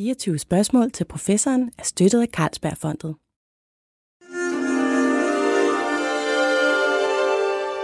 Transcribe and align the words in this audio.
24 0.00 0.38
spørgsmål 0.38 0.90
til 0.90 1.04
professoren 1.04 1.70
er 1.78 1.82
støttet 1.82 2.20
af 2.22 2.26
Carlsbergfondet. 2.32 3.14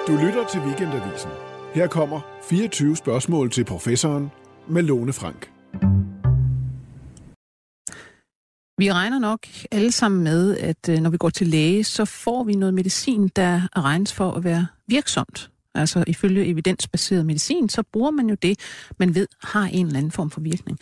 Du 0.07 0.13
lytter 0.27 0.47
til 0.53 0.61
Weekendavisen. 0.61 1.31
Her 1.75 1.87
kommer 1.87 2.21
24 2.49 2.97
spørgsmål 2.97 3.51
til 3.51 3.65
professoren 3.65 4.31
med 4.69 4.83
Lone 4.83 5.13
Frank. 5.13 5.53
Vi 8.79 8.93
regner 8.93 9.19
nok 9.19 9.47
alle 9.71 9.93
sammen 9.93 10.25
med, 10.25 10.57
at 10.59 10.89
øh, 10.89 10.99
når 10.99 11.11
vi 11.11 11.17
går 11.17 11.31
til 11.31 11.47
læge, 11.47 11.85
så 11.85 12.05
får 12.05 12.45
vi 12.45 12.55
noget 12.55 12.75
medicin, 12.75 13.29
der 13.29 13.69
regnes 13.77 14.13
for 14.13 14.31
at 14.33 14.45
være 14.45 14.67
virksomt. 14.89 15.51
Altså 15.77 16.05
ifølge 16.07 16.47
evidensbaseret 16.47 17.27
medicin, 17.27 17.69
så 17.69 17.83
bruger 17.93 18.11
man 18.11 18.29
jo 18.29 18.37
det, 18.43 18.59
man 18.99 19.15
ved 19.15 19.27
har 19.43 19.67
en 19.67 19.87
eller 19.87 19.99
anden 19.99 20.13
form 20.13 20.31
for 20.31 20.41
virkning. 20.41 20.79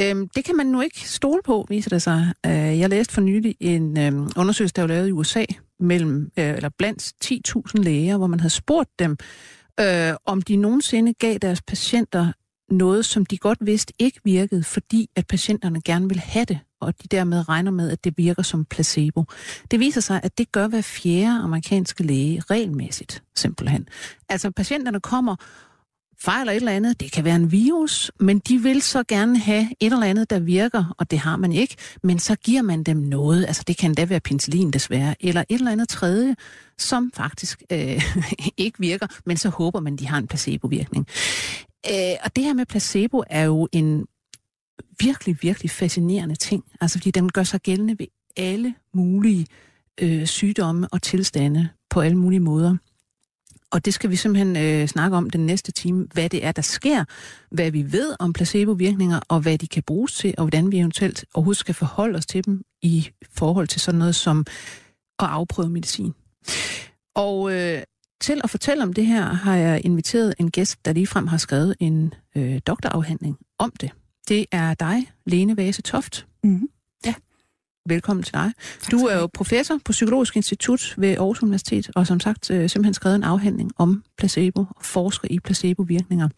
Øhm, 0.00 0.28
det 0.28 0.44
kan 0.44 0.56
man 0.56 0.66
nu 0.66 0.80
ikke 0.80 1.08
stole 1.08 1.40
på, 1.44 1.66
viser 1.68 1.90
det 1.90 2.02
sig. 2.02 2.32
Øh, 2.46 2.52
jeg 2.52 2.88
læste 2.88 3.14
for 3.14 3.20
nylig 3.20 3.56
en 3.60 3.98
øhm, 3.98 4.28
undersøgelse, 4.36 4.74
der 4.74 4.82
var 4.82 4.88
lavet 4.88 5.08
i 5.08 5.12
USA, 5.12 5.44
mellem, 5.80 6.30
øh, 6.38 6.50
eller 6.56 6.70
blandt 6.78 7.14
10.000 7.24 7.82
læger, 7.82 8.16
hvor 8.16 8.26
man 8.26 8.40
havde 8.40 8.54
spurgt 8.54 8.90
dem, 8.98 9.16
øh, 9.80 10.14
om 10.26 10.42
de 10.42 10.56
nogensinde 10.56 11.14
gav 11.14 11.38
deres 11.38 11.62
patienter 11.62 12.32
noget, 12.70 13.04
som 13.04 13.26
de 13.26 13.38
godt 13.38 13.58
vidste 13.60 13.92
ikke 13.98 14.20
virkede, 14.24 14.64
fordi 14.64 15.10
at 15.16 15.26
patienterne 15.26 15.82
gerne 15.82 16.08
vil 16.08 16.18
have 16.18 16.44
det, 16.44 16.58
og 16.80 17.02
de 17.02 17.08
dermed 17.08 17.48
regner 17.48 17.70
med, 17.70 17.90
at 17.90 18.04
det 18.04 18.14
virker 18.16 18.42
som 18.42 18.64
placebo. 18.64 19.24
Det 19.70 19.80
viser 19.80 20.00
sig, 20.00 20.20
at 20.22 20.38
det 20.38 20.52
gør 20.52 20.66
hver 20.68 20.82
fjerde 20.82 21.42
amerikanske 21.42 22.02
læge 22.02 22.42
regelmæssigt, 22.50 23.22
simpelthen. 23.34 23.88
Altså 24.28 24.50
patienterne 24.50 25.00
kommer 25.00 25.36
fejler 26.18 26.52
et 26.52 26.56
eller 26.56 26.72
andet, 26.72 27.00
det 27.00 27.12
kan 27.12 27.24
være 27.24 27.36
en 27.36 27.52
virus, 27.52 28.10
men 28.20 28.38
de 28.38 28.58
vil 28.58 28.82
så 28.82 29.02
gerne 29.08 29.38
have 29.38 29.68
et 29.80 29.92
eller 29.92 30.06
andet, 30.06 30.30
der 30.30 30.38
virker, 30.38 30.94
og 30.98 31.10
det 31.10 31.18
har 31.18 31.36
man 31.36 31.52
ikke, 31.52 31.76
men 32.02 32.18
så 32.18 32.36
giver 32.36 32.62
man 32.62 32.82
dem 32.82 32.96
noget, 32.96 33.46
altså 33.46 33.62
det 33.66 33.76
kan 33.76 33.94
da 33.94 34.04
være 34.04 34.20
penicillin 34.20 34.70
desværre, 34.70 35.14
eller 35.20 35.44
et 35.48 35.54
eller 35.54 35.72
andet 35.72 35.88
tredje, 35.88 36.36
som 36.78 37.10
faktisk 37.14 37.62
øh, 37.72 38.02
ikke 38.56 38.78
virker, 38.78 39.06
men 39.26 39.36
så 39.36 39.48
håber 39.48 39.80
man, 39.80 39.96
de 39.96 40.06
har 40.06 40.18
en 40.18 40.26
placebovirkning. 40.26 41.06
Øh, 41.90 42.16
og 42.24 42.36
det 42.36 42.44
her 42.44 42.54
med 42.54 42.66
placebo 42.66 43.22
er 43.30 43.44
jo 43.44 43.68
en 43.72 44.06
virkelig, 45.00 45.38
virkelig 45.42 45.70
fascinerende 45.70 46.34
ting, 46.34 46.64
altså 46.80 46.98
fordi 46.98 47.10
den 47.10 47.32
gør 47.32 47.42
sig 47.42 47.60
gældende 47.60 47.98
ved 47.98 48.06
alle 48.36 48.74
mulige 48.94 49.46
øh, 50.00 50.26
sygdomme 50.26 50.88
og 50.92 51.02
tilstande 51.02 51.68
på 51.90 52.00
alle 52.00 52.18
mulige 52.18 52.40
måder. 52.40 52.76
Og 53.70 53.84
det 53.84 53.94
skal 53.94 54.10
vi 54.10 54.16
simpelthen 54.16 54.56
øh, 54.56 54.88
snakke 54.88 55.16
om 55.16 55.30
den 55.30 55.46
næste 55.46 55.72
time, 55.72 56.08
hvad 56.12 56.28
det 56.28 56.44
er, 56.44 56.52
der 56.52 56.62
sker, 56.62 57.04
hvad 57.50 57.70
vi 57.70 57.92
ved 57.92 58.16
om 58.18 58.32
placebovirkninger, 58.32 59.20
og 59.28 59.40
hvad 59.40 59.58
de 59.58 59.66
kan 59.66 59.82
bruges 59.82 60.14
til, 60.14 60.34
og 60.38 60.44
hvordan 60.44 60.72
vi 60.72 60.78
eventuelt 60.78 61.24
overhovedet 61.34 61.58
skal 61.58 61.74
forholde 61.74 62.16
os 62.16 62.26
til 62.26 62.44
dem 62.44 62.62
i 62.82 63.08
forhold 63.32 63.68
til 63.68 63.80
sådan 63.80 63.98
noget 63.98 64.14
som 64.14 64.46
at 65.18 65.26
afprøve 65.26 65.70
medicin. 65.70 66.14
Og 67.14 67.52
øh, 67.52 67.82
til 68.20 68.40
at 68.44 68.50
fortælle 68.50 68.82
om 68.82 68.92
det 68.92 69.06
her, 69.06 69.22
har 69.22 69.56
jeg 69.56 69.80
inviteret 69.84 70.34
en 70.38 70.50
gæst, 70.50 70.84
der 70.84 70.92
ligefrem 70.92 71.26
har 71.26 71.36
skrevet 71.36 71.74
en 71.80 72.14
øh, 72.36 72.60
doktorafhandling 72.66 73.38
om 73.58 73.72
det. 73.80 73.90
Det 74.28 74.46
er 74.52 74.74
dig, 74.74 75.10
Lene 75.26 75.56
Vase 75.56 75.82
Toft. 75.82 76.26
Mm-hmm. 76.44 76.68
Ja. 77.06 77.14
Velkommen 77.88 78.22
til 78.22 78.34
dig. 78.34 78.52
Du 78.90 78.96
er 78.98 79.18
jo 79.18 79.26
professor 79.26 79.80
på 79.84 79.92
Psykologisk 79.92 80.36
Institut 80.36 80.94
ved 80.98 81.16
Aarhus 81.16 81.42
Universitet, 81.42 81.90
og 81.94 82.06
som 82.06 82.20
sagt 82.20 82.50
øh, 82.50 82.70
simpelthen 82.70 82.94
skrevet 82.94 83.16
en 83.16 83.22
afhandling 83.22 83.72
om 83.76 84.04
placebo 84.18 84.60
og 84.60 84.84
forsker 84.84 85.28
i 85.30 85.40
placebovirkninger. 85.40 86.28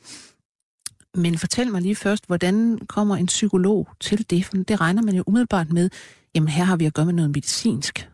Men 1.15 1.39
fortæl 1.39 1.71
mig 1.71 1.83
lige 1.83 1.97
først, 1.97 2.27
hvordan 2.27 2.79
kommer 2.87 3.17
en 3.17 3.27
psykolog 3.27 3.89
til 4.01 4.31
det? 4.31 4.45
For 4.45 4.57
det 4.57 4.81
regner 4.81 5.03
man 5.03 5.15
jo 5.15 5.25
umiddelbart 5.27 5.73
med, 5.73 5.91
jamen 6.35 6.49
her 6.49 6.65
har 6.65 6.77
vi 6.77 6.85
at 6.85 6.95
gøre 6.95 7.07
med 7.07 7.15
noget 7.15 7.31
medicinsk. 7.31 8.09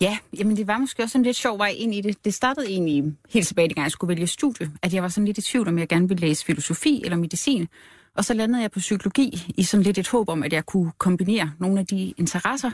Ja, 0.00 0.18
jamen 0.38 0.56
det 0.56 0.66
var 0.66 0.78
måske 0.78 1.02
også 1.02 1.18
en 1.18 1.24
lidt 1.24 1.36
sjov 1.36 1.58
vej 1.58 1.74
ind 1.76 1.94
i 1.94 2.00
det. 2.00 2.24
Det 2.24 2.34
startede 2.34 2.66
egentlig 2.68 3.04
helt 3.30 3.46
tilbage, 3.46 3.68
dengang 3.68 3.84
jeg 3.84 3.92
skulle 3.92 4.08
vælge 4.08 4.26
studie, 4.26 4.70
at 4.82 4.94
jeg 4.94 5.02
var 5.02 5.08
sådan 5.08 5.26
lidt 5.26 5.38
i 5.38 5.42
tvivl, 5.42 5.68
om 5.68 5.78
jeg 5.78 5.88
gerne 5.88 6.08
ville 6.08 6.20
læse 6.20 6.44
filosofi 6.44 7.02
eller 7.04 7.16
medicin. 7.16 7.68
Og 8.16 8.24
så 8.24 8.34
landede 8.34 8.62
jeg 8.62 8.70
på 8.70 8.78
psykologi 8.78 9.52
i 9.56 9.62
sådan 9.62 9.84
lidt 9.84 9.98
et 9.98 10.08
håb 10.08 10.28
om, 10.28 10.42
at 10.42 10.52
jeg 10.52 10.66
kunne 10.66 10.92
kombinere 10.98 11.52
nogle 11.58 11.80
af 11.80 11.86
de 11.86 12.14
interesser. 12.16 12.70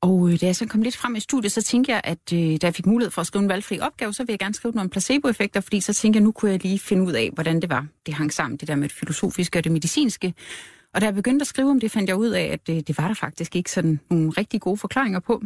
Og 0.00 0.28
øh, 0.28 0.40
da 0.40 0.46
jeg 0.46 0.56
så 0.56 0.66
kom 0.66 0.82
lidt 0.82 0.96
frem 0.96 1.14
i 1.14 1.20
studiet, 1.20 1.52
så 1.52 1.62
tænkte 1.62 1.92
jeg, 1.92 2.00
at 2.04 2.32
øh, 2.32 2.38
da 2.38 2.66
jeg 2.66 2.74
fik 2.74 2.86
mulighed 2.86 3.10
for 3.10 3.20
at 3.20 3.26
skrive 3.26 3.42
en 3.42 3.48
valgfri 3.48 3.80
opgave, 3.80 4.12
så 4.12 4.22
ville 4.22 4.32
jeg 4.32 4.38
gerne 4.38 4.54
skrive 4.54 4.72
noget 4.72 4.86
om 4.86 4.90
placeboeffekter, 4.90 5.60
fordi 5.60 5.80
så 5.80 5.94
tænkte 5.94 6.16
jeg, 6.16 6.24
nu 6.24 6.32
kunne 6.32 6.50
jeg 6.50 6.62
lige 6.62 6.78
finde 6.78 7.02
ud 7.02 7.12
af, 7.12 7.30
hvordan 7.32 7.60
det 7.60 7.70
var. 7.70 7.86
Det 8.06 8.14
hang 8.14 8.32
sammen, 8.32 8.56
det 8.56 8.68
der 8.68 8.74
med 8.74 8.88
det 8.88 8.96
filosofiske 8.96 9.58
og 9.58 9.64
det 9.64 9.72
medicinske. 9.72 10.34
Og 10.94 11.00
da 11.00 11.06
jeg 11.06 11.14
begyndte 11.14 11.42
at 11.42 11.46
skrive 11.46 11.70
om 11.70 11.80
det, 11.80 11.90
fandt 11.90 12.08
jeg 12.08 12.16
ud 12.16 12.28
af, 12.28 12.42
at 12.42 12.76
øh, 12.76 12.76
det 12.76 12.98
var 12.98 13.06
der 13.06 13.14
faktisk 13.14 13.56
ikke 13.56 13.70
sådan 13.70 14.00
nogle 14.10 14.30
rigtig 14.30 14.60
gode 14.60 14.76
forklaringer 14.76 15.20
på. 15.20 15.42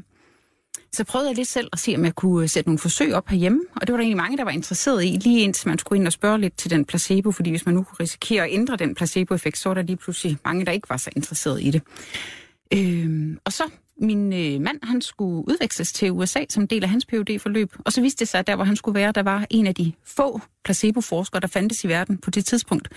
Så 0.93 1.05
prøvede 1.05 1.29
jeg 1.29 1.37
lidt 1.37 1.49
selv 1.49 1.69
at 1.73 1.79
se, 1.79 1.95
om 1.97 2.05
jeg 2.05 2.15
kunne 2.15 2.43
øh, 2.43 2.49
sætte 2.49 2.69
nogle 2.69 2.79
forsøg 2.79 3.15
op 3.15 3.29
herhjemme, 3.29 3.61
og 3.77 3.81
det 3.87 3.93
var 3.93 3.97
der 3.97 4.03
egentlig 4.03 4.17
mange, 4.17 4.37
der 4.37 4.45
var 4.45 4.51
interesseret 4.51 5.05
i, 5.05 5.09
lige 5.09 5.41
indtil 5.41 5.69
man 5.69 5.79
skulle 5.79 6.01
ind 6.01 6.07
og 6.07 6.13
spørge 6.13 6.41
lidt 6.41 6.57
til 6.57 6.71
den 6.71 6.85
placebo, 6.85 7.33
fordi 7.33 7.51
hvis 7.51 7.67
man 7.67 7.75
nu 7.75 7.83
kunne 7.83 8.01
risikere 8.01 8.45
at 8.45 8.53
ændre 8.53 8.77
den 8.77 8.95
placeboeffekt, 8.95 9.59
så 9.59 9.69
var 9.69 9.75
der 9.75 9.83
lige 9.83 9.97
pludselig 9.97 10.39
mange, 10.45 10.65
der 10.65 10.73
ikke 10.73 10.91
var 10.91 10.97
så 10.97 11.11
interesseret 11.17 11.63
i 11.63 11.71
det. 11.71 11.83
Øhm, 12.75 13.39
og 13.45 13.53
så 13.53 13.65
min 14.01 14.33
øh, 14.33 14.61
mand, 14.61 14.79
han 14.83 15.03
skulle 15.03 15.49
udveksles 15.49 15.93
til 15.93 16.13
USA 16.13 16.45
som 16.49 16.69
del 16.69 16.83
af 16.83 16.89
hans 16.89 17.07
phd 17.07 17.39
forløb 17.39 17.75
og 17.79 17.93
så 17.93 18.01
viste 18.01 18.21
det 18.21 18.29
sig, 18.29 18.39
at 18.39 18.47
der, 18.47 18.57
hvor 18.57 18.65
han 18.65 18.77
skulle 18.77 18.95
være, 18.95 19.13
der 19.13 19.23
var 19.23 19.47
en 19.51 19.67
af 19.67 19.75
de 19.75 19.93
få 20.05 20.41
placeboforskere, 20.65 21.41
der 21.41 21.47
fandtes 21.47 21.85
i 21.85 21.89
verden 21.89 22.19
på 22.19 22.31
det 22.31 22.47
tidspunkt. 22.47 22.89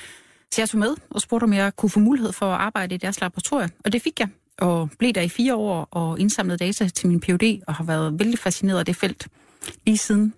Så 0.52 0.62
jeg 0.62 0.70
tog 0.70 0.80
med 0.80 0.96
og 1.10 1.22
spurgte, 1.22 1.44
om 1.44 1.54
jeg 1.54 1.76
kunne 1.76 1.90
få 1.90 2.00
mulighed 2.00 2.34
for 2.34 2.46
at 2.46 2.62
arbejde 2.62 2.96
i 2.96 2.98
deres 2.98 3.22
laboratorium, 3.22 3.70
og 3.86 3.94
det 3.94 4.02
fik 4.02 4.20
jeg 4.20 4.28
og 4.60 4.90
blev 5.00 5.14
der 5.14 5.22
i 5.22 5.30
fire 5.30 5.56
år 5.56 5.88
og 5.92 6.20
indsamlede 6.20 6.58
data 6.58 6.88
til 6.88 7.08
min 7.08 7.20
PhD, 7.20 7.62
og 7.68 7.74
har 7.76 7.84
været 7.84 8.20
vældig 8.20 8.40
fascineret 8.40 8.80
af 8.80 8.86
det 8.86 8.96
felt 8.96 9.28
lige 9.86 9.98
siden. 9.98 10.34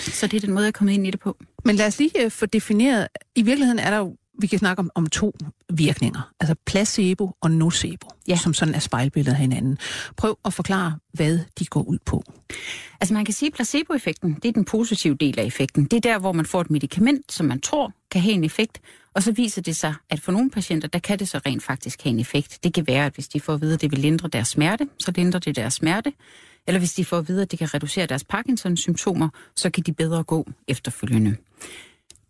Så 0.00 0.26
det 0.26 0.36
er 0.36 0.40
den 0.40 0.52
måde, 0.52 0.64
jeg 0.64 0.68
er 0.68 0.72
kommet 0.72 0.94
ind 0.94 1.06
i 1.06 1.10
det 1.10 1.20
på. 1.20 1.36
Men 1.64 1.76
lad 1.76 1.86
os 1.86 1.98
lige 1.98 2.24
øh, 2.24 2.30
få 2.30 2.46
defineret, 2.46 3.08
i 3.34 3.42
virkeligheden 3.42 3.78
er 3.78 3.90
der 3.90 3.96
jo, 3.96 4.16
vi 4.38 4.46
kan 4.46 4.58
snakke 4.58 4.80
om, 4.80 4.90
om 4.94 5.06
to 5.06 5.34
virkninger, 5.72 6.32
altså 6.40 6.54
placebo 6.66 7.30
og 7.40 7.50
nocebo, 7.50 8.08
ja. 8.28 8.36
som 8.36 8.54
sådan 8.54 8.74
er 8.74 8.78
spejlbilledet 8.78 9.34
af 9.34 9.40
hinanden. 9.40 9.78
Prøv 10.16 10.38
at 10.44 10.52
forklare, 10.52 10.98
hvad 11.12 11.38
de 11.58 11.66
går 11.66 11.82
ud 11.82 11.98
på. 12.06 12.22
Altså 13.00 13.14
man 13.14 13.24
kan 13.24 13.34
sige, 13.34 13.46
at 13.46 13.52
placeboeffekten, 13.52 14.34
det 14.34 14.48
er 14.48 14.52
den 14.52 14.64
positive 14.64 15.14
del 15.14 15.38
af 15.40 15.44
effekten. 15.44 15.84
Det 15.84 15.96
er 15.96 16.00
der, 16.00 16.18
hvor 16.18 16.32
man 16.32 16.46
får 16.46 16.60
et 16.60 16.70
medicament, 16.70 17.32
som 17.32 17.46
man 17.46 17.60
tror 17.60 17.92
kan 18.10 18.20
have 18.20 18.34
en 18.34 18.44
effekt, 18.44 18.80
og 19.16 19.22
så 19.22 19.32
viser 19.32 19.62
det 19.62 19.76
sig, 19.76 19.94
at 20.10 20.20
for 20.20 20.32
nogle 20.32 20.50
patienter, 20.50 20.88
der 20.88 20.98
kan 20.98 21.18
det 21.18 21.28
så 21.28 21.40
rent 21.46 21.62
faktisk 21.62 22.02
have 22.02 22.10
en 22.10 22.20
effekt. 22.20 22.58
Det 22.64 22.74
kan 22.74 22.86
være, 22.86 23.06
at 23.06 23.14
hvis 23.14 23.28
de 23.28 23.40
får 23.40 23.54
at 23.54 23.60
vide, 23.60 23.74
at 23.74 23.80
det 23.80 23.90
vil 23.90 23.98
lindre 23.98 24.28
deres 24.28 24.48
smerte, 24.48 24.88
så 24.98 25.12
lindrer 25.16 25.40
det 25.40 25.56
deres 25.56 25.74
smerte. 25.74 26.12
Eller 26.66 26.78
hvis 26.78 26.94
de 26.94 27.04
får 27.04 27.18
at 27.18 27.28
vide, 27.28 27.42
at 27.42 27.50
det 27.50 27.58
kan 27.58 27.74
reducere 27.74 28.06
deres 28.06 28.24
Parkinsons 28.24 28.80
symptomer, 28.80 29.28
så 29.54 29.70
kan 29.70 29.82
de 29.82 29.92
bedre 29.92 30.22
gå 30.22 30.46
efterfølgende. 30.68 31.36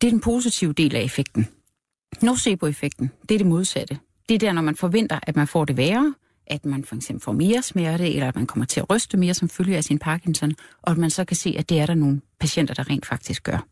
Det 0.01 0.07
er 0.07 0.11
den 0.11 0.21
positive 0.21 0.73
del 0.73 0.97
af 0.97 1.03
effekten. 1.03 1.49
Nocebo-effekten, 2.23 3.11
det 3.29 3.35
er 3.35 3.39
det 3.39 3.47
modsatte. 3.47 3.99
Det 4.29 4.35
er 4.35 4.39
der, 4.39 4.53
når 4.53 4.63
man 4.63 4.77
forventer, 4.77 5.21
at 5.23 5.37
man 5.37 5.47
får 5.47 5.65
det 5.65 5.77
værre, 5.77 6.15
at 6.47 6.65
man 6.65 6.85
for 6.85 6.97
eksempel 6.97 7.23
får 7.23 7.33
mere 7.33 7.63
smerte, 7.63 8.15
eller 8.15 8.29
at 8.29 8.37
man 8.37 8.47
kommer 8.47 8.67
til 8.67 8.81
at 8.81 8.91
ryste 8.91 9.17
mere 9.17 9.35
som 9.35 9.49
følge 9.49 9.77
af 9.77 9.85
sin 9.85 9.99
Parkinson, 9.99 10.53
og 10.83 10.91
at 10.91 10.99
man 10.99 11.11
så 11.11 11.25
kan 11.25 11.37
se, 11.37 11.55
at 11.59 11.69
det 11.69 11.79
er 11.79 11.87
der 11.87 11.95
nogle 11.95 12.21
patienter, 12.41 12.75
der 12.75 12.91
rent 12.91 13.07
faktisk 13.07 13.43
gør. 13.43 13.67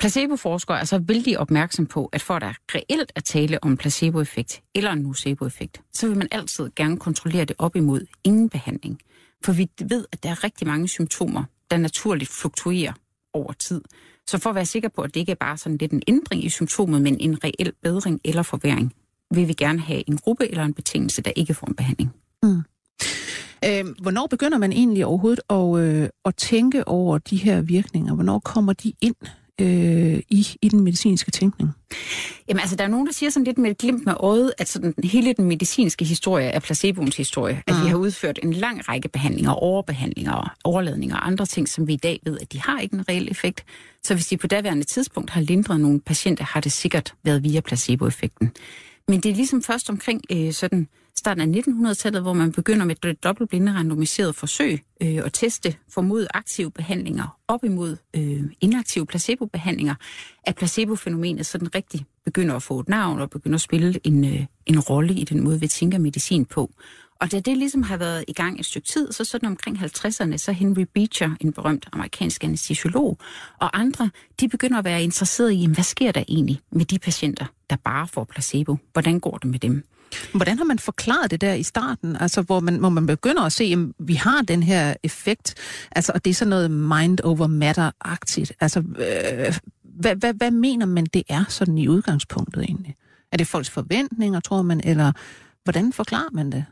Placeboforskere 0.00 0.80
er 0.80 0.84
så 0.84 0.98
vældig 0.98 1.38
opmærksom 1.38 1.86
på, 1.86 2.06
at 2.06 2.22
for 2.22 2.34
at 2.34 2.42
der 2.42 2.52
reelt 2.74 3.12
at 3.14 3.24
tale 3.24 3.64
om 3.64 3.76
placeboeffekt 3.76 4.62
eller 4.74 4.92
en 4.92 4.98
noceboeffekt, 4.98 5.80
så 5.92 6.08
vil 6.08 6.16
man 6.18 6.28
altid 6.30 6.70
gerne 6.76 6.96
kontrollere 6.96 7.44
det 7.44 7.56
op 7.58 7.76
imod 7.76 8.06
ingen 8.24 8.48
behandling. 8.48 9.00
For 9.44 9.52
vi 9.52 9.68
ved, 9.88 10.04
at 10.12 10.22
der 10.22 10.30
er 10.30 10.44
rigtig 10.44 10.66
mange 10.66 10.88
symptomer, 10.88 11.44
der 11.70 11.76
naturligt 11.76 12.30
fluktuerer 12.30 12.92
over 13.32 13.52
tid. 13.52 13.80
Så 14.26 14.38
for 14.38 14.50
at 14.50 14.56
være 14.56 14.66
sikker 14.66 14.88
på, 14.88 15.02
at 15.02 15.14
det 15.14 15.20
ikke 15.20 15.32
er 15.32 15.36
bare 15.40 15.56
sådan 15.56 15.78
lidt 15.78 15.92
en 15.92 16.02
ændring 16.08 16.44
i 16.44 16.48
symptomet, 16.48 17.02
men 17.02 17.20
en 17.20 17.44
reel 17.44 17.72
bedring 17.82 18.20
eller 18.24 18.42
forværing, 18.42 18.92
vil 19.34 19.48
vi 19.48 19.52
gerne 19.52 19.80
have 19.80 20.08
en 20.08 20.16
gruppe 20.16 20.50
eller 20.50 20.64
en 20.64 20.74
betingelse, 20.74 21.22
der 21.22 21.32
ikke 21.36 21.54
får 21.54 21.66
en 21.66 21.74
behandling. 21.74 22.10
Mm. 22.42 22.62
Øh, 23.64 23.84
hvornår 24.02 24.26
begynder 24.26 24.58
man 24.58 24.72
egentlig 24.72 25.06
overhovedet 25.06 25.40
at, 25.50 25.78
øh, 25.78 26.08
at 26.24 26.36
tænke 26.36 26.88
over 26.88 27.18
de 27.18 27.36
her 27.36 27.60
virkninger? 27.60 28.14
Hvornår 28.14 28.38
kommer 28.38 28.72
de 28.72 28.92
ind 29.00 29.16
øh, 29.60 30.22
i, 30.30 30.46
i 30.62 30.68
den 30.68 30.80
medicinske 30.80 31.30
tænkning? 31.30 31.70
Jamen 32.48 32.60
altså, 32.60 32.76
der 32.76 32.84
er 32.84 32.88
nogen, 32.88 33.06
der 33.06 33.12
siger 33.12 33.30
sådan 33.30 33.44
lidt 33.44 33.58
med 33.58 33.70
et 33.70 33.78
glimt 33.78 34.06
med 34.06 34.14
øjet, 34.16 34.52
at 34.58 34.68
sådan, 34.68 34.94
hele 35.04 35.32
den 35.32 35.44
medicinske 35.44 36.04
historie 36.04 36.46
er 36.46 36.60
placeboens 36.60 37.16
historie. 37.16 37.62
At 37.66 37.74
mm. 37.74 37.84
vi 37.84 37.88
har 37.88 37.96
udført 37.96 38.38
en 38.42 38.52
lang 38.52 38.88
række 38.88 39.08
behandlinger, 39.08 39.50
overbehandlinger, 39.50 40.56
overladninger 40.64 41.16
og 41.16 41.26
andre 41.26 41.46
ting, 41.46 41.68
som 41.68 41.86
vi 41.86 41.92
i 41.92 41.96
dag 41.96 42.20
ved, 42.24 42.38
at 42.40 42.52
de 42.52 42.60
har 42.60 42.80
ikke 42.80 42.94
en 42.94 43.08
reel 43.08 43.30
effekt. 43.30 43.64
Så 44.02 44.14
hvis 44.14 44.26
de 44.26 44.36
på 44.36 44.46
daværende 44.46 44.84
tidspunkt 44.84 45.30
har 45.30 45.40
lindret 45.40 45.80
nogle 45.80 46.00
patienter, 46.00 46.44
har 46.44 46.60
det 46.60 46.72
sikkert 46.72 47.14
været 47.24 47.42
via 47.42 47.60
placeboeffekten. 47.60 48.50
Men 49.08 49.20
det 49.20 49.30
er 49.30 49.34
ligesom 49.34 49.62
først 49.62 49.90
omkring 49.90 50.22
øh, 50.32 50.52
sådan 50.52 50.88
starten 51.20 51.54
af 51.54 51.60
1900-tallet, 51.60 52.22
hvor 52.22 52.32
man 52.32 52.52
begynder 52.52 52.84
med 52.84 53.04
et 53.04 53.24
dobbeltblinde 53.24 53.72
randomiseret 53.72 54.34
forsøg 54.34 54.82
øh, 55.02 55.16
at 55.16 55.32
teste 55.32 55.76
formodet 55.88 56.28
aktive 56.34 56.70
behandlinger 56.70 57.38
op 57.48 57.64
imod 57.64 57.96
øh, 58.16 58.42
inaktive 58.60 59.06
placebobehandlinger, 59.06 59.94
at 60.44 60.56
placebofænomenet 60.56 61.46
sådan 61.46 61.74
rigtig 61.74 62.06
begynder 62.24 62.56
at 62.56 62.62
få 62.62 62.80
et 62.80 62.88
navn 62.88 63.20
og 63.20 63.30
begynder 63.30 63.54
at 63.54 63.60
spille 63.60 64.00
en, 64.04 64.24
øh, 64.24 64.46
en 64.66 64.80
rolle 64.80 65.14
i 65.14 65.24
den 65.24 65.44
måde, 65.44 65.60
vi 65.60 65.68
tænker 65.68 65.98
medicin 65.98 66.44
på. 66.44 66.70
Og 67.20 67.32
da 67.32 67.40
det 67.40 67.56
ligesom 67.56 67.82
har 67.82 67.96
været 67.96 68.24
i 68.28 68.32
gang 68.32 68.60
et 68.60 68.66
stykke 68.66 68.88
tid, 68.88 69.12
så 69.12 69.24
sådan 69.24 69.48
omkring 69.48 69.78
50'erne, 69.78 70.36
så 70.36 70.52
Henry 70.52 70.84
Beecher, 70.94 71.30
en 71.40 71.52
berømt 71.52 71.88
amerikansk 71.92 72.44
anestesiolog, 72.44 73.18
og 73.58 73.80
andre, 73.80 74.10
de 74.40 74.48
begynder 74.48 74.78
at 74.78 74.84
være 74.84 75.02
interesserede 75.02 75.54
i, 75.54 75.66
hvad 75.66 75.84
sker 75.84 76.12
der 76.12 76.24
egentlig 76.28 76.60
med 76.72 76.84
de 76.84 76.98
patienter, 76.98 77.46
der 77.70 77.76
bare 77.76 78.08
får 78.08 78.24
placebo? 78.24 78.76
Hvordan 78.92 79.20
går 79.20 79.38
det 79.38 79.50
med 79.50 79.58
dem? 79.58 79.84
Hvordan 80.34 80.58
har 80.58 80.64
man 80.64 80.78
forklaret 80.78 81.30
det 81.30 81.40
der 81.40 81.52
i 81.52 81.62
starten, 81.62 82.16
altså 82.16 82.42
hvor 82.42 82.60
man, 82.60 82.76
hvor 82.76 82.88
man 82.88 83.06
begynder 83.06 83.42
at 83.42 83.52
se, 83.52 83.64
at 83.64 84.06
vi 84.06 84.14
har 84.14 84.42
den 84.42 84.62
her 84.62 84.94
effekt, 85.02 85.54
altså, 85.92 86.12
og 86.14 86.24
det 86.24 86.30
er 86.30 86.34
sådan 86.34 86.50
noget 86.50 86.70
mind 86.70 87.18
over 87.24 87.46
matter-agtigt. 87.46 88.52
Altså, 88.60 88.78
øh, 88.80 89.54
hvad, 89.82 90.16
hvad, 90.16 90.34
hvad 90.34 90.50
mener 90.50 90.86
man, 90.86 91.04
det 91.04 91.22
er 91.28 91.44
sådan 91.48 91.78
i 91.78 91.88
udgangspunktet 91.88 92.62
egentlig? 92.62 92.96
Er 93.32 93.36
det 93.36 93.46
folks 93.46 93.70
forventninger, 93.70 94.40
tror 94.40 94.62
man, 94.62 94.80
eller 94.84 95.12
Hvordan 95.64 95.92
forklarer 95.92 96.30
man 96.32 96.52
det? 96.52 96.64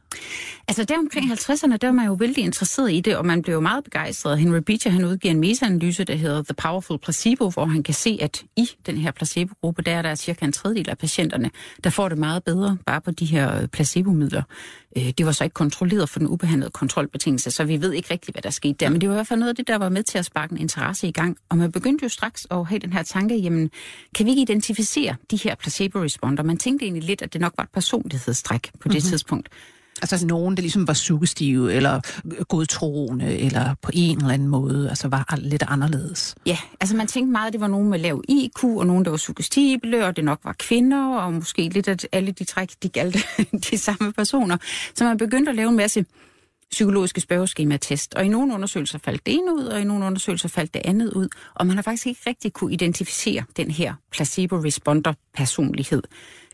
Altså 0.69 0.85
der 0.85 0.99
omkring 0.99 1.32
50'erne, 1.32 1.76
der 1.76 1.87
var 1.88 1.93
man 1.93 2.06
jo 2.06 2.12
vældig 2.12 2.44
interesseret 2.44 2.93
i 2.93 3.00
det, 3.00 3.17
og 3.17 3.26
man 3.26 3.43
blev 3.43 3.55
jo 3.55 3.61
meget 3.61 3.85
begejstret. 3.85 4.38
Henry 4.38 4.58
Beecher, 4.58 4.90
han 4.90 5.05
udgiver 5.05 5.35
en 5.35 5.40
meta-analyse, 5.40 6.05
der 6.05 6.14
hedder 6.14 6.43
The 6.43 6.55
Powerful 6.55 6.99
Placebo, 6.99 7.50
hvor 7.50 7.64
han 7.64 7.82
kan 7.82 7.94
se, 7.94 8.19
at 8.20 8.44
i 8.56 8.70
den 8.87 8.96
her 8.96 9.11
placebo-gruppe, 9.11 9.82
der 9.82 9.93
er 9.93 10.02
der 10.02 10.14
cirka 10.14 10.44
en 10.44 10.52
tredjedel 10.52 10.90
af 10.90 10.99
patienterne, 10.99 11.50
der 11.85 11.90
får 11.90 12.08
det 12.08 12.19
meget 12.19 12.44
bedre 12.44 12.79
bare 12.87 13.00
på 13.00 13.11
de 13.11 13.25
her 13.25 13.67
placebomidler. 13.67 14.43
Øh, 14.96 15.12
det 15.19 15.26
var 15.26 15.32
så 15.32 15.44
ikke 15.44 15.55
kontrolleret 15.55 16.08
for 16.08 16.19
den 16.19 16.29
ubehandlede 16.29 16.70
kontrolbetingelse, 16.70 17.50
så 17.50 17.64
vi 17.64 17.81
ved 17.81 17.93
ikke 17.93 18.11
rigtigt, 18.11 18.35
hvad 18.35 18.43
der 18.43 18.50
skete 18.50 18.73
der. 18.73 18.88
Men 18.90 19.00
det 19.00 19.08
var 19.08 19.14
i 19.14 19.17
hvert 19.17 19.26
fald 19.26 19.38
noget 19.38 19.50
af 19.50 19.56
det, 19.56 19.69
der 19.69 19.79
var 19.79 19.88
med 19.88 20.02
til 20.02 20.19
at 20.19 20.25
sparke 20.25 20.52
en 20.52 20.58
interesse 20.58 21.08
i 21.08 21.12
gang. 21.12 21.37
Og 21.49 21.58
man 21.58 21.73
begyndte 21.73 22.02
jo 22.02 22.08
straks 22.08 22.46
at 22.50 22.67
have 22.67 22.79
den 22.79 22.93
her 22.93 23.02
tanke, 23.02 23.37
jamen, 23.37 23.70
kan 24.14 24.26
vi 24.26 24.31
ikke 24.31 24.43
identificere 24.43 25.17
de 25.31 25.37
her 25.37 25.55
placebo-responder? 25.55 26.43
Man 26.43 26.56
tænkte 26.56 26.85
egentlig 26.85 27.05
lidt, 27.05 27.23
at 27.23 27.32
det 27.32 27.40
nok 27.40 27.55
var 27.56 27.64
et 27.64 27.70
personlighedstræk 27.70 28.61
på 28.62 28.69
det 28.73 28.85
mm-hmm. 28.85 29.00
tidspunkt. 29.00 29.49
Altså, 30.03 30.15
altså 30.15 30.27
nogen, 30.27 30.56
der 30.56 30.61
ligesom 30.61 30.89
var 30.89 30.95
suggestive, 30.95 31.73
eller 31.73 32.00
godtroende, 32.45 33.39
eller 33.39 33.75
på 33.83 33.91
en 33.95 34.19
eller 34.19 34.35
anden 34.35 34.49
måde, 34.49 34.89
altså 34.89 35.09
var 35.09 35.39
lidt 35.39 35.65
anderledes. 35.69 36.35
Ja, 36.47 36.59
altså 36.81 36.97
man 36.97 37.06
tænkte 37.06 37.33
meget, 37.33 37.47
at 37.47 37.53
det 37.53 37.61
var 37.61 37.67
nogen 37.67 37.91
med 37.91 37.99
lav 37.99 38.23
IQ, 38.29 38.65
og 38.65 38.87
nogen, 38.87 39.05
der 39.05 39.11
var 39.11 39.17
suggestible, 39.17 40.06
og 40.06 40.17
det 40.17 40.25
nok 40.25 40.41
var 40.45 40.53
kvinder, 40.59 41.17
og 41.17 41.33
måske 41.33 41.69
lidt 41.69 41.89
at 41.89 42.09
alle 42.12 42.33
de 42.33 42.45
træk, 42.45 42.71
de 42.83 42.89
galt 42.89 43.27
de 43.71 43.79
samme 43.79 44.12
personer. 44.12 44.56
Så 44.95 45.05
man 45.05 45.17
begyndte 45.17 45.50
at 45.50 45.56
lave 45.56 45.69
en 45.69 45.77
masse 45.77 46.05
psykologiske 46.71 47.21
spørgeskema-test, 47.21 48.15
og 48.15 48.25
i 48.25 48.29
nogle 48.29 48.55
undersøgelser 48.55 48.99
faldt 48.99 49.27
det 49.27 49.35
ene 49.35 49.55
ud, 49.55 49.65
og 49.65 49.81
i 49.81 49.85
nogle 49.85 50.05
undersøgelser 50.05 50.49
faldt 50.49 50.75
det 50.75 50.83
andet 50.85 51.12
ud, 51.12 51.29
og 51.55 51.67
man 51.67 51.77
har 51.77 51.83
faktisk 51.83 52.06
ikke 52.06 52.21
rigtig 52.27 52.53
kunne 52.53 52.73
identificere 52.73 53.45
den 53.56 53.71
her 53.71 53.95
placebo-responder-personlighed. 54.12 56.03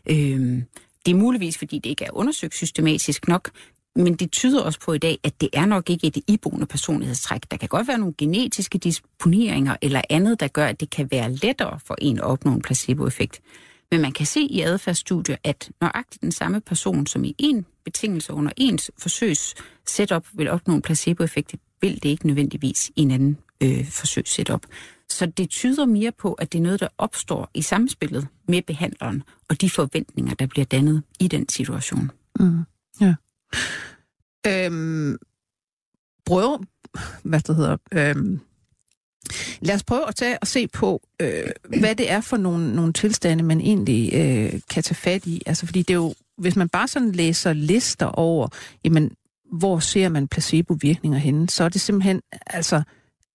Øhm, 0.09 0.63
det 1.05 1.11
er 1.11 1.15
muligvis, 1.15 1.57
fordi 1.57 1.79
det 1.79 1.89
ikke 1.89 2.05
er 2.05 2.17
undersøgt 2.17 2.55
systematisk 2.55 3.27
nok, 3.27 3.51
men 3.95 4.15
det 4.15 4.31
tyder 4.31 4.61
også 4.61 4.79
på 4.79 4.93
i 4.93 4.97
dag, 4.97 5.19
at 5.23 5.41
det 5.41 5.49
er 5.53 5.65
nok 5.65 5.89
ikke 5.89 6.07
et 6.07 6.17
iboende 6.27 6.65
personlighedstræk. 6.65 7.51
Der 7.51 7.57
kan 7.57 7.69
godt 7.69 7.87
være 7.87 7.97
nogle 7.97 8.13
genetiske 8.17 8.77
disponeringer 8.77 9.75
eller 9.81 10.01
andet, 10.09 10.39
der 10.39 10.47
gør, 10.47 10.65
at 10.65 10.79
det 10.79 10.89
kan 10.89 11.07
være 11.11 11.33
lettere 11.33 11.79
for 11.85 11.95
en 12.01 12.17
at 12.17 12.23
opnå 12.23 12.51
en 12.53 12.61
placeboeffekt. 12.61 13.41
Men 13.91 14.01
man 14.01 14.11
kan 14.11 14.25
se 14.25 14.41
i 14.41 14.61
adfærdsstudier, 14.61 15.35
at 15.43 15.69
nøjagtigt 15.81 16.21
den 16.21 16.31
samme 16.31 16.61
person, 16.61 17.07
som 17.07 17.23
i 17.23 17.35
en 17.37 17.65
betingelse 17.85 18.33
under 18.33 18.51
ens 18.57 18.91
forsøgs 18.97 19.55
setup 19.85 20.27
vil 20.33 20.49
opnå 20.49 20.73
en 20.73 20.81
placeboeffekt, 20.81 21.55
vil 21.81 22.03
det 22.03 22.09
ikke 22.09 22.27
nødvendigvis 22.27 22.91
i 22.95 23.01
en 23.01 23.11
anden 23.11 23.37
øh, 23.63 23.87
forsøgssetup. 23.89 24.65
Så 25.15 25.25
det 25.25 25.49
tyder 25.49 25.85
mere 25.85 26.11
på, 26.11 26.33
at 26.33 26.51
det 26.53 26.59
er 26.59 26.63
noget, 26.63 26.79
der 26.79 26.87
opstår 26.97 27.49
i 27.53 27.61
samspillet 27.61 28.27
med 28.47 28.61
behandleren, 28.61 29.23
og 29.49 29.61
de 29.61 29.69
forventninger, 29.69 30.33
der 30.33 30.45
bliver 30.45 30.65
dannet 30.65 31.03
i 31.19 31.27
den 31.27 31.49
situation. 31.49 32.11
Mm. 32.39 32.63
Ja. 33.01 33.15
Øhm, 34.47 35.17
prøv, 36.25 36.63
hvad 37.23 37.39
det 37.39 37.55
hedder, 37.55 37.77
øhm, 37.91 38.39
lad 39.61 39.75
os 39.75 39.83
prøve 39.83 40.07
at 40.07 40.15
tage 40.15 40.39
og 40.39 40.47
se 40.47 40.67
på, 40.67 41.07
øh, 41.21 41.51
hvad 41.79 41.95
det 41.95 42.11
er 42.11 42.21
for 42.21 42.37
nogle, 42.37 42.75
nogle 42.75 42.93
tilstande, 42.93 43.43
man 43.43 43.61
egentlig 43.61 44.13
øh, 44.13 44.61
kan 44.69 44.83
tage 44.83 44.95
fat 44.95 45.25
i. 45.25 45.41
Altså, 45.45 45.65
fordi 45.65 45.79
det 45.81 45.89
er 45.89 45.97
jo, 45.97 46.13
hvis 46.37 46.55
man 46.55 46.69
bare 46.69 46.87
sådan 46.87 47.11
læser 47.11 47.53
lister 47.53 48.05
over, 48.05 48.47
jamen, 48.83 49.11
hvor 49.51 49.79
ser 49.79 50.09
man 50.09 50.27
placebo-virkninger 50.27 51.19
henne, 51.19 51.49
så 51.49 51.63
er 51.63 51.69
det 51.69 51.81
simpelthen, 51.81 52.21
altså, 52.45 52.83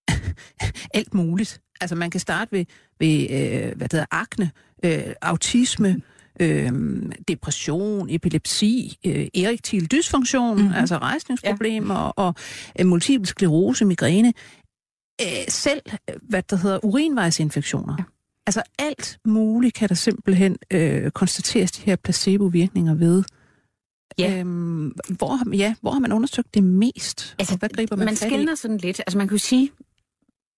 alt 0.98 1.14
muligt. 1.14 1.60
Altså 1.80 1.96
man 1.96 2.10
kan 2.10 2.20
starte 2.20 2.52
ved, 2.52 2.64
ved 2.98 3.26
øh, 3.30 3.76
hvad 3.76 3.88
det 3.88 3.92
hedder, 3.92 4.06
akne, 4.10 4.50
øh, 4.84 5.14
autisme, 5.22 6.00
øh, 6.40 6.72
depression, 7.28 8.10
epilepsi, 8.10 8.98
øh, 9.06 9.26
erektil 9.34 9.90
dysfunktion, 9.90 10.56
mm-hmm. 10.58 10.74
altså 10.74 10.96
rejsningsproblemer 10.96 12.04
ja. 12.04 12.10
og 12.16 12.34
øh, 12.80 12.86
multiple 12.86 13.26
sklerose, 13.26 13.84
migræne. 13.84 14.32
Øh, 15.22 15.26
selv, 15.48 15.82
hvad 16.22 16.42
der 16.42 16.56
hedder, 16.56 16.84
urinvejsinfektioner. 16.84 17.94
Ja. 17.98 18.04
Altså 18.46 18.62
alt 18.78 19.18
muligt 19.24 19.74
kan 19.74 19.88
der 19.88 19.94
simpelthen 19.94 20.56
øh, 20.70 21.10
konstateres 21.10 21.72
de 21.72 21.82
her 21.82 21.96
placebo-virkninger 21.96 22.94
ved. 22.94 23.24
Ja. 24.18 24.38
Øhm, 24.38 24.92
hvor, 25.08 25.54
ja, 25.56 25.74
hvor 25.80 25.90
har 25.90 25.98
man 25.98 26.12
undersøgt 26.12 26.54
det 26.54 26.64
mest? 26.64 27.34
Altså, 27.38 27.54
og 27.54 27.58
hvad 27.58 27.68
griber 27.68 27.96
man 27.96 28.04
Man 28.04 28.16
skældner 28.16 28.54
sådan 28.54 28.76
lidt. 28.76 29.00
Altså 29.00 29.18
man 29.18 29.28
kan 29.28 29.34
jo 29.34 29.38
sige, 29.38 29.70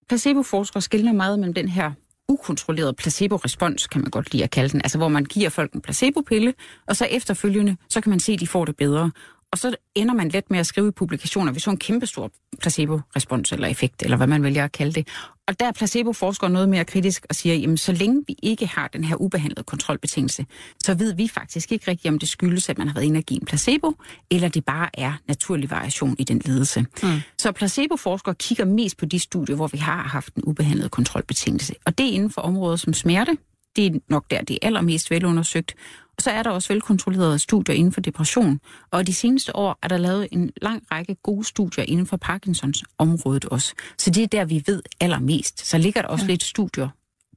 placeboforskere 0.08 0.80
skiller 0.80 1.12
meget 1.12 1.38
mellem 1.38 1.54
den 1.54 1.68
her 1.68 1.92
ukontrolleret 2.28 2.96
placebo-respons, 2.96 3.86
kan 3.86 4.00
man 4.00 4.10
godt 4.10 4.32
lide 4.32 4.44
at 4.44 4.50
kalde 4.50 4.68
den, 4.68 4.80
altså 4.84 4.98
hvor 4.98 5.08
man 5.08 5.24
giver 5.24 5.48
folk 5.48 5.72
en 5.72 5.80
placebopille, 5.80 6.54
og 6.86 6.96
så 6.96 7.04
efterfølgende, 7.10 7.76
så 7.88 8.00
kan 8.00 8.10
man 8.10 8.20
se, 8.20 8.32
at 8.32 8.40
de 8.40 8.46
får 8.46 8.64
det 8.64 8.76
bedre. 8.76 9.10
Og 9.52 9.58
så 9.58 9.76
ender 9.94 10.14
man 10.14 10.28
let 10.28 10.50
med 10.50 10.58
at 10.58 10.66
skrive 10.66 10.88
i 10.88 10.90
publikationer, 10.90 11.52
hvis 11.52 11.62
så 11.62 11.70
en 11.70 11.76
kæmpestor 11.76 12.30
placebo-respons 12.60 13.52
eller 13.52 13.68
effekt, 13.68 14.02
eller 14.02 14.16
hvad 14.16 14.26
man 14.26 14.42
vælger 14.42 14.64
at 14.64 14.72
kalde 14.72 14.92
det. 14.92 15.08
Og 15.48 15.60
der 15.60 15.66
er 15.66 15.72
placebo-forskere 15.72 16.50
noget 16.50 16.68
mere 16.68 16.84
kritisk 16.84 17.26
og 17.28 17.34
siger, 17.34 17.54
jamen 17.54 17.76
så 17.76 17.92
længe 17.92 18.24
vi 18.26 18.36
ikke 18.42 18.66
har 18.66 18.88
den 18.88 19.04
her 19.04 19.16
ubehandlede 19.16 19.64
kontrolbetingelse, 19.64 20.46
så 20.84 20.94
ved 20.94 21.14
vi 21.14 21.28
faktisk 21.28 21.72
ikke 21.72 21.90
rigtigt, 21.90 22.12
om 22.12 22.18
det 22.18 22.28
skyldes, 22.28 22.68
at 22.68 22.78
man 22.78 22.86
har 22.86 22.94
været 22.94 23.04
inde 23.06 23.18
og 23.18 23.24
give 23.24 23.40
en 23.40 23.46
placebo, 23.46 23.94
eller 24.30 24.48
det 24.48 24.64
bare 24.64 24.88
er 24.94 25.12
naturlig 25.28 25.70
variation 25.70 26.16
i 26.18 26.24
den 26.24 26.42
ledelse. 26.44 26.86
Mm. 27.02 27.08
Så 27.38 27.52
placebo-forskere 27.52 28.34
kigger 28.34 28.64
mest 28.64 28.96
på 28.96 29.06
de 29.06 29.18
studier, 29.18 29.56
hvor 29.56 29.66
vi 29.66 29.78
har 29.78 30.02
haft 30.02 30.34
en 30.34 30.42
ubehandlet 30.44 30.90
kontrolbetingelse. 30.90 31.74
Og 31.86 31.98
det 31.98 32.06
er 32.06 32.10
inden 32.10 32.30
for 32.30 32.40
områder 32.40 32.76
som 32.76 32.94
smerte, 32.94 33.36
det 33.76 33.86
er 33.86 33.98
nok 34.08 34.30
der, 34.30 34.42
det 34.42 34.58
er 34.62 34.66
allermest 34.66 35.10
velundersøgt. 35.10 35.74
Og 36.16 36.22
så 36.22 36.30
er 36.30 36.42
der 36.42 36.50
også 36.50 36.72
velkontrollerede 36.72 37.38
studier 37.38 37.74
inden 37.74 37.92
for 37.92 38.00
depression. 38.00 38.60
Og 38.90 39.06
de 39.06 39.14
seneste 39.14 39.56
år 39.56 39.78
er 39.82 39.88
der 39.88 39.96
lavet 39.96 40.28
en 40.32 40.50
lang 40.62 40.82
række 40.90 41.16
gode 41.22 41.44
studier 41.44 41.84
inden 41.84 42.06
for 42.06 42.16
Parkinsons 42.16 42.84
området 42.98 43.44
også. 43.44 43.74
Så 43.98 44.10
det 44.10 44.22
er 44.22 44.26
der, 44.26 44.44
vi 44.44 44.62
ved 44.66 44.82
allermest. 45.00 45.66
Så 45.66 45.78
ligger 45.78 46.02
der 46.02 46.08
også 46.08 46.24
ja. 46.24 46.30
lidt 46.30 46.42
studier 46.42 46.88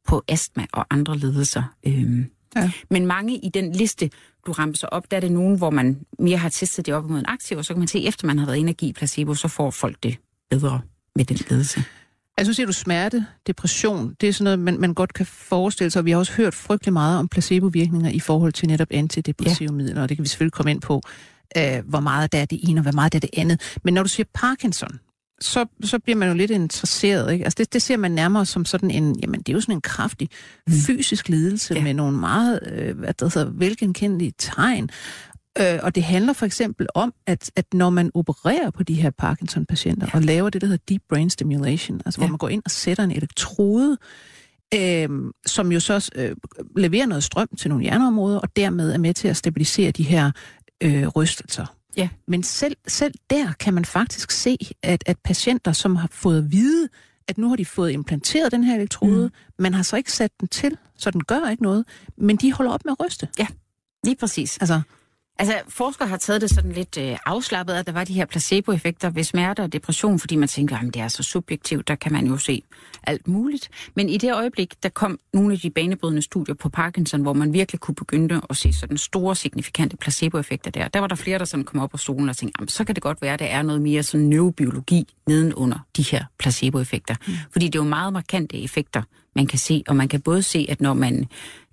på 0.07 0.23
astma 0.27 0.65
og 0.73 0.85
andre 0.89 1.17
lidelser. 1.17 1.63
Øhm. 1.87 2.25
Ja. 2.55 2.71
Men 2.89 3.05
mange 3.05 3.37
i 3.37 3.49
den 3.49 3.71
liste, 3.71 4.09
du 4.47 4.51
rammer 4.51 4.75
sig 4.75 4.93
op, 4.93 5.11
der 5.11 5.17
er 5.17 5.21
det 5.21 5.31
nogen, 5.31 5.57
hvor 5.57 5.69
man 5.69 6.05
mere 6.19 6.37
har 6.37 6.49
testet 6.49 6.85
det 6.85 6.93
op 6.93 7.05
imod 7.05 7.19
en 7.19 7.25
aktiv, 7.25 7.57
og 7.57 7.65
så 7.65 7.73
kan 7.73 7.79
man 7.79 7.87
se, 7.87 8.07
efter 8.07 8.27
man 8.27 8.39
har 8.39 8.45
været 8.45 8.59
energi 8.59 8.93
placebo, 8.93 9.33
så 9.33 9.47
får 9.47 9.71
folk 9.71 10.03
det 10.03 10.17
bedre 10.49 10.81
med 11.15 11.25
den 11.25 11.37
ledelse. 11.49 11.83
Altså, 12.37 12.53
siger 12.53 12.67
du 12.67 12.73
smerte, 12.73 13.25
depression, 13.47 14.15
det 14.21 14.29
er 14.29 14.33
sådan 14.33 14.43
noget, 14.43 14.59
man, 14.59 14.79
man 14.79 14.93
godt 14.93 15.13
kan 15.13 15.25
forestille 15.25 15.91
sig, 15.91 15.99
og 15.99 16.05
vi 16.05 16.11
har 16.11 16.17
også 16.17 16.33
hørt 16.33 16.53
frygtelig 16.53 16.93
meget 16.93 17.19
om 17.19 17.27
placebovirkninger 17.27 18.09
i 18.09 18.19
forhold 18.19 18.53
til 18.53 18.67
netop 18.67 18.87
antidepressive 18.91 19.69
ja. 19.69 19.75
midler, 19.75 20.01
og 20.01 20.09
det 20.09 20.17
kan 20.17 20.23
vi 20.23 20.29
selvfølgelig 20.29 20.53
komme 20.53 20.71
ind 20.71 20.81
på, 20.81 21.01
øh, 21.57 21.83
hvor 21.85 21.99
meget 21.99 22.31
der 22.31 22.39
er 22.39 22.45
det 22.45 22.59
ene, 22.63 22.79
og 22.79 22.83
hvor 22.83 22.91
meget 22.91 23.13
der 23.13 23.17
er 23.17 23.21
det 23.21 23.29
andet. 23.37 23.77
Men 23.83 23.93
når 23.93 24.03
du 24.03 24.09
siger 24.09 24.27
Parkinson, 24.33 24.99
så, 25.41 25.65
så 25.83 25.99
bliver 25.99 26.17
man 26.17 26.27
jo 26.27 26.33
lidt 26.33 26.51
interesseret. 26.51 27.33
Ikke? 27.33 27.45
Altså 27.45 27.55
det, 27.57 27.73
det 27.73 27.81
ser 27.81 27.97
man 27.97 28.11
nærmere 28.11 28.45
som 28.45 28.65
sådan 28.65 28.91
en, 28.91 29.19
jamen 29.19 29.39
det 29.39 29.49
er 29.49 29.53
jo 29.53 29.61
sådan 29.61 29.75
en 29.75 29.81
kraftig 29.81 30.29
mm. 30.67 30.73
fysisk 30.73 31.29
lidelse 31.29 31.73
ja. 31.73 31.83
med 31.83 31.93
nogle 31.93 32.17
meget, 32.17 32.59
øh, 32.71 32.97
hvad 32.97 33.13
der 33.13 33.39
hedder, 33.39 33.51
velgenkendelige 33.53 34.33
tegn. 34.37 34.89
Øh, 35.59 35.79
og 35.83 35.95
det 35.95 36.03
handler 36.03 36.33
for 36.33 36.45
eksempel 36.45 36.87
om, 36.95 37.13
at, 37.27 37.51
at 37.55 37.65
når 37.73 37.89
man 37.89 38.11
opererer 38.13 38.69
på 38.69 38.83
de 38.83 38.93
her 38.93 39.09
Parkinson-patienter 39.09 40.07
ja. 40.13 40.17
og 40.17 40.23
laver 40.23 40.49
det, 40.49 40.61
der 40.61 40.67
hedder 40.67 40.83
deep 40.89 41.01
brain 41.09 41.29
stimulation, 41.29 42.01
altså 42.05 42.21
ja. 42.21 42.25
hvor 42.25 42.31
man 42.31 42.37
går 42.37 42.49
ind 42.49 42.61
og 42.65 42.71
sætter 42.71 43.03
en 43.03 43.11
elektrode, 43.11 43.97
øh, 44.75 45.09
som 45.45 45.71
jo 45.71 45.79
så 45.79 46.09
øh, 46.15 46.35
leverer 46.75 47.05
noget 47.05 47.23
strøm 47.23 47.47
til 47.57 47.69
nogle 47.69 47.83
hjerneområder, 47.83 48.39
og 48.39 48.55
dermed 48.55 48.93
er 48.93 48.97
med 48.97 49.13
til 49.13 49.27
at 49.27 49.37
stabilisere 49.37 49.91
de 49.91 50.03
her 50.03 50.31
øh, 50.83 51.07
rystelser. 51.07 51.65
Ja. 51.97 52.09
Men 52.27 52.43
selv, 52.43 52.75
selv 52.87 53.13
der 53.29 53.51
kan 53.59 53.73
man 53.73 53.85
faktisk 53.85 54.31
se, 54.31 54.57
at, 54.83 55.03
at 55.05 55.17
patienter, 55.23 55.71
som 55.71 55.95
har 55.95 56.07
fået 56.11 56.37
at 56.37 56.51
vide, 56.51 56.89
at 57.27 57.37
nu 57.37 57.49
har 57.49 57.55
de 57.55 57.65
fået 57.65 57.91
implanteret 57.91 58.51
den 58.51 58.63
her 58.63 58.75
elektrode, 58.75 59.25
mm. 59.25 59.63
man 59.63 59.73
har 59.73 59.83
så 59.83 59.95
ikke 59.95 60.11
sat 60.11 60.31
den 60.39 60.47
til, 60.47 60.77
så 60.97 61.11
den 61.11 61.23
gør 61.23 61.49
ikke 61.49 61.63
noget, 61.63 61.85
men 62.17 62.35
de 62.35 62.53
holder 62.53 62.71
op 62.71 62.85
med 62.85 62.93
at 62.99 63.05
ryste. 63.05 63.27
Ja. 63.39 63.47
Lige 64.03 64.15
præcis. 64.15 64.57
Altså, 64.57 64.81
Altså, 65.39 65.61
forskere 65.67 66.07
har 66.07 66.17
taget 66.17 66.41
det 66.41 66.49
sådan 66.49 66.71
lidt 66.71 66.97
øh, 66.97 67.17
afslappet, 67.25 67.73
at 67.73 67.87
der 67.87 67.93
var 67.93 68.03
de 68.03 68.13
her 68.13 68.25
placeboeffekter 68.25 69.09
ved 69.09 69.23
smerte 69.23 69.61
og 69.61 69.73
depression, 69.73 70.19
fordi 70.19 70.35
man 70.35 70.47
tænker, 70.47 70.77
at 70.77 70.93
det 70.93 71.01
er 71.01 71.07
så 71.07 71.23
subjektivt, 71.23 71.87
der 71.87 71.95
kan 71.95 72.13
man 72.13 72.27
jo 72.27 72.37
se 72.37 72.63
alt 73.03 73.27
muligt. 73.27 73.69
Men 73.95 74.09
i 74.09 74.17
det 74.17 74.33
øjeblik, 74.33 74.83
der 74.83 74.89
kom 74.89 75.19
nogle 75.33 75.53
af 75.53 75.59
de 75.59 75.69
banebrydende 75.69 76.21
studier 76.21 76.55
på 76.55 76.69
Parkinson, 76.69 77.21
hvor 77.21 77.33
man 77.33 77.53
virkelig 77.53 77.81
kunne 77.81 77.95
begynde 77.95 78.41
at 78.49 78.57
se 78.57 78.73
sådan 78.73 78.97
store, 78.97 79.35
signifikante 79.35 79.97
placeboeffekter 79.97 80.71
der, 80.71 80.87
der 80.87 80.99
var 80.99 81.07
der 81.07 81.15
flere, 81.15 81.39
der 81.39 81.45
sådan 81.45 81.63
kom 81.63 81.79
op 81.79 81.89
på 81.89 81.97
stolen 81.97 82.29
og 82.29 82.37
tænkte, 82.37 82.73
så 82.73 82.83
kan 82.83 82.95
det 82.95 83.03
godt 83.03 83.21
være, 83.21 83.33
at 83.33 83.39
der 83.39 83.45
er 83.45 83.61
noget 83.61 83.81
mere 83.81 84.03
sådan 84.03 84.25
neurobiologi 84.25 85.13
nedenunder 85.27 85.79
de 85.97 86.03
her 86.03 86.25
placeboeffekter. 86.39 87.15
Mm. 87.27 87.33
Fordi 87.51 87.65
det 87.65 87.75
er 87.75 87.83
jo 87.83 87.89
meget 87.89 88.13
markante 88.13 88.63
effekter, 88.63 89.01
man 89.35 89.47
kan 89.47 89.59
se, 89.59 89.83
og 89.87 89.95
man 89.95 90.07
kan 90.07 90.21
både 90.21 90.43
se, 90.43 90.65
at 90.69 90.81
når 90.81 90.93
man 90.93 91.25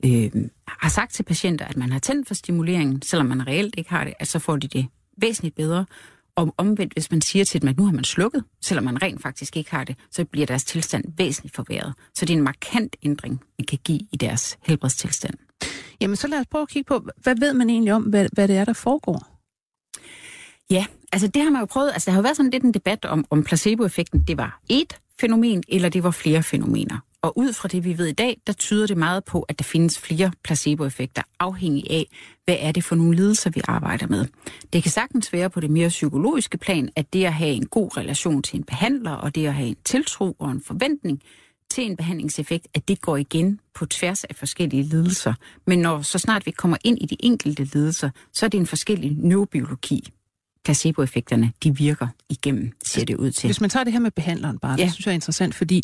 øh, 0.05 0.31
har 0.69 0.89
sagt 0.89 1.13
til 1.13 1.23
patienter, 1.23 1.65
at 1.65 1.77
man 1.77 1.93
har 1.93 1.99
tændt 1.99 2.29
for 2.29 2.35
stimuleringen, 2.35 3.03
selvom 3.03 3.27
man 3.27 3.47
reelt 3.47 3.75
ikke 3.79 3.91
har 3.91 4.05
det, 4.05 4.15
at 4.19 4.29
så 4.29 4.39
får 4.39 4.57
de 4.57 4.69
det 4.69 4.87
væsentligt 5.17 5.55
bedre. 5.55 5.87
Og 6.37 6.55
omvendt, 6.57 6.93
hvis 6.93 7.11
man 7.11 7.21
siger 7.21 7.45
til 7.45 7.61
dem, 7.61 7.69
at 7.69 7.77
nu 7.77 7.85
har 7.85 7.93
man 7.93 8.05
slukket, 8.05 8.45
selvom 8.61 8.85
man 8.85 9.03
rent 9.03 9.23
faktisk 9.23 9.57
ikke 9.57 9.71
har 9.71 9.85
det, 9.85 9.97
så 10.11 10.25
bliver 10.25 10.47
deres 10.47 10.65
tilstand 10.65 11.05
væsentligt 11.17 11.57
forværret. 11.57 11.95
Så 12.15 12.25
det 12.27 12.33
er 12.33 12.37
en 12.37 12.45
markant 12.45 12.97
ændring, 13.03 13.41
man 13.59 13.67
kan 13.67 13.79
give 13.85 14.01
i 14.13 14.17
deres 14.17 14.59
helbredstilstand. 14.63 15.35
Jamen, 16.01 16.17
så 16.17 16.29
lad 16.29 16.39
os 16.39 16.47
prøve 16.51 16.63
at 16.63 16.69
kigge 16.69 16.89
på, 16.89 17.07
hvad 17.17 17.35
ved 17.41 17.55
man 17.55 17.71
egentlig 17.71 17.93
om, 17.93 18.03
hvad, 18.03 18.29
hvad 18.33 18.49
det 18.49 18.57
er, 18.57 18.65
der 18.65 18.73
foregår? 18.73 19.33
Ja, 20.71 20.87
altså 21.13 21.29
det 21.29 21.43
har 21.43 21.51
man 21.51 21.61
jo 21.61 21.67
prøvet. 21.67 21.93
Altså 21.93 22.07
der 22.07 22.13
har 22.13 22.19
jo 22.19 22.23
været 22.23 22.37
sådan 22.37 22.51
lidt 22.51 22.63
en 22.63 22.75
debat 22.75 23.05
om, 23.05 23.25
om 23.31 23.45
placeboeffekten, 23.45 24.25
det 24.29 24.37
var 24.37 24.61
et 24.69 24.97
fænomen, 25.21 25.63
eller 25.69 25.89
det 25.89 26.03
var 26.03 26.11
flere 26.11 26.43
fænomener. 26.43 26.99
Og 27.23 27.39
ud 27.39 27.53
fra 27.53 27.69
det, 27.69 27.85
vi 27.85 27.99
ved 27.99 28.07
i 28.07 28.13
dag, 28.13 28.41
der 28.47 28.53
tyder 28.53 28.87
det 28.87 28.97
meget 28.97 29.25
på, 29.25 29.43
at 29.43 29.59
der 29.59 29.63
findes 29.65 29.99
flere 29.99 30.33
placeboeffekter, 30.45 31.23
afhængig 31.41 31.91
af, 31.91 32.07
hvad 32.45 32.57
er 32.59 32.73
det 32.73 32.85
for 32.85 32.95
nogle 32.95 33.17
lidelser, 33.17 33.51
vi 33.51 33.61
arbejder 33.69 34.07
med. 34.07 34.27
Det 34.73 34.83
kan 34.83 34.93
sagtens 34.93 35.33
være 35.33 35.51
på 35.51 35.61
det 35.61 35.71
mere 35.71 35.89
psykologiske 35.89 36.59
plan, 36.59 36.89
at 36.97 37.13
det 37.13 37.25
at 37.25 37.33
have 37.33 37.51
en 37.51 37.67
god 37.67 37.97
relation 37.97 38.43
til 38.43 38.59
en 38.59 38.65
behandler, 38.65 39.11
og 39.11 39.35
det 39.35 39.47
at 39.47 39.55
have 39.55 39.69
en 39.69 39.77
tiltro 39.85 40.37
og 40.39 40.51
en 40.51 40.63
forventning 40.67 41.23
til 41.71 41.85
en 41.85 41.97
behandlingseffekt, 41.97 42.69
at 42.75 42.89
det 42.89 43.01
går 43.01 43.17
igen 43.17 43.61
på 43.75 43.87
tværs 43.87 44.25
af 44.25 44.37
forskellige 44.37 44.83
lidelser. 44.83 45.35
Men 45.67 45.79
når 45.79 46.03
så 46.03 46.19
snart 46.19 46.47
vi 46.47 46.51
kommer 46.51 46.77
ind 46.85 46.99
i 47.01 47.07
de 47.07 47.17
enkelte 47.21 47.65
lidelser, 47.65 48.11
så 48.33 48.47
er 48.47 48.51
det 48.51 48.59
en 48.59 48.67
forskellig 48.67 49.17
neurobiologi, 49.17 50.13
placeboeffekterne, 50.65 51.53
de 51.63 51.77
virker 51.77 52.09
igennem, 52.29 52.73
ser 52.85 53.05
det 53.05 53.17
ud 53.17 53.31
til. 53.31 53.49
Hvis 53.49 53.61
man 53.61 53.71
tager 53.71 53.85
det 53.85 53.93
her 53.93 54.01
med 54.01 54.11
behandleren 54.11 54.59
bare, 54.59 54.75
ja. 54.79 54.85
det 54.85 54.93
synes 54.93 55.07
jeg 55.07 55.13
er 55.13 55.15
interessant, 55.15 55.55
fordi 55.55 55.83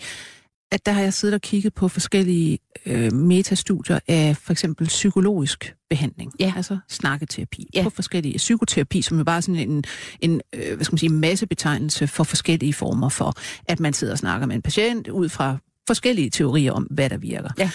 at 0.72 0.86
der 0.86 0.92
har 0.92 1.02
jeg 1.02 1.14
siddet 1.14 1.34
og 1.34 1.40
kigget 1.40 1.74
på 1.74 1.88
forskellige 1.88 2.58
øh, 2.86 3.12
metastudier 3.12 3.98
af 4.08 4.36
for 4.36 4.52
eksempel 4.52 4.86
psykologisk 4.86 5.74
behandling, 5.90 6.32
ja. 6.40 6.52
altså 6.56 6.78
snakketerapi, 6.88 7.70
ja. 7.74 7.82
på 7.82 7.90
forskellige 7.90 8.36
psykoterapi, 8.36 9.02
som 9.02 9.18
jo 9.18 9.24
bare 9.24 9.42
sådan 9.42 9.70
en, 9.70 9.84
en 10.20 10.40
øh, 10.52 10.74
hvad 10.74 10.84
skal 10.84 10.92
man 10.92 10.98
sige, 10.98 11.12
massebetegnelse 11.12 12.06
for 12.06 12.24
forskellige 12.24 12.72
former 12.72 13.08
for, 13.08 13.32
at 13.64 13.80
man 13.80 13.92
sidder 13.92 14.12
og 14.12 14.18
snakker 14.18 14.46
med 14.46 14.56
en 14.56 14.62
patient 14.62 15.08
ud 15.08 15.28
fra 15.28 15.56
forskellige 15.86 16.30
teorier 16.30 16.72
om, 16.72 16.82
hvad 16.82 17.10
der 17.10 17.16
virker. 17.16 17.50
Ja. 17.58 17.70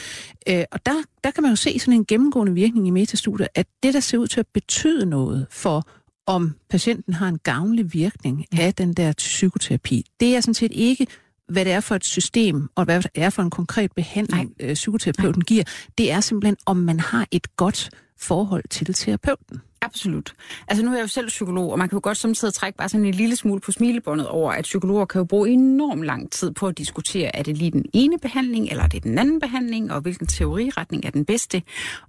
Øh, 0.50 0.66
og 0.72 0.86
der, 0.86 0.96
der 1.24 1.32
kan 1.32 1.42
man 1.42 1.52
jo 1.52 1.56
se 1.56 1.80
sådan 1.80 1.94
en 1.94 2.06
gennemgående 2.06 2.54
virkning 2.54 2.88
i 2.88 2.92
metastudier, 2.92 3.48
at 3.56 3.68
det, 3.84 3.94
der 3.94 4.00
ser 4.00 4.18
ud 4.18 4.28
til 4.28 4.40
at 4.40 4.48
betyde 4.54 5.06
noget 5.06 5.48
for 5.50 5.88
om 6.28 6.56
patienten 6.70 7.14
har 7.14 7.28
en 7.28 7.38
gavnlig 7.38 7.94
virkning 7.94 8.46
af 8.60 8.74
den 8.74 8.94
der 8.94 9.14
psykoterapi, 9.18 10.06
det 10.20 10.36
er 10.36 10.42
sådan 10.42 10.54
set 10.54 10.72
ikke 10.76 11.08
hvad 11.48 11.66
det 11.66 11.74
er 11.74 11.80
for 11.80 11.96
et 11.96 12.06
system, 12.06 12.70
og 12.76 12.86
hvad 12.86 13.02
det 13.02 13.12
er 13.16 13.30
for 13.30 13.42
en 13.42 13.50
konkret 13.50 13.92
behandling, 13.92 14.54
øh, 14.60 14.74
psykoterapeuten 14.74 15.40
Nej. 15.40 15.46
giver, 15.46 15.64
det 15.98 16.12
er 16.12 16.20
simpelthen, 16.20 16.58
om 16.66 16.78
man 16.78 17.00
har 17.00 17.28
et 17.32 17.56
godt 17.56 17.90
forhold 18.20 18.64
til 18.70 18.94
terapeuten. 18.94 19.62
Absolut. 19.84 20.34
Altså 20.68 20.86
nu 20.86 20.92
er 20.92 20.96
jeg 20.96 21.02
jo 21.04 21.08
selv 21.08 21.28
psykolog, 21.28 21.72
og 21.72 21.80
man 21.80 21.90
kan 21.90 21.96
jo 21.96 22.00
godt 22.04 22.18
samtidig 22.18 22.54
trække 22.54 22.78
bare 22.78 22.90
sådan 22.90 23.06
en 23.06 23.14
lille 23.14 23.36
smule 23.36 23.62
på 23.62 23.72
smilebåndet 23.72 24.28
over, 24.28 24.52
at 24.52 24.64
psykologer 24.64 25.06
kan 25.06 25.20
jo 25.20 25.26
bruge 25.26 25.50
enormt 25.50 26.04
lang 26.04 26.32
tid 26.32 26.52
på 26.52 26.68
at 26.68 26.78
diskutere, 26.78 27.36
er 27.36 27.44
det 27.44 27.58
lige 27.58 27.72
den 27.72 27.86
ene 27.94 28.18
behandling, 28.18 28.70
eller 28.70 28.84
er 28.84 28.88
det 28.88 29.04
den 29.04 29.18
anden 29.18 29.40
behandling, 29.40 29.92
og 29.92 30.02
hvilken 30.02 30.28
teoriretning 30.28 31.06
er 31.06 31.10
den 31.10 31.26
bedste. 31.26 31.62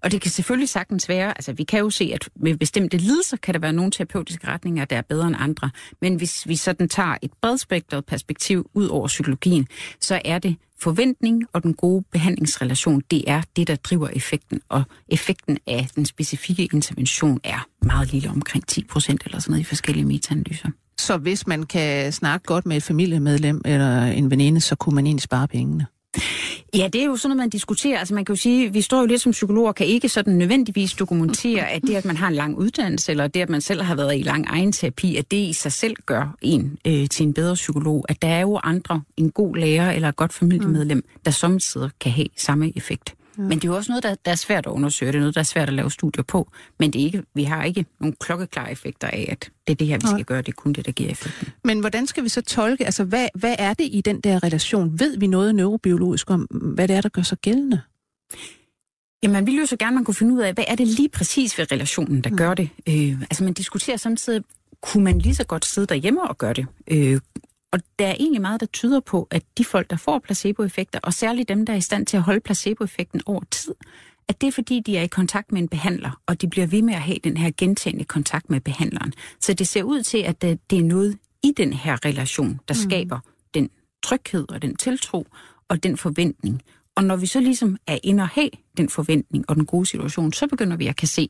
Og 0.02 0.12
det 0.12 0.21
kan 0.21 0.31
selvfølgelig 0.31 0.69
sagtens 0.69 1.09
være, 1.09 1.28
altså 1.28 1.52
vi 1.52 1.64
kan 1.64 1.81
jo 1.81 1.90
se, 1.90 2.11
at 2.14 2.28
med 2.37 2.57
bestemte 2.57 2.97
lidelser 2.97 3.37
kan 3.37 3.54
der 3.54 3.61
være 3.61 3.73
nogle 3.73 3.90
terapeutiske 3.90 4.49
retninger, 4.49 4.85
der 4.85 4.97
er 4.97 5.02
bedre 5.02 5.26
end 5.26 5.37
andre. 5.38 5.71
Men 6.00 6.14
hvis 6.14 6.49
vi 6.49 6.57
sådan 6.57 6.88
tager 6.88 7.16
et 7.23 7.31
bredspektret 7.43 8.04
perspektiv 8.07 8.71
ud 8.75 8.87
over 8.87 9.07
psykologien, 9.07 9.66
så 10.00 10.21
er 10.25 10.38
det 10.38 10.57
forventning 10.85 11.43
og 11.53 11.62
den 11.62 11.75
gode 11.75 12.05
behandlingsrelation, 12.12 13.03
det 13.11 13.25
er 13.26 13.43
det, 13.57 13.69
der 13.69 13.76
driver 13.76 14.09
effekten. 14.09 14.61
Og 14.69 14.83
effekten 15.09 15.59
af 15.67 15.88
den 15.95 16.07
specifikke 16.07 16.69
intervention 16.73 17.41
er 17.45 17.67
meget 17.83 18.12
lille, 18.12 18.31
omkring 18.31 18.67
10 18.67 18.85
procent 18.85 19.23
eller 19.25 19.38
sådan 19.38 19.53
noget 19.53 19.61
i 19.61 19.64
forskellige 19.64 20.05
metaanalyser. 20.05 20.69
Så 20.99 21.17
hvis 21.17 21.47
man 21.47 21.62
kan 21.62 22.12
snakke 22.12 22.47
godt 22.47 22.67
med 22.67 22.76
et 22.76 22.83
familiemedlem 22.83 23.61
eller 23.64 24.05
en 24.05 24.31
veninde, 24.31 24.61
så 24.61 24.76
kunne 24.76 24.95
man 24.95 25.07
egentlig 25.07 25.23
spare 25.23 25.49
pengene? 25.49 25.87
Ja, 26.76 26.88
det 26.88 27.00
er 27.00 27.04
jo 27.04 27.16
sådan 27.16 27.28
noget, 27.28 27.38
man 27.38 27.50
diskuterer. 27.50 27.99
Altså 27.99 28.14
man 28.14 28.25
kan 28.25 28.35
jo 28.35 28.40
sige, 28.40 28.73
vi 28.73 28.81
står 28.81 29.00
jo 29.00 29.07
lidt 29.07 29.21
som 29.21 29.33
psykologer, 29.33 29.73
kan 29.73 29.87
ikke 29.87 30.09
sådan 30.09 30.35
nødvendigvis 30.35 30.93
dokumentere, 30.93 31.71
at 31.71 31.83
det, 31.83 31.95
at 31.95 32.04
man 32.04 32.16
har 32.16 32.28
en 32.28 32.35
lang 32.35 32.59
uddannelse, 32.59 33.11
eller 33.11 33.26
det, 33.26 33.40
at 33.40 33.49
man 33.49 33.61
selv 33.61 33.83
har 33.83 33.95
været 33.95 34.19
i 34.19 34.23
lang 34.23 34.47
egen 34.49 34.73
terapi, 34.73 35.16
at 35.16 35.31
det 35.31 35.37
i 35.37 35.52
sig 35.52 35.73
selv 35.73 35.97
gør 36.07 36.37
en 36.43 36.78
øh, 36.87 37.09
til 37.09 37.26
en 37.26 37.35
bedre 37.35 37.54
psykolog. 37.54 38.04
At 38.09 38.23
der 38.23 38.28
er 38.28 38.40
jo 38.40 38.61
andre, 38.62 39.02
en 39.16 39.31
god 39.31 39.57
lærer 39.57 39.93
eller 39.93 40.09
et 40.09 40.16
godt 40.16 40.33
familiemedlem, 40.33 41.04
der 41.25 41.31
samtidig 41.31 41.90
kan 42.00 42.12
have 42.12 42.28
samme 42.37 42.73
effekt. 42.76 43.14
Ja. 43.38 43.43
Men 43.43 43.59
det 43.59 43.64
er 43.64 43.69
jo 43.69 43.76
også 43.76 43.93
noget, 43.93 44.03
der, 44.03 44.14
der 44.25 44.31
er 44.31 44.37
svært 44.37 44.67
at 44.67 44.71
undersøge. 44.71 45.12
Det 45.12 45.19
er 45.19 45.21
noget, 45.21 45.35
der 45.35 45.41
er 45.41 45.45
svært 45.45 45.69
at 45.69 45.75
lave 45.75 45.91
studier 45.91 46.23
på. 46.23 46.50
Men 46.79 46.93
det 46.93 47.00
er 47.00 47.05
ikke, 47.05 47.23
vi 47.35 47.45
har 47.45 47.64
ikke 47.64 47.87
nogle 48.00 48.17
klokkeklare 48.21 48.73
effekter 48.73 49.09
af, 49.09 49.29
at 49.31 49.50
det 49.67 49.73
er 49.73 49.76
det 49.76 49.87
her, 49.87 49.99
vi 49.99 50.07
skal 50.07 50.25
gøre. 50.25 50.38
Det 50.38 50.49
er 50.49 50.53
kun 50.53 50.73
det, 50.73 50.87
der 50.87 50.93
giver 50.93 51.11
effekten. 51.11 51.49
Men 51.64 51.81
hvordan 51.81 52.07
skal 52.07 52.25
vi 52.25 52.29
så 52.29 52.43
tolke, 52.43 52.85
altså 52.85 53.05
hvad, 53.05 53.29
hvad 53.35 53.57
er 53.59 53.75
det 53.75 53.88
i 53.93 54.00
den 54.00 54.21
der 54.21 54.43
relation? 54.43 54.99
Ved 54.99 55.19
vi 55.19 55.26
noget 55.26 55.55
neurobiologisk 55.55 56.31
om, 56.31 56.41
hvad 56.50 56.88
det 56.88 56.97
er, 56.97 57.00
der 57.00 57.09
gør 57.09 57.23
sig 57.23 57.38
gældende? 57.38 57.81
Jamen, 59.23 59.33
man 59.33 59.47
ville 59.47 59.61
jo 59.61 59.67
så 59.67 59.76
gerne, 59.76 59.95
man 59.95 60.05
kunne 60.05 60.14
finde 60.14 60.35
ud 60.35 60.41
af, 60.41 60.55
hvad 60.55 60.64
er 60.69 60.75
det 60.75 60.87
lige 60.87 61.09
præcis 61.09 61.59
ved 61.59 61.73
relationen, 61.73 62.21
der 62.21 62.31
mm. 62.31 62.37
gør 62.37 62.55
det? 62.55 62.71
Øh, 62.88 63.21
altså, 63.23 63.45
man 63.45 63.53
diskuterer 63.53 63.97
samtidig, 63.97 64.43
kunne 64.83 65.05
man 65.05 65.19
lige 65.19 65.35
så 65.35 65.45
godt 65.45 65.64
sidde 65.64 65.87
derhjemme 65.87 66.23
og 66.23 66.38
gøre 66.38 66.53
det? 66.53 66.67
Øh, 66.91 67.21
og 67.75 67.81
der 67.99 68.07
er 68.07 68.14
egentlig 68.21 68.40
meget, 68.40 68.61
der 68.61 68.66
tyder 68.66 69.00
på, 69.00 69.28
at 69.31 69.43
de 69.59 69.64
folk, 69.64 69.90
der 69.90 69.97
får 69.97 70.19
placeboeffekter, 70.19 70.99
og 71.02 71.14
særligt 71.14 71.49
dem, 71.49 71.66
der 71.66 71.73
er 71.73 71.76
i 71.76 71.81
stand 71.81 72.07
til 72.07 72.16
at 72.16 72.23
holde 72.23 72.40
placeboeffekten 72.40 73.21
over 73.26 73.43
tid, 73.50 73.75
at 74.28 74.40
det 74.40 74.47
er 74.47 74.52
fordi, 74.52 74.81
de 74.81 74.97
er 74.97 75.02
i 75.02 75.07
kontakt 75.07 75.52
med 75.52 75.62
en 75.62 75.69
behandler, 75.69 76.21
og 76.26 76.40
de 76.40 76.49
bliver 76.49 76.66
ved 76.66 76.83
med 76.83 76.95
at 76.95 77.00
have 77.00 77.19
den 77.25 77.37
her 77.37 77.50
gentagende 77.59 78.04
kontakt 78.04 78.50
med 78.50 78.61
behandleren. 78.61 79.12
Så 79.40 79.54
det 79.54 79.69
ser 79.69 79.83
ud 79.83 80.02
til, 80.02 80.19
at 80.19 80.43
det 80.43 80.59
er 80.73 80.83
noget 80.83 81.19
i 81.43 81.52
den 81.57 81.73
her 81.73 82.04
relation, 82.04 82.61
der 82.69 82.75
mm. 82.75 82.90
skaber 82.90 83.19
den 83.54 83.71
tryghed 84.02 84.47
og 84.49 84.62
den 84.62 84.76
tiltro 84.76 85.26
og 85.69 85.83
den 85.83 85.97
forventning. 85.97 86.62
Og 86.97 87.04
når 87.04 87.16
vi 87.16 87.26
så 87.26 87.40
ligesom 87.40 87.76
er 87.87 87.99
inde 88.02 88.23
og 88.23 88.28
have 88.28 88.50
den 88.76 88.88
forventning 88.88 89.45
og 89.49 89.57
den 89.57 89.66
gode 89.66 89.87
situation, 89.87 90.33
så 90.33 90.47
begynder 90.47 90.76
vi 90.76 90.87
at 90.87 90.97
kan 90.97 91.09
se, 91.09 91.28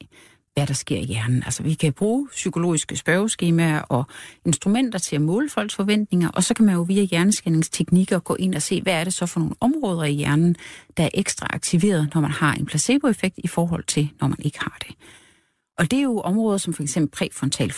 hvad 0.54 0.66
der 0.66 0.74
sker 0.74 0.96
i 0.96 1.04
hjernen. 1.04 1.42
Altså, 1.44 1.62
vi 1.62 1.74
kan 1.74 1.92
bruge 1.92 2.28
psykologiske 2.32 2.96
spørgeskemaer 2.96 3.80
og 3.80 4.04
instrumenter 4.44 4.98
til 4.98 5.16
at 5.16 5.22
måle 5.22 5.50
folks 5.50 5.74
forventninger, 5.74 6.28
og 6.28 6.44
så 6.44 6.54
kan 6.54 6.64
man 6.64 6.74
jo 6.74 6.82
via 6.82 7.02
hjerneskanningsteknikker 7.02 8.18
gå 8.18 8.34
ind 8.34 8.54
og 8.54 8.62
se, 8.62 8.82
hvad 8.82 8.92
er 8.92 9.04
det 9.04 9.14
så 9.14 9.26
for 9.26 9.40
nogle 9.40 9.54
områder 9.60 10.04
i 10.04 10.12
hjernen, 10.12 10.56
der 10.96 11.04
er 11.04 11.10
ekstra 11.14 11.46
aktiveret, 11.50 12.10
når 12.14 12.20
man 12.20 12.30
har 12.30 12.54
en 12.54 12.66
placeboeffekt 12.66 13.38
i 13.38 13.48
forhold 13.48 13.84
til, 13.84 14.10
når 14.20 14.28
man 14.28 14.38
ikke 14.42 14.58
har 14.60 14.76
det. 14.88 14.96
Og 15.78 15.90
det 15.90 15.98
er 15.98 16.02
jo 16.02 16.20
områder 16.20 16.58
som 16.58 16.74
for 16.74 16.82
eksempel 16.82 17.10
præfrontal 17.10 17.72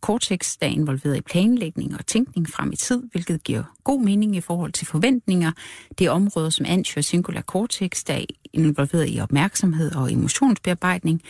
cortex, 0.00 0.56
der 0.60 0.66
er 0.66 0.70
involveret 0.70 1.16
i 1.16 1.20
planlægning 1.20 1.94
og 1.98 2.06
tænkning 2.06 2.48
frem 2.48 2.72
i 2.72 2.76
tid, 2.76 3.02
hvilket 3.12 3.44
giver 3.44 3.62
god 3.84 4.00
mening 4.00 4.36
i 4.36 4.40
forhold 4.40 4.72
til 4.72 4.86
forventninger. 4.86 5.52
Det 5.98 6.06
er 6.06 6.10
områder 6.10 6.50
som 6.50 6.66
anterior 6.68 7.02
singular 7.02 7.40
cortex, 7.40 8.04
der 8.04 8.14
er 8.14 8.24
involveret 8.52 9.06
i 9.08 9.20
opmærksomhed 9.20 9.94
og 9.94 10.12
emotionsbearbejdning. 10.12 11.22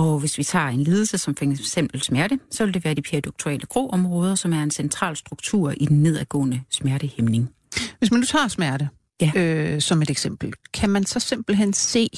Og 0.00 0.18
hvis 0.20 0.38
vi 0.38 0.44
tager 0.44 0.66
en 0.66 0.82
lidelse 0.82 1.18
som 1.18 1.34
eksempel 1.42 2.02
smerte, 2.02 2.38
så 2.50 2.64
vil 2.64 2.74
det 2.74 2.84
være 2.84 2.94
de 2.94 3.02
periodoktorale 3.02 3.66
grå 3.66 3.88
områder, 3.88 4.34
som 4.34 4.52
er 4.52 4.62
en 4.62 4.70
central 4.70 5.16
struktur 5.16 5.74
i 5.76 5.86
den 5.86 6.02
nedadgående 6.02 6.60
smertehæmning. 6.70 7.50
Hvis 7.98 8.10
man 8.10 8.20
nu 8.20 8.26
tager 8.26 8.48
smerte 8.48 8.88
ja. 9.20 9.32
øh, 9.36 9.80
som 9.80 10.02
et 10.02 10.10
eksempel, 10.10 10.52
kan 10.74 10.90
man 10.90 11.04
så 11.04 11.20
simpelthen 11.20 11.72
se 11.72 12.08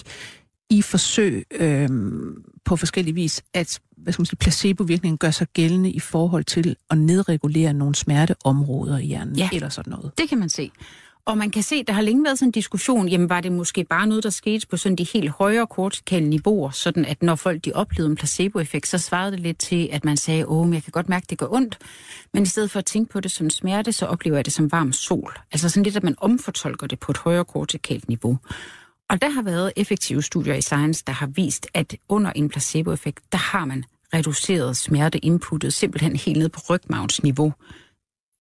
i 0.71 0.83
forsøg 0.83 1.47
øh, 1.51 1.89
på 2.65 2.77
forskellige 2.77 3.15
vis, 3.15 3.43
at 3.55 3.81
hvad 3.97 4.13
skal 4.13 4.21
man 4.21 4.27
sige, 4.27 4.37
placebovirkningen 4.37 5.19
gør 5.19 5.31
sig 5.31 5.47
gældende 5.55 5.91
i 5.91 6.01
forhold 6.01 6.45
til 6.45 6.77
at 6.91 6.99
nedregulere 6.99 7.73
nogle 7.73 7.95
smerteområder 7.95 8.99
i 8.99 9.07
hjernen, 9.07 9.37
ja, 9.37 9.49
eller 9.53 9.69
sådan 9.69 9.91
noget. 9.91 10.13
det 10.19 10.29
kan 10.29 10.39
man 10.39 10.49
se. 10.49 10.71
Og 11.27 11.39
man 11.39 11.51
kan 11.51 11.63
se, 11.63 11.85
der 11.85 11.93
har 11.93 12.03
længe 12.03 12.25
været 12.25 12.39
sådan 12.39 12.49
en 12.49 12.53
diskussion, 12.53 13.09
jamen 13.09 13.29
var 13.29 13.41
det 13.41 13.53
måske 13.53 13.85
bare 13.85 14.07
noget, 14.07 14.25
der 14.25 14.31
skete 14.31 14.67
på 14.67 14.77
sådan 14.77 14.97
de 14.97 15.07
helt 15.13 15.31
højere 15.31 15.67
kortikale 15.67 16.29
niveauer, 16.29 16.71
sådan 16.71 17.05
at 17.05 17.23
når 17.23 17.35
folk 17.35 17.65
de 17.65 17.73
oplevede 17.75 18.11
en 18.11 18.17
placeboeffekt, 18.17 18.89
så 18.89 18.99
svarede 18.99 19.33
det 19.33 19.41
lidt 19.41 19.59
til, 19.59 19.89
at 19.93 20.05
man 20.05 20.17
sagde, 20.17 20.47
åh, 20.47 20.67
men 20.67 20.75
jeg 20.75 20.83
kan 20.83 20.91
godt 20.91 21.09
mærke, 21.09 21.25
at 21.25 21.31
det 21.31 21.39
gør 21.39 21.47
ondt, 21.51 21.79
men 22.35 22.43
i 22.43 22.47
stedet 22.47 22.71
for 22.71 22.79
at 22.79 22.85
tænke 22.85 23.13
på 23.13 23.21
det 23.21 23.31
som 23.31 23.51
smerte, 23.51 23.93
så 23.93 24.07
oplever 24.07 24.37
jeg 24.37 24.45
det 24.45 24.53
som 24.53 24.73
varm 24.73 24.93
sol. 24.93 25.39
Altså 25.53 25.69
sådan 25.69 25.83
lidt, 25.83 25.97
at 25.97 26.03
man 26.03 26.15
omfortolker 26.19 26.87
det 26.87 27.01
på 27.01 27.13
et 27.13 27.19
højere 27.19 27.45
kortikalt 27.45 28.09
niveau. 28.09 28.39
Og 29.11 29.23
der 29.23 29.29
har 29.29 29.43
været 29.43 29.73
effektive 29.77 30.23
studier 30.23 30.55
i 30.55 30.63
Science, 30.63 31.05
der 31.07 31.13
har 31.13 31.27
vist, 31.27 31.67
at 31.75 31.97
under 32.09 32.33
en 32.33 32.49
placeboeffekt, 32.49 33.21
der 33.33 33.39
har 33.39 33.65
man 33.65 33.85
reduceret 34.15 34.77
smerteinputtet 34.77 35.73
simpelthen 35.73 36.17
helt 36.17 36.39
ned 36.39 36.49
på 36.49 36.61
rygmavnsniveau. 36.71 37.53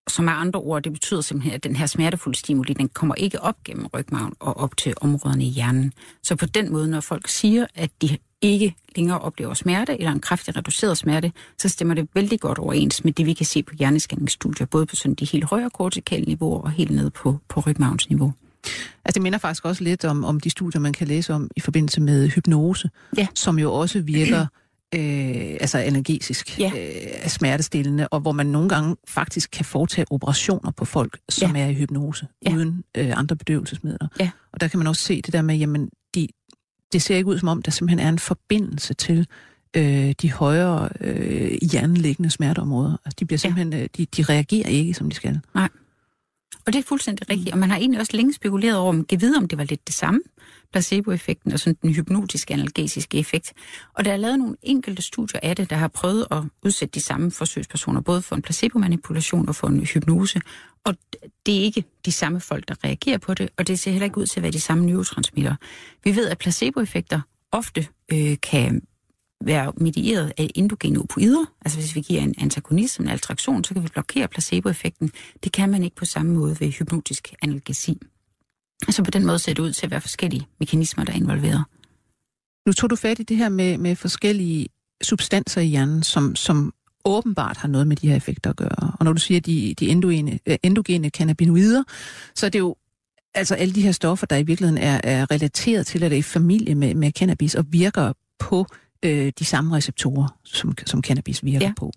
Som 0.10 0.28
er 0.28 0.32
andre 0.32 0.60
ord, 0.60 0.84
det 0.84 0.94
betyder 0.94 1.22
simpelthen, 1.22 1.54
at 1.54 1.64
den 1.64 1.76
her 1.76 1.86
smertefulde 1.86 2.38
stimuli, 2.40 2.74
den 2.74 2.90
kommer 2.90 3.16
ikke 3.16 3.42
op 3.42 3.64
gennem 3.64 3.86
rygmagen 3.86 4.34
og 4.40 4.58
op 4.58 4.78
til 4.78 4.94
områderne 5.02 5.44
i 5.46 5.50
hjernen. 5.50 5.94
Så 6.24 6.36
på 6.36 6.46
den 6.46 6.72
måde, 6.72 6.88
når 6.88 7.00
folk 7.00 7.28
siger, 7.28 7.66
at 7.76 7.92
de 8.02 8.18
ikke 8.42 8.76
længere 8.96 9.20
oplever 9.20 9.54
smerte 9.54 9.98
eller 10.00 10.12
en 10.12 10.20
kraftig 10.20 10.56
reduceret 10.58 10.98
smerte, 10.98 11.32
så 11.58 11.70
stemmer 11.70 11.94
det 11.96 12.08
vældig 12.14 12.40
godt 12.40 12.58
overens 12.58 13.04
med 13.04 13.14
det, 13.14 13.26
vi 13.26 13.34
kan 13.34 13.46
se 13.46 13.64
på 13.64 13.74
hjerneskanningsstudier, 13.80 14.68
både 14.68 14.86
på 14.86 14.96
sådan 14.96 15.16
de 15.16 15.26
helt 15.26 15.44
højere 15.44 15.70
kortikale 15.70 16.26
niveauer 16.26 16.62
og 16.62 16.72
helt 16.72 16.92
ned 16.92 17.10
på, 17.10 17.40
på 17.50 17.60
rygmavnsniveau. 17.60 18.34
Altså 19.06 19.14
det 19.14 19.22
minder 19.22 19.40
faktisk 19.40 19.66
også 19.66 19.84
lidt 19.84 20.06
om, 20.06 20.24
om 20.26 20.40
de 20.40 20.50
studier, 20.50 20.82
man 20.82 20.94
kan 20.94 21.08
læse 21.08 21.34
om 21.34 21.50
i 21.56 21.60
forbindelse 21.60 22.02
med 22.02 22.30
hypnose, 22.30 22.90
Ja. 23.18 23.28
som 23.36 23.60
jo 23.60 23.74
også 23.74 24.02
virker 24.02 24.46
øh, 24.96 25.58
altså 25.62 25.78
analgesisk, 25.78 26.60
Ja. 26.60 26.72
øh, 26.78 27.28
smertestillende, 27.30 28.08
og 28.08 28.20
hvor 28.20 28.32
man 28.32 28.46
nogle 28.46 28.70
gange 28.70 28.96
faktisk 29.08 29.50
kan 29.52 29.66
foretage 29.66 30.06
operationer 30.12 30.72
på 30.72 30.86
folk, 30.86 31.20
som 31.30 31.56
Ja. 31.56 31.62
er 31.64 31.68
i 31.68 31.74
hypnose, 31.74 32.28
Ja. 32.46 32.54
uden 32.54 32.84
øh, 32.98 33.12
andre 33.20 33.36
bedøvelsesmidler. 33.36 34.08
Ja. 34.20 34.30
Og 34.54 34.62
der 34.62 34.68
kan 34.68 34.78
man 34.78 34.88
også 34.88 35.02
se 35.02 35.22
det 35.22 35.34
der 35.34 35.42
med, 35.42 35.56
jamen, 35.56 35.90
de, 36.16 36.28
det 36.94 37.02
ser 37.02 37.16
ikke 37.16 37.28
ud 37.28 37.38
som 37.40 37.48
om, 37.48 37.62
der 37.62 37.72
simpelthen 37.72 38.00
er 38.08 38.10
en 38.10 38.20
forbindelse 38.20 38.94
til 38.94 39.28
øh, 39.78 40.14
de 40.22 40.32
højere 40.32 40.90
øh, 41.02 41.58
hjerneliggende 41.72 42.30
smerteområder. 42.30 42.98
Altså, 43.06 43.16
de, 43.20 43.26
bliver 43.26 43.38
Ja. 43.44 43.50
simpelthen, 43.50 43.74
øh, 43.82 43.90
de, 43.98 44.06
de 44.06 44.24
reagerer 44.24 44.68
ikke, 44.68 44.94
som 44.94 45.10
de 45.10 45.16
skal. 45.16 45.40
Og 46.66 46.74
det 46.74 46.80
er 46.80 46.84
fuldstændig 46.84 47.30
rigtigt. 47.30 47.54
Og 47.54 47.58
man 47.58 47.70
har 47.70 47.78
egentlig 47.78 48.00
også 48.00 48.18
længe 48.18 48.34
spekuleret 48.34 48.78
over, 48.78 48.90
om 48.90 49.06
kan 49.06 49.22
vide, 49.22 49.38
om 49.38 49.48
det 49.48 49.58
var 49.58 49.64
lidt 49.64 49.88
det 49.88 49.96
samme, 49.96 50.22
placeboeffekten 50.72 51.52
og 51.52 51.60
sådan 51.60 51.78
den 51.82 51.94
hypnotiske 51.94 52.54
analgesiske 52.54 53.18
effekt. 53.18 53.54
Og 53.94 54.06
der 54.06 54.12
er 54.14 54.18
lavet 54.18 54.40
nogle 54.40 54.56
enkelte 54.64 55.02
studier 55.02 55.40
af 55.44 55.56
det, 55.56 55.70
der 55.70 55.76
har 55.76 55.88
prøvet 55.88 56.28
at 56.32 56.44
udsætte 56.64 56.94
de 56.94 57.00
samme 57.00 57.32
forsøgspersoner, 57.32 58.02
både 58.02 58.22
for 58.22 58.36
en 58.36 58.42
placebomanipulation 58.42 59.50
og 59.50 59.56
for 59.56 59.68
en 59.68 59.86
hypnose. 59.86 60.42
Og 60.86 60.96
det 61.46 61.58
er 61.58 61.62
ikke 61.62 61.84
de 62.06 62.12
samme 62.12 62.40
folk, 62.40 62.68
der 62.68 62.76
reagerer 62.84 63.18
på 63.18 63.34
det, 63.34 63.50
og 63.58 63.68
det 63.68 63.80
ser 63.80 63.92
heller 63.92 64.06
ikke 64.06 64.18
ud 64.18 64.26
til 64.26 64.40
at 64.40 64.44
være 64.44 64.52
de 64.52 64.60
samme 64.60 64.86
neurotransmitter. 64.86 65.56
Vi 66.04 66.16
ved, 66.16 66.30
at 66.30 66.38
placeboeffekter 66.38 67.22
ofte 67.52 67.88
øh, 68.12 68.38
kan 68.42 68.82
være 69.42 69.74
medieret 69.78 70.34
af 70.38 70.52
endogene 70.56 71.00
opioider. 71.00 71.46
Altså 71.66 71.80
hvis 71.80 71.96
vi 71.96 72.02
giver 72.02 72.22
en 72.22 72.36
antagonist 72.38 72.94
som 72.94 73.06
en 73.06 73.12
attraktion, 73.12 73.64
så 73.64 73.74
kan 73.74 73.84
vi 73.84 73.88
blokere 73.88 74.28
placeboeffekten. 74.28 75.12
Det 75.44 75.52
kan 75.52 75.70
man 75.70 75.84
ikke 75.84 75.96
på 75.96 76.06
samme 76.06 76.34
måde 76.34 76.60
ved 76.60 76.72
hypnotisk 76.72 77.34
analgesi. 77.42 77.98
Så 78.90 79.04
på 79.04 79.12
den 79.12 79.26
måde 79.26 79.40
ser 79.40 79.54
det 79.54 79.64
ud 79.64 79.72
til 79.72 79.86
at 79.86 79.92
være 79.92 80.02
forskellige 80.02 80.48
mekanismer, 80.60 81.04
der 81.04 81.14
er 81.14 81.18
involveret. 81.18 81.64
Nu 82.66 82.74
tog 82.74 82.90
du 82.90 82.96
fat 82.96 83.20
i 83.20 83.24
det 83.24 83.38
her 83.38 83.50
med, 83.50 83.78
med 83.78 83.96
forskellige 83.96 84.68
substanser 85.02 85.62
i 85.62 85.66
hjernen, 85.66 86.04
som, 86.04 86.36
som 86.36 86.74
åbenbart 87.06 87.58
har 87.58 87.68
noget 87.68 87.88
med 87.88 87.96
de 87.96 88.10
her 88.10 88.16
effekter 88.16 88.50
at 88.50 88.56
gøre. 88.56 88.92
Og 89.00 89.06
når 89.06 89.14
du 89.14 89.20
siger 89.20 89.40
de, 89.40 89.74
de 89.80 89.88
endogene, 89.88 90.40
øh, 90.46 90.58
endogene 90.64 91.10
cannabinoider, 91.10 91.84
så 92.36 92.46
er 92.46 92.50
det 92.50 92.60
jo 92.60 92.76
altså 93.34 93.56
alle 93.56 93.76
de 93.76 93.82
her 93.82 93.92
stoffer, 93.92 94.28
der 94.28 94.38
i 94.38 94.44
virkeligheden 94.44 94.84
er, 94.84 95.02
er 95.04 95.32
relateret 95.32 95.88
til, 95.88 96.04
at 96.04 96.12
det 96.12 96.16
er 96.16 96.20
i 96.20 96.22
familie 96.22 96.76
med, 96.76 96.96
med 96.96 97.12
cannabis 97.12 97.56
og 97.56 97.66
virker 97.70 98.14
på 98.40 98.66
øh, 99.06 99.32
de 99.40 99.46
samme 99.46 99.76
receptorer, 99.76 100.38
som, 100.44 100.74
som 100.86 101.04
cannabis 101.04 101.44
virker 101.46 101.66
Ja. 101.66 101.74
på. 101.78 101.92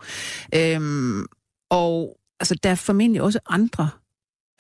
Øhm, 0.55 1.27
og 1.71 2.17
altså, 2.41 2.55
der 2.63 2.71
er 2.71 2.75
formentlig 2.75 3.23
også 3.23 3.39
andre 3.49 3.89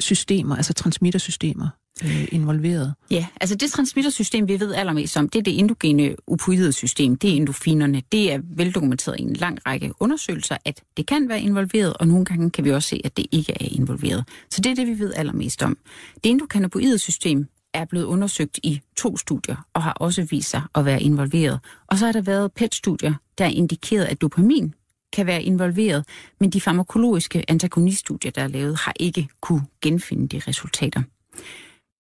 systemer, 0.00 0.56
altså 0.56 0.72
transmittersystemer, 0.72 1.68
øh, 2.04 2.28
involveret. 2.32 2.94
Ja, 3.10 3.26
altså 3.40 3.56
det 3.56 3.70
transmittersystem, 3.70 4.48
vi 4.48 4.60
ved 4.60 4.74
allermest 4.74 5.16
om, 5.16 5.28
det 5.28 5.38
er 5.38 5.42
det 5.42 5.58
endogene 5.58 6.16
opioidsystem, 6.26 7.16
det 7.16 7.30
er 7.30 7.34
endofinerne. 7.36 8.02
Det 8.12 8.32
er 8.32 8.40
veldokumenteret 8.56 9.20
i 9.20 9.22
en 9.22 9.32
lang 9.36 9.58
række 9.66 9.92
undersøgelser, 10.00 10.56
at 10.64 10.80
det 10.96 11.06
kan 11.06 11.28
være 11.28 11.40
involveret, 11.40 11.94
og 11.96 12.08
nogle 12.08 12.24
gange 12.24 12.50
kan 12.50 12.64
vi 12.64 12.70
også 12.72 12.88
se, 12.88 13.00
at 13.04 13.16
det 13.16 13.26
ikke 13.32 13.52
er 13.52 13.68
involveret. 13.70 14.24
Så 14.50 14.60
det 14.60 14.70
er 14.70 14.74
det, 14.74 14.86
vi 14.86 14.98
ved 14.98 15.12
allermest 15.16 15.62
om. 15.62 15.76
Det 16.24 16.30
endokannabinoidsystem 16.30 17.46
er 17.74 17.84
blevet 17.84 18.04
undersøgt 18.04 18.60
i 18.62 18.80
to 18.96 19.16
studier, 19.16 19.56
og 19.74 19.82
har 19.82 19.92
også 19.92 20.22
vist 20.22 20.50
sig 20.50 20.62
at 20.74 20.84
være 20.84 21.02
involveret. 21.02 21.60
Og 21.86 21.98
så 21.98 22.04
har 22.06 22.12
der 22.12 22.22
været 22.22 22.52
PET-studier, 22.52 23.14
der 23.38 23.44
er 23.44 23.48
indikeret, 23.48 24.04
at 24.04 24.20
dopamin 24.20 24.74
kan 25.12 25.26
være 25.26 25.42
involveret, 25.42 26.04
men 26.40 26.50
de 26.50 26.60
farmakologiske 26.60 27.44
antagoniststudier, 27.48 28.30
der 28.30 28.42
er 28.42 28.48
lavet, 28.48 28.78
har 28.78 28.92
ikke 29.00 29.28
kunne 29.40 29.66
genfinde 29.82 30.28
de 30.28 30.42
resultater. 30.48 31.02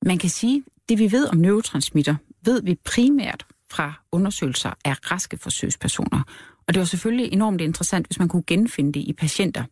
Man 0.06 0.18
kan 0.18 0.30
sige, 0.30 0.64
det 0.88 0.98
vi 0.98 1.12
ved 1.12 1.28
om 1.28 1.36
neurotransmitter, 1.36 2.14
ved 2.44 2.62
vi 2.62 2.78
primært 2.84 3.46
fra 3.70 3.92
undersøgelser 4.12 4.70
af 4.84 5.10
raske 5.10 5.38
forsøgspersoner. 5.38 6.22
Og 6.68 6.74
det 6.74 6.80
var 6.80 6.86
selvfølgelig 6.86 7.32
enormt 7.32 7.60
interessant, 7.60 8.06
hvis 8.06 8.18
man 8.18 8.28
kunne 8.28 8.44
genfinde 8.46 8.92
det 8.92 9.00
i 9.00 9.12
patienter. 9.12 9.64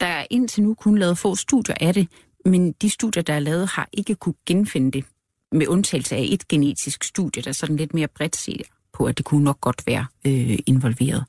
Der 0.00 0.06
er 0.06 0.26
indtil 0.30 0.62
nu 0.62 0.74
kun 0.74 0.98
lavet 0.98 1.18
få 1.18 1.34
studier 1.34 1.74
af 1.80 1.94
det, 1.94 2.08
men 2.44 2.72
de 2.72 2.90
studier, 2.90 3.22
der 3.22 3.34
er 3.34 3.38
lavet, 3.38 3.68
har 3.68 3.88
ikke 3.92 4.14
kunne 4.14 4.34
genfinde 4.46 4.90
det, 4.90 5.04
med 5.52 5.68
undtagelse 5.68 6.16
af 6.16 6.28
et 6.30 6.48
genetisk 6.48 7.04
studie, 7.04 7.42
der 7.42 7.52
sådan 7.52 7.76
lidt 7.76 7.94
mere 7.94 8.08
bredt 8.08 8.36
ser 8.36 8.62
på, 8.92 9.04
at 9.04 9.18
det 9.18 9.26
kunne 9.26 9.44
nok 9.44 9.60
godt 9.60 9.86
være 9.86 10.06
øh, 10.26 10.58
involveret. 10.66 11.24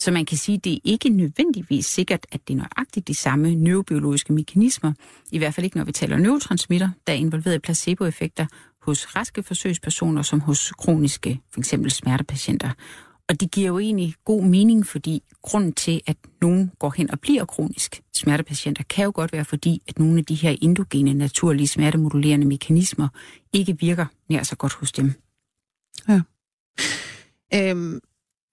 Så 0.00 0.10
man 0.10 0.24
kan 0.24 0.38
sige, 0.38 0.56
at 0.56 0.64
det 0.64 0.72
er 0.72 0.78
ikke 0.84 1.08
nødvendigvis 1.08 1.86
sikkert, 1.86 2.26
at 2.32 2.40
det 2.48 2.54
er 2.54 2.58
nøjagtigt 2.58 3.08
de 3.08 3.14
samme 3.14 3.54
neurobiologiske 3.54 4.32
mekanismer, 4.32 4.92
i 5.32 5.38
hvert 5.38 5.54
fald 5.54 5.64
ikke 5.64 5.76
når 5.76 5.84
vi 5.84 5.92
taler 5.92 6.18
neurotransmitter, 6.18 6.90
der 7.06 7.12
er 7.12 7.16
involveret 7.16 7.54
i 7.54 7.58
placeboeffekter 7.58 8.46
hos 8.82 9.16
raske 9.16 9.42
forsøgspersoner 9.42 10.22
som 10.22 10.40
hos 10.40 10.72
kroniske, 10.78 11.40
f.eks. 11.54 11.74
smertepatienter. 11.88 12.70
Og 13.32 13.40
det 13.40 13.50
giver 13.50 13.66
jo 13.68 13.78
egentlig 13.78 14.14
god 14.24 14.42
mening, 14.44 14.86
fordi 14.86 15.22
grunden 15.42 15.72
til, 15.72 16.00
at 16.06 16.16
nogen 16.40 16.70
går 16.78 16.94
hen 16.96 17.10
og 17.10 17.20
bliver 17.20 17.44
kronisk 17.44 18.00
smertepatienter, 18.14 18.82
kan 18.90 19.04
jo 19.04 19.12
godt 19.14 19.32
være 19.32 19.44
fordi, 19.44 19.82
at 19.88 19.98
nogle 19.98 20.18
af 20.18 20.24
de 20.24 20.34
her 20.34 20.56
endogene, 20.62 21.14
naturlige 21.14 21.66
smertemodulerende 21.68 22.46
mekanismer 22.46 23.08
ikke 23.52 23.78
virker 23.80 24.06
nær 24.28 24.42
så 24.42 24.56
godt 24.56 24.72
hos 24.72 24.92
dem. 24.92 25.12
Øhm, 27.54 28.00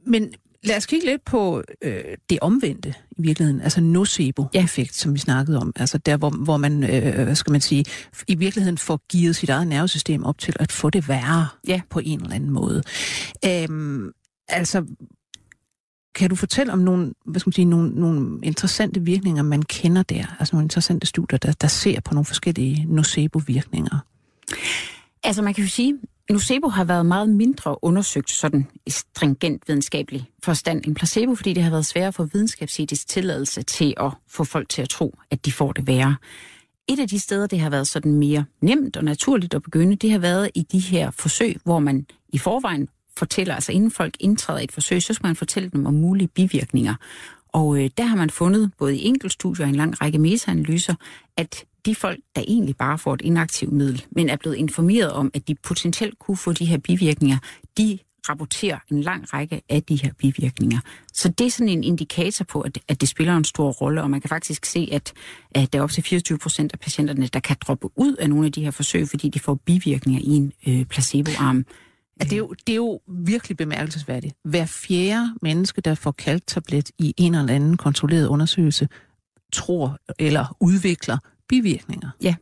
men 0.05 0.33
lad 0.63 0.77
os 0.77 0.85
kigge 0.85 1.05
lidt 1.05 1.25
på 1.25 1.63
øh, 1.81 2.03
det 2.29 2.39
omvendte 2.41 2.93
i 3.11 3.21
virkeligheden, 3.21 3.61
altså 3.61 3.81
nocebo-effekt, 3.81 4.95
som 4.95 5.13
vi 5.13 5.19
snakkede 5.19 5.57
om. 5.59 5.73
Altså 5.75 5.97
der, 5.97 6.17
hvor, 6.17 6.29
hvor 6.29 6.57
man, 6.57 6.83
øh, 6.83 7.23
hvad 7.23 7.35
skal 7.35 7.51
man 7.51 7.61
sige, 7.61 7.85
i 8.27 8.35
virkeligheden 8.35 8.77
får 8.77 9.01
givet 9.09 9.35
sit 9.35 9.49
eget 9.49 9.67
nervesystem 9.67 10.23
op 10.23 10.37
til 10.37 10.55
at 10.59 10.71
få 10.71 10.89
det 10.89 11.07
værre 11.07 11.47
Ja. 11.67 11.81
på 11.89 11.99
en 11.99 12.21
eller 12.21 12.35
anden 12.35 12.49
måde. 12.49 12.83
Øhm, 13.45 14.11
altså, 14.49 14.85
kan 16.15 16.29
du 16.29 16.35
fortælle 16.35 16.73
om 16.73 16.79
nogle, 16.79 17.13
hvad 17.25 17.39
skal 17.39 17.49
man 17.49 17.53
sige, 17.53 17.65
nogle, 17.65 17.89
nogle 17.89 18.39
interessante 18.43 19.01
virkninger, 19.01 19.43
man 19.43 19.61
kender 19.63 20.03
der? 20.03 20.35
Altså 20.39 20.55
nogle 20.55 20.65
interessante 20.65 21.07
studier, 21.07 21.39
der, 21.39 21.51
der 21.51 21.67
ser 21.67 21.99
på 21.99 22.13
nogle 22.13 22.25
forskellige 22.25 22.85
nocebo-virkninger? 22.85 23.99
Altså 25.23 25.41
man 25.41 25.53
kan 25.53 25.63
jo 25.63 25.69
sige, 25.69 25.99
nocebo 26.29 26.67
har 26.67 26.83
været 26.83 27.05
meget 27.05 27.29
mindre 27.29 27.83
undersøgt 27.83 28.31
sådan 28.31 28.67
i 28.85 28.89
stringent 28.89 29.67
videnskabelig 29.67 30.29
forstand 30.43 30.85
end 30.87 30.95
placebo, 30.95 31.35
fordi 31.35 31.53
det 31.53 31.63
har 31.63 31.69
været 31.69 31.85
sværere 31.85 32.13
for 32.13 32.23
videnskabsetisk 32.23 33.07
tilladelse 33.07 33.61
til 33.61 33.93
at 33.97 34.11
få 34.27 34.43
folk 34.43 34.69
til 34.69 34.81
at 34.81 34.89
tro, 34.89 35.17
at 35.31 35.45
de 35.45 35.51
får 35.51 35.71
det 35.71 35.87
værre. 35.87 36.15
Et 36.87 36.99
af 36.99 37.07
de 37.07 37.19
steder, 37.19 37.47
det 37.47 37.59
har 37.59 37.69
været 37.69 37.87
sådan 37.87 38.13
mere 38.13 38.45
nemt 38.61 38.97
og 38.97 39.03
naturligt 39.03 39.53
at 39.53 39.63
begynde, 39.63 39.95
det 39.95 40.11
har 40.11 40.19
været 40.19 40.49
i 40.55 40.61
de 40.61 40.79
her 40.79 41.11
forsøg, 41.11 41.57
hvor 41.63 41.79
man 41.79 42.05
i 42.33 42.37
forvejen 42.37 42.87
fortæller, 43.19 43.55
altså 43.55 43.71
inden 43.71 43.91
folk 43.91 44.13
indtræder 44.19 44.59
i 44.59 44.63
et 44.63 44.71
forsøg, 44.71 45.03
så 45.03 45.13
skal 45.13 45.27
man 45.27 45.35
fortælle 45.35 45.69
dem 45.69 45.85
om 45.85 45.93
mulige 45.93 46.27
bivirkninger. 46.27 46.95
Og 47.53 47.83
øh, 47.83 47.89
der 47.97 48.03
har 48.03 48.15
man 48.15 48.29
fundet, 48.29 48.71
både 48.77 48.97
i 48.97 49.05
enkeltstudier 49.05 49.65
og 49.65 49.69
en 49.69 49.75
lang 49.75 50.01
række 50.01 50.17
metaanalyser, 50.17 50.95
at 51.37 51.65
de 51.85 51.95
folk, 51.95 52.19
der 52.35 52.41
egentlig 52.47 52.77
bare 52.77 52.97
får 52.97 53.13
et 53.13 53.21
inaktivt 53.21 53.71
middel, 53.71 54.05
men 54.11 54.29
er 54.29 54.35
blevet 54.35 54.55
informeret 54.55 55.11
om, 55.11 55.31
at 55.33 55.47
de 55.47 55.55
potentielt 55.55 56.19
kunne 56.19 56.37
få 56.37 56.53
de 56.53 56.65
her 56.65 56.77
bivirkninger, 56.77 57.37
de 57.77 57.99
rapporterer 58.29 58.77
en 58.91 59.01
lang 59.01 59.33
række 59.33 59.61
af 59.69 59.83
de 59.83 59.95
her 59.95 60.11
bivirkninger. 60.17 60.79
Så 61.13 61.29
det 61.29 61.47
er 61.47 61.51
sådan 61.51 61.69
en 61.69 61.83
indikator 61.83 62.45
på, 62.45 62.61
at, 62.61 62.77
at 62.87 63.01
det 63.01 63.09
spiller 63.09 63.37
en 63.37 63.43
stor 63.43 63.71
rolle, 63.71 64.03
og 64.03 64.09
man 64.09 64.21
kan 64.21 64.29
faktisk 64.29 64.65
se, 64.65 64.89
at, 64.91 65.13
at 65.51 65.73
der 65.73 65.79
er 65.79 65.83
op 65.83 65.91
til 65.91 66.03
24 66.03 66.37
procent 66.37 66.73
af 66.73 66.79
patienterne, 66.79 67.27
der 67.27 67.39
kan 67.39 67.55
droppe 67.61 67.89
ud 67.95 68.15
af 68.15 68.29
nogle 68.29 68.45
af 68.45 68.51
de 68.51 68.63
her 68.63 68.71
forsøg, 68.71 69.09
fordi 69.09 69.29
de 69.29 69.39
får 69.39 69.55
bivirkninger 69.55 70.21
i 70.23 70.29
en 70.29 70.51
øh, 70.67 70.85
placeboarm. 70.85 71.65
Ja, 72.19 72.23
det, 72.23 72.33
er 72.33 72.37
jo, 72.37 72.53
det 72.67 72.73
er 72.73 72.77
jo 72.77 72.99
virkelig 73.07 73.57
bemærkelsesværdigt. 73.57 74.35
Hver 74.43 74.65
fjerde 74.65 75.33
menneske, 75.41 75.81
der 75.81 75.95
får 75.95 76.11
kalktablet 76.11 76.91
i 76.97 77.13
en 77.17 77.35
eller 77.35 77.53
anden 77.53 77.77
kontrolleret 77.77 78.27
undersøgelse, 78.27 78.87
tror 79.53 79.97
eller 80.19 80.57
udvikler 80.59 81.17
bivirkninger. 81.49 82.09
Ja. 82.23 82.35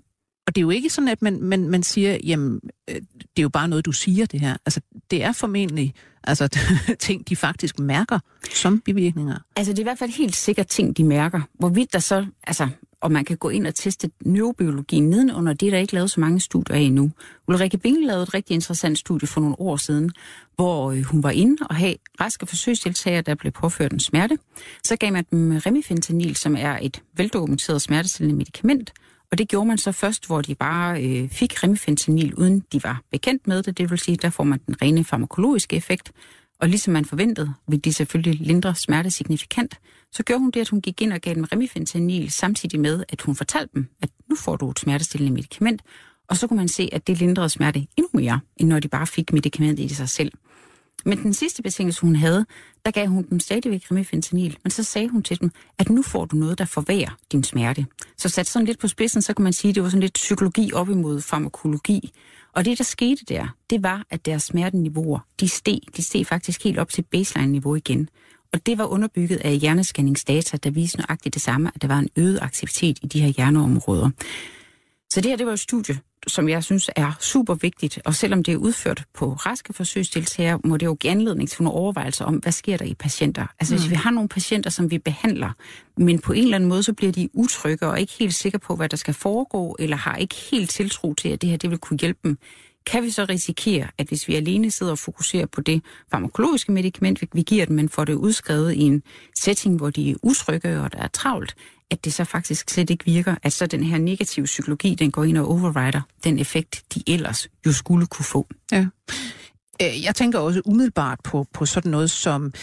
Og 0.47 0.55
det 0.55 0.61
er 0.61 0.63
jo 0.63 0.69
ikke 0.69 0.89
sådan, 0.89 1.07
at 1.07 1.21
man, 1.21 1.43
man, 1.43 1.69
man 1.69 1.83
siger, 1.83 2.17
jamen, 2.23 2.59
øh, 2.89 2.95
det 3.19 3.37
er 3.37 3.41
jo 3.41 3.49
bare 3.49 3.67
noget, 3.67 3.85
du 3.85 3.91
siger 3.91 4.25
det 4.25 4.39
her. 4.39 4.57
Altså, 4.65 4.81
det 5.11 5.23
er 5.23 5.31
formentlig 5.31 5.93
altså, 6.23 6.47
ting, 6.99 7.29
de 7.29 7.35
faktisk 7.35 7.79
mærker 7.79 8.19
som 8.53 8.79
bivirkninger. 8.79 9.37
Altså, 9.55 9.73
det 9.73 9.79
er 9.79 9.83
i 9.83 9.89
hvert 9.89 9.97
fald 9.97 10.11
helt 10.11 10.35
sikkert 10.35 10.67
ting, 10.67 10.97
de 10.97 11.03
mærker. 11.03 11.41
Hvorvidt 11.53 11.93
der 11.93 11.99
så, 11.99 12.25
altså, 12.43 12.69
og 13.01 13.11
man 13.11 13.25
kan 13.25 13.37
gå 13.37 13.49
ind 13.49 13.67
og 13.67 13.75
teste 13.75 14.11
neurobiologien 14.25 15.09
nedenunder. 15.09 15.53
Det 15.53 15.67
er 15.67 15.71
der 15.71 15.77
ikke 15.77 15.93
lavet 15.93 16.11
så 16.11 16.19
mange 16.19 16.39
studier 16.39 16.75
af 16.75 16.79
endnu. 16.79 17.11
Ulrike 17.47 17.77
Binge 17.77 18.07
lavede 18.07 18.23
et 18.23 18.33
rigtig 18.33 18.53
interessant 18.53 18.97
studie 18.97 19.27
for 19.27 19.41
nogle 19.41 19.59
år 19.59 19.75
siden, 19.75 20.11
hvor 20.55 20.91
øh, 20.91 21.01
hun 21.01 21.23
var 21.23 21.31
inde 21.31 21.57
og 21.69 21.75
have 21.75 21.95
raske 22.21 22.45
forsøgsdeltagere, 22.45 23.21
der 23.21 23.35
blev 23.35 23.51
påført 23.51 23.93
en 23.93 23.99
smerte. 23.99 24.37
Så 24.83 24.95
gav 24.95 25.13
man 25.13 25.25
dem 25.31 25.61
remifentanil, 25.65 26.35
som 26.35 26.55
er 26.59 26.79
et 26.81 27.03
veldokumenteret 27.17 27.81
smertestillende 27.81 28.37
medicament, 28.37 28.93
og 29.31 29.37
det 29.37 29.47
gjorde 29.47 29.67
man 29.67 29.77
så 29.77 29.91
først, 29.91 30.27
hvor 30.27 30.41
de 30.41 30.55
bare 30.55 31.03
øh, 31.03 31.29
fik 31.29 31.63
remifentanil, 31.63 32.35
uden 32.35 32.63
de 32.71 32.83
var 32.83 33.01
bekendt 33.11 33.47
med 33.47 33.63
det. 33.63 33.77
Det 33.77 33.91
vil 33.91 33.99
sige, 33.99 34.17
der 34.17 34.29
får 34.29 34.43
man 34.43 34.59
den 34.67 34.81
rene 34.81 35.03
farmakologiske 35.03 35.75
effekt. 35.75 36.11
Og 36.59 36.69
ligesom 36.69 36.93
man 36.93 37.05
forventede, 37.05 37.53
vil 37.67 37.85
de 37.85 37.93
selvfølgelig 37.93 38.47
lindre 38.47 38.75
smerte 38.75 39.11
signifikant. 39.11 39.79
Så 40.17 40.23
gjorde 40.23 40.39
hun 40.39 40.51
det, 40.51 40.61
at 40.61 40.69
hun 40.69 40.81
gik 40.81 41.01
ind 41.01 41.13
og 41.13 41.21
gav 41.21 41.35
dem 41.35 41.43
remifentanil, 41.43 42.31
samtidig 42.31 42.79
med, 42.79 43.03
at 43.09 43.21
hun 43.21 43.35
fortalte 43.35 43.69
dem, 43.73 43.87
at 44.01 44.09
nu 44.29 44.35
får 44.35 44.55
du 44.55 44.69
et 44.69 44.79
smertestillende 44.79 45.33
medicament. 45.33 45.81
Og 46.27 46.37
så 46.37 46.47
kunne 46.47 46.57
man 46.57 46.67
se, 46.67 46.89
at 46.91 47.07
det 47.07 47.17
lindrede 47.17 47.49
smerte 47.49 47.79
endnu 47.79 48.09
mere, 48.13 48.39
end 48.57 48.69
når 48.69 48.79
de 48.79 48.87
bare 48.87 49.07
fik 49.07 49.33
medicamentet 49.33 49.83
i 49.83 49.93
sig 49.93 50.09
selv. 50.09 50.31
Men 51.05 51.23
den 51.23 51.33
sidste 51.33 51.63
betingelse, 51.63 52.01
hun 52.01 52.15
havde, 52.15 52.45
der 52.85 52.91
gav 52.91 53.07
hun 53.07 53.25
dem 53.29 53.39
stadigvæk 53.39 53.91
remifentanil, 53.91 54.57
men 54.63 54.71
så 54.71 54.83
sagde 54.83 55.09
hun 55.09 55.23
til 55.23 55.41
dem, 55.41 55.51
at 55.77 55.89
nu 55.89 56.01
får 56.01 56.25
du 56.25 56.35
noget, 56.35 56.57
der 56.57 56.65
forværrer 56.65 57.17
din 57.31 57.43
smerte. 57.43 57.85
Så 58.17 58.29
sat 58.29 58.47
sådan 58.47 58.65
lidt 58.65 58.79
på 58.79 58.87
spidsen, 58.87 59.21
så 59.21 59.33
kan 59.33 59.43
man 59.43 59.53
sige, 59.53 59.69
at 59.69 59.75
det 59.75 59.83
var 59.83 59.89
sådan 59.89 60.01
lidt 60.01 60.13
psykologi 60.13 60.73
op 60.73 60.89
imod 60.89 61.21
farmakologi. 61.21 62.11
Og 62.53 62.65
det, 62.65 62.77
der 62.77 62.83
skete 62.83 63.25
der, 63.25 63.55
det 63.69 63.83
var, 63.83 64.05
at 64.09 64.25
deres 64.25 64.43
smerteniveauer, 64.43 65.19
de 65.39 65.49
steg. 65.49 65.79
De 65.97 66.03
steg 66.03 66.27
faktisk 66.27 66.63
helt 66.63 66.79
op 66.79 66.89
til 66.89 67.01
baseline-niveau 67.01 67.75
igen. 67.75 68.09
Og 68.53 68.65
det 68.65 68.77
var 68.77 68.85
underbygget 68.85 69.37
af 69.37 69.57
hjernescanningsdata, 69.57 70.57
der 70.57 70.69
viste 70.69 70.97
nøjagtigt 70.97 71.33
det 71.33 71.41
samme, 71.41 71.71
at 71.75 71.81
der 71.81 71.87
var 71.87 71.99
en 71.99 72.09
øget 72.15 72.39
aktivitet 72.41 72.99
i 73.01 73.07
de 73.07 73.21
her 73.21 73.27
hjerneområder. 73.27 74.09
Så 75.09 75.21
det 75.21 75.31
her, 75.31 75.37
det 75.37 75.45
var 75.45 75.53
et 75.53 75.59
studie, 75.59 75.99
som 76.27 76.49
jeg 76.49 76.63
synes 76.63 76.89
er 76.95 77.11
super 77.19 77.53
vigtigt, 77.53 77.99
og 78.05 78.15
selvom 78.15 78.43
det 78.43 78.53
er 78.53 78.57
udført 78.57 79.03
på 79.13 79.33
raske 79.33 79.73
forsøgsdeltagere, 79.73 80.59
må 80.63 80.77
det 80.77 80.85
jo 80.85 80.93
give 80.93 81.11
anledning 81.11 81.49
til 81.49 81.63
nogle 81.63 81.79
overvejelser 81.79 82.25
om, 82.25 82.35
hvad 82.35 82.51
sker 82.51 82.77
der 82.77 82.85
i 82.85 82.93
patienter. 82.93 83.45
Altså 83.59 83.75
mm. 83.75 83.81
hvis 83.81 83.89
vi 83.89 83.95
har 83.95 84.11
nogle 84.11 84.29
patienter, 84.29 84.69
som 84.69 84.91
vi 84.91 84.97
behandler, 84.97 85.51
men 85.97 86.19
på 86.19 86.33
en 86.33 86.43
eller 86.43 86.55
anden 86.55 86.69
måde, 86.69 86.83
så 86.83 86.93
bliver 86.93 87.11
de 87.11 87.29
utrygge 87.33 87.87
og 87.87 87.99
ikke 87.99 88.13
helt 88.19 88.33
sikre 88.33 88.59
på, 88.59 88.75
hvad 88.75 88.89
der 88.89 88.97
skal 88.97 89.13
foregå, 89.13 89.75
eller 89.79 89.97
har 89.97 90.15
ikke 90.15 90.35
helt 90.51 90.69
tiltro 90.69 91.13
til, 91.13 91.29
at 91.29 91.41
det 91.41 91.49
her 91.49 91.57
det 91.57 91.69
vil 91.69 91.79
kunne 91.79 91.99
hjælpe 91.99 92.19
dem, 92.23 92.37
kan 92.87 93.03
vi 93.03 93.09
så 93.09 93.25
risikere, 93.29 93.87
at 93.97 94.07
hvis 94.07 94.27
vi 94.27 94.35
alene 94.35 94.71
sidder 94.71 94.91
og 94.91 94.99
fokuserer 94.99 95.45
på 95.45 95.61
det 95.61 95.81
farmakologiske 96.11 96.71
medicament, 96.71 97.23
vi 97.33 97.41
giver 97.41 97.65
dem, 97.65 97.75
men 97.75 97.89
får 97.89 98.05
det 98.05 98.13
udskrevet 98.13 98.73
i 98.73 98.81
en 98.81 99.03
setting, 99.35 99.77
hvor 99.77 99.89
de 99.89 100.11
er 100.11 100.15
utrygge 100.23 100.81
og 100.81 100.93
der 100.93 100.99
er 100.99 101.07
travlt, 101.07 101.55
at 101.91 102.05
det 102.05 102.13
så 102.13 102.23
faktisk 102.23 102.69
slet 102.69 102.89
ikke 102.89 103.05
virker, 103.05 103.35
at 103.43 103.53
så 103.53 103.65
den 103.65 103.83
her 103.83 103.97
negative 103.97 104.45
psykologi, 104.45 104.95
den 104.95 105.11
går 105.11 105.23
ind 105.23 105.37
og 105.37 105.47
overrider 105.47 106.01
den 106.23 106.39
effekt, 106.39 106.83
de 106.95 107.03
ellers 107.07 107.47
jo 107.65 107.71
skulle 107.71 108.07
kunne 108.07 108.25
få. 108.25 108.47
Ja. 108.71 108.85
Øh, 109.81 110.03
jeg 110.03 110.15
tænker 110.15 110.39
også 110.39 110.61
umiddelbart 110.65 111.19
på, 111.23 111.45
på 111.53 111.65
sådan 111.65 111.91
noget 111.91 112.11
som, 112.11 112.53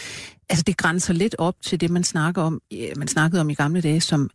altså 0.49 0.63
det 0.67 0.77
grænser 0.77 1.13
lidt 1.13 1.35
op 1.37 1.55
til 1.61 1.81
det, 1.81 1.89
man 1.89 2.03
snakker 2.03 2.41
om, 2.41 2.61
øh, 2.73 2.89
man 2.97 3.07
snakkede 3.07 3.41
om 3.41 3.49
i 3.49 3.53
gamle 3.53 3.81
dage, 3.81 4.01
som 4.01 4.29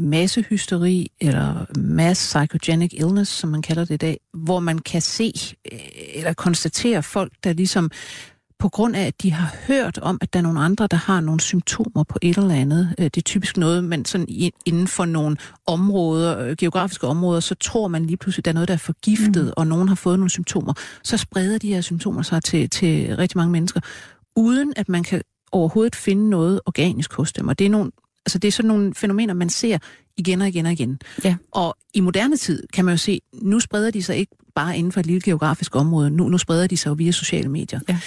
massehysteri 0.00 1.10
eller 1.20 1.64
mass 1.78 2.34
psychogenic 2.34 2.92
illness, 2.92 3.32
som 3.32 3.50
man 3.50 3.62
kalder 3.62 3.84
det 3.84 3.94
i 3.94 3.96
dag, 3.96 4.20
hvor 4.34 4.60
man 4.60 4.78
kan 4.78 5.00
se 5.00 5.32
øh, 5.72 5.78
eller 6.14 6.32
konstatere 6.32 7.02
folk, 7.02 7.32
der 7.44 7.52
ligesom 7.52 7.90
på 8.60 8.68
grund 8.68 8.96
af, 8.96 9.06
at 9.06 9.22
de 9.22 9.32
har 9.32 9.56
hørt 9.66 9.98
om, 9.98 10.18
at 10.20 10.32
der 10.32 10.38
er 10.38 10.42
nogle 10.42 10.60
andre, 10.60 10.86
der 10.86 10.96
har 10.96 11.20
nogle 11.20 11.40
symptomer 11.40 12.04
på 12.04 12.18
et 12.22 12.36
eller 12.38 12.54
andet. 12.54 12.94
Øh, 12.98 13.04
det 13.04 13.16
er 13.16 13.22
typisk 13.22 13.56
noget, 13.56 13.84
man 13.84 14.04
sådan 14.04 14.26
inden 14.66 14.88
for 14.88 15.04
nogle 15.04 15.36
områder, 15.66 16.38
øh, 16.38 16.56
geografiske 16.56 17.06
områder, 17.06 17.40
så 17.40 17.54
tror 17.54 17.88
man 17.88 18.06
lige 18.06 18.16
pludselig, 18.16 18.40
at 18.40 18.44
der 18.44 18.50
er 18.50 18.54
noget, 18.54 18.68
der 18.68 18.74
er 18.74 18.78
forgiftet, 18.78 19.44
mm. 19.44 19.52
og 19.56 19.66
nogen 19.66 19.88
har 19.88 19.94
fået 19.94 20.18
nogle 20.18 20.30
symptomer. 20.30 20.72
Så 21.02 21.16
spreder 21.16 21.58
de 21.58 21.68
her 21.68 21.80
symptomer 21.80 22.22
sig 22.22 22.42
til, 22.42 22.70
til 22.70 23.16
rigtig 23.16 23.36
mange 23.36 23.52
mennesker, 23.52 23.80
uden 24.36 24.72
at 24.76 24.88
man 24.88 25.02
kan 25.02 25.22
overhovedet 25.52 25.96
finde 25.96 26.30
noget 26.30 26.60
organisk 26.66 27.12
hos 27.12 27.32
dem. 27.32 27.48
Og 27.48 27.58
det 27.58 27.64
er 27.64 27.70
nogle 27.70 27.90
Altså 28.26 28.38
det 28.38 28.48
er 28.48 28.52
sådan 28.52 28.68
nogle 28.68 28.94
fænomener, 28.94 29.34
man 29.34 29.50
ser 29.50 29.78
igen 30.16 30.40
og 30.40 30.48
igen 30.48 30.66
og 30.66 30.72
igen. 30.72 30.98
Ja. 31.24 31.36
Og 31.52 31.76
i 31.94 32.00
moderne 32.00 32.36
tid 32.36 32.62
kan 32.72 32.84
man 32.84 32.92
jo 32.92 32.98
se, 32.98 33.20
nu 33.42 33.60
spreder 33.60 33.90
de 33.90 34.02
sig 34.02 34.16
ikke 34.16 34.36
bare 34.54 34.78
inden 34.78 34.92
for 34.92 35.00
et 35.00 35.06
lille 35.06 35.20
geografisk 35.20 35.76
område, 35.76 36.10
nu, 36.10 36.28
nu 36.28 36.38
spreder 36.38 36.66
de 36.66 36.76
sig 36.76 36.90
jo 36.90 36.94
via 36.94 37.10
sociale 37.10 37.48
medier. 37.48 37.80
Ja. 37.88 37.98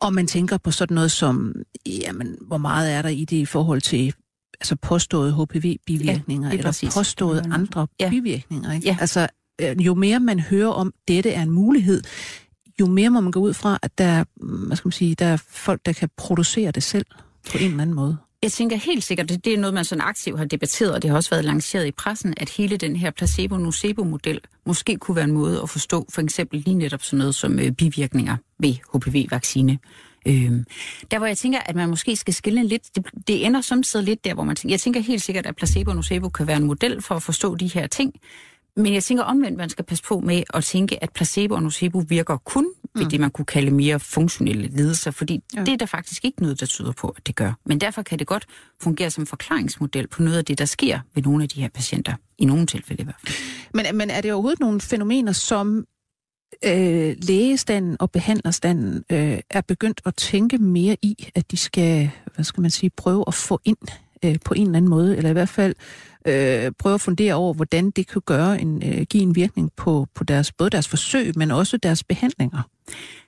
Og 0.00 0.14
man 0.14 0.26
tænker 0.26 0.56
på 0.56 0.70
sådan 0.70 0.94
noget 0.94 1.10
som, 1.10 1.54
jamen, 1.86 2.36
hvor 2.40 2.58
meget 2.58 2.92
er 2.92 3.02
der 3.02 3.08
i 3.08 3.24
det 3.24 3.36
i 3.36 3.44
forhold 3.44 3.80
til 3.80 4.14
altså 4.60 4.76
påståede 4.76 5.32
HPV-bivirkninger, 5.32 6.48
ja, 6.48 6.52
eller 6.52 6.68
præcis. 6.68 6.94
påståede 6.94 7.42
andre 7.52 7.86
ja. 8.00 8.10
bivirkninger. 8.10 8.72
Ikke? 8.72 8.86
Ja. 8.86 8.96
Altså, 9.00 9.28
øh, 9.60 9.86
jo 9.86 9.94
mere 9.94 10.20
man 10.20 10.40
hører 10.40 10.68
om, 10.68 10.94
dette 11.08 11.30
er 11.30 11.42
en 11.42 11.50
mulighed, 11.50 12.02
jo 12.80 12.86
mere 12.86 13.10
må 13.10 13.20
man 13.20 13.32
gå 13.32 13.40
ud 13.40 13.54
fra, 13.54 13.78
at 13.82 13.98
der, 13.98 14.24
hvad 14.66 14.76
skal 14.76 14.86
man 14.86 14.92
sige, 14.92 15.14
der 15.14 15.26
er 15.26 15.36
folk, 15.48 15.86
der 15.86 15.92
kan 15.92 16.08
producere 16.16 16.70
det 16.70 16.82
selv 16.82 17.06
på 17.50 17.58
en 17.58 17.70
eller 17.70 17.82
anden 17.82 17.96
måde. 17.96 18.16
Jeg 18.42 18.52
tænker 18.52 18.76
helt 18.76 19.04
sikkert, 19.04 19.30
at 19.30 19.44
det 19.44 19.54
er 19.54 19.58
noget, 19.58 19.74
man 19.74 19.84
sådan 19.84 20.02
aktivt 20.02 20.38
har 20.38 20.44
debatteret, 20.44 20.94
og 20.94 21.02
det 21.02 21.10
har 21.10 21.16
også 21.16 21.30
været 21.30 21.44
lanceret 21.44 21.86
i 21.86 21.90
pressen, 21.90 22.34
at 22.36 22.50
hele 22.50 22.76
den 22.76 22.96
her 22.96 23.10
placebo-nocebo-model 23.10 24.40
måske 24.66 24.96
kunne 24.96 25.16
være 25.16 25.24
en 25.24 25.32
måde 25.32 25.62
at 25.62 25.70
forstå 25.70 26.06
for 26.14 26.22
eksempel 26.22 26.62
lige 26.66 26.74
netop 26.74 27.02
sådan 27.02 27.18
noget 27.18 27.34
som 27.34 27.58
øh, 27.58 27.72
bivirkninger 27.72 28.36
ved 28.58 28.74
HPV-vaccine. 28.94 29.78
Øh, 30.26 30.52
der 31.10 31.18
hvor 31.18 31.26
jeg 31.26 31.38
tænker, 31.38 31.58
at 31.66 31.76
man 31.76 31.88
måske 31.88 32.16
skal 32.16 32.34
skille 32.34 32.64
lidt, 32.64 32.96
det, 32.96 33.06
det 33.26 33.46
ender 33.46 33.60
samtidig 33.60 34.06
lidt 34.06 34.24
der, 34.24 34.34
hvor 34.34 34.44
man 34.44 34.56
tænker, 34.56 34.72
jeg 34.72 34.80
tænker 34.80 35.00
helt 35.00 35.22
sikkert, 35.22 35.46
at 35.46 35.56
placebo-nocebo 35.56 36.28
kan 36.28 36.46
være 36.46 36.56
en 36.56 36.64
model 36.64 37.02
for 37.02 37.14
at 37.14 37.22
forstå 37.22 37.54
de 37.54 37.66
her 37.66 37.86
ting, 37.86 38.14
men 38.76 38.94
jeg 38.94 39.04
tænker 39.04 39.24
omvendt, 39.24 39.56
man 39.56 39.68
skal 39.68 39.84
passe 39.84 40.04
på 40.04 40.20
med 40.20 40.42
at 40.54 40.64
tænke, 40.64 41.02
at 41.02 41.12
placebo 41.12 41.54
og 41.54 41.62
nocebo 41.62 41.98
virker 42.08 42.36
kun 42.36 42.66
ved 42.94 43.04
mm. 43.04 43.10
det, 43.10 43.20
man 43.20 43.30
kunne 43.30 43.44
kalde 43.44 43.70
mere 43.70 44.00
funktionelle 44.00 44.66
lidelser, 44.66 45.10
fordi 45.10 45.40
ja. 45.54 45.60
det 45.60 45.68
er 45.68 45.76
der 45.76 45.86
faktisk 45.86 46.24
ikke 46.24 46.42
noget, 46.42 46.60
der 46.60 46.66
tyder 46.66 46.92
på, 46.92 47.08
at 47.08 47.26
det 47.26 47.36
gør. 47.36 47.52
Men 47.66 47.80
derfor 47.80 48.02
kan 48.02 48.18
det 48.18 48.26
godt 48.26 48.46
fungere 48.82 49.10
som 49.10 49.26
forklaringsmodel 49.26 50.06
på 50.06 50.22
noget 50.22 50.38
af 50.38 50.44
det, 50.44 50.58
der 50.58 50.64
sker 50.64 51.00
ved 51.14 51.22
nogle 51.22 51.42
af 51.42 51.48
de 51.48 51.60
her 51.60 51.68
patienter, 51.68 52.14
i 52.38 52.44
nogle 52.44 52.66
tilfælde 52.66 53.00
i 53.00 53.04
hvert 53.04 53.16
fald. 53.26 53.34
Men, 53.74 53.96
men 53.96 54.10
er 54.10 54.20
det 54.20 54.32
overhovedet 54.32 54.60
nogle 54.60 54.80
fænomener, 54.80 55.32
som 55.32 55.84
øh, 56.64 57.16
lægestanden 57.22 57.96
og 58.00 58.10
behandlerstanden 58.10 59.04
øh, 59.12 59.38
er 59.50 59.60
begyndt 59.60 60.00
at 60.04 60.14
tænke 60.14 60.58
mere 60.58 60.96
i, 61.02 61.28
at 61.34 61.50
de 61.50 61.56
skal, 61.56 62.10
hvad 62.34 62.44
skal 62.44 62.60
man 62.60 62.70
sige, 62.70 62.90
prøve 62.90 63.24
at 63.26 63.34
få 63.34 63.60
ind 63.64 63.76
øh, 64.24 64.36
på 64.44 64.54
en 64.54 64.66
eller 64.66 64.76
anden 64.76 64.90
måde, 64.90 65.16
eller 65.16 65.30
i 65.30 65.32
hvert 65.32 65.48
fald 65.48 65.74
øh, 66.26 66.72
prøve 66.78 66.94
at 66.94 67.00
fundere 67.00 67.34
over, 67.34 67.54
hvordan 67.54 67.90
det 67.90 68.06
kan 68.06 68.22
gøre 68.26 68.60
en, 68.60 68.82
øh, 68.86 69.02
give 69.02 69.22
en 69.22 69.34
virkning 69.34 69.70
på, 69.76 70.06
på 70.14 70.24
deres, 70.24 70.52
både 70.52 70.70
deres 70.70 70.88
forsøg, 70.88 71.32
men 71.36 71.50
også 71.50 71.76
deres 71.76 72.04
behandlinger. 72.04 72.62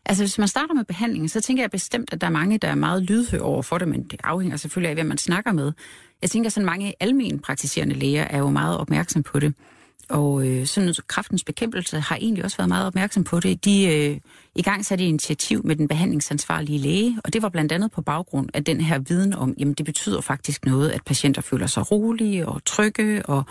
Altså 0.06 0.22
hvis 0.22 0.38
man 0.38 0.48
starter 0.48 0.74
med 0.74 0.84
behandlingen, 0.84 1.28
så 1.28 1.40
tænker 1.40 1.62
jeg 1.62 1.70
bestemt, 1.70 2.12
at 2.12 2.20
der 2.20 2.26
er 2.26 2.30
mange, 2.30 2.58
der 2.58 2.68
er 2.68 2.74
meget 2.74 3.02
lydhør 3.02 3.40
over 3.40 3.62
for 3.62 3.78
det, 3.78 3.88
men 3.88 4.02
det 4.02 4.20
afhænger 4.24 4.56
selvfølgelig 4.56 4.88
af, 4.88 4.96
hvem 4.96 5.06
man 5.06 5.18
snakker 5.18 5.52
med. 5.52 5.72
Jeg 6.22 6.30
tænker, 6.30 6.48
at 6.48 6.52
sådan 6.52 6.66
mange 6.66 6.94
almen 7.00 7.38
praktiserende 7.38 7.94
læger 7.94 8.24
er 8.24 8.38
jo 8.38 8.50
meget 8.50 8.78
opmærksom 8.78 9.22
på 9.22 9.38
det. 9.38 9.54
Og 10.08 10.46
øh, 10.46 10.66
sådan 10.66 10.94
kraftens 11.06 11.44
bekæmpelse 11.44 12.00
har 12.00 12.16
egentlig 12.16 12.44
også 12.44 12.56
været 12.56 12.68
meget 12.68 12.86
opmærksom 12.86 13.24
på 13.24 13.40
det. 13.40 13.64
De 13.64 13.86
øh, 13.86 14.18
i 14.54 14.62
gang 14.62 14.84
satte 14.84 15.04
initiativ 15.04 15.60
med 15.64 15.76
den 15.76 15.88
behandlingsansvarlige 15.88 16.78
læge, 16.78 17.18
og 17.24 17.32
det 17.32 17.42
var 17.42 17.48
blandt 17.48 17.72
andet 17.72 17.90
på 17.90 18.02
baggrund 18.02 18.48
af 18.54 18.64
den 18.64 18.80
her 18.80 18.98
viden 18.98 19.34
om, 19.34 19.54
jamen 19.58 19.74
det 19.74 19.86
betyder 19.86 20.20
faktisk 20.20 20.64
noget, 20.64 20.90
at 20.90 21.04
patienter 21.04 21.42
føler 21.42 21.66
sig 21.66 21.90
rolige 21.90 22.48
og 22.48 22.64
trygge, 22.64 23.26
og 23.26 23.44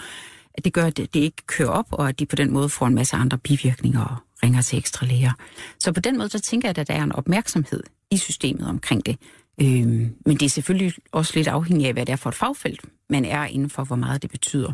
at 0.53 0.65
det 0.65 0.73
gør, 0.73 0.85
at 0.85 0.97
det 0.97 1.15
ikke 1.15 1.45
kører 1.47 1.69
op, 1.69 1.87
og 1.91 2.09
at 2.09 2.19
de 2.19 2.25
på 2.25 2.35
den 2.35 2.51
måde 2.51 2.69
får 2.69 2.87
en 2.87 2.95
masse 2.95 3.15
andre 3.15 3.37
bivirkninger 3.37 4.01
og 4.05 4.15
ringer 4.43 4.61
til 4.61 4.79
ekstra 4.79 5.05
læger. 5.05 5.31
Så 5.79 5.91
på 5.91 5.99
den 5.99 6.17
måde, 6.17 6.29
så 6.29 6.39
tænker 6.39 6.67
jeg, 6.67 6.77
at 6.77 6.87
der 6.87 6.93
er 6.93 7.03
en 7.03 7.11
opmærksomhed 7.11 7.83
i 8.11 8.17
systemet 8.17 8.67
omkring 8.67 9.05
det. 9.05 9.17
Øhm, 9.61 10.15
men 10.25 10.37
det 10.37 10.41
er 10.41 10.49
selvfølgelig 10.49 10.93
også 11.11 11.33
lidt 11.35 11.47
afhængigt 11.47 11.87
af, 11.87 11.93
hvad 11.93 12.05
det 12.05 12.13
er 12.13 12.17
for 12.17 12.29
et 12.29 12.35
fagfelt, 12.35 12.81
man 13.09 13.25
er 13.25 13.45
inden 13.45 13.69
for, 13.69 13.83
hvor 13.83 13.95
meget 13.95 14.21
det 14.21 14.31
betyder. 14.31 14.73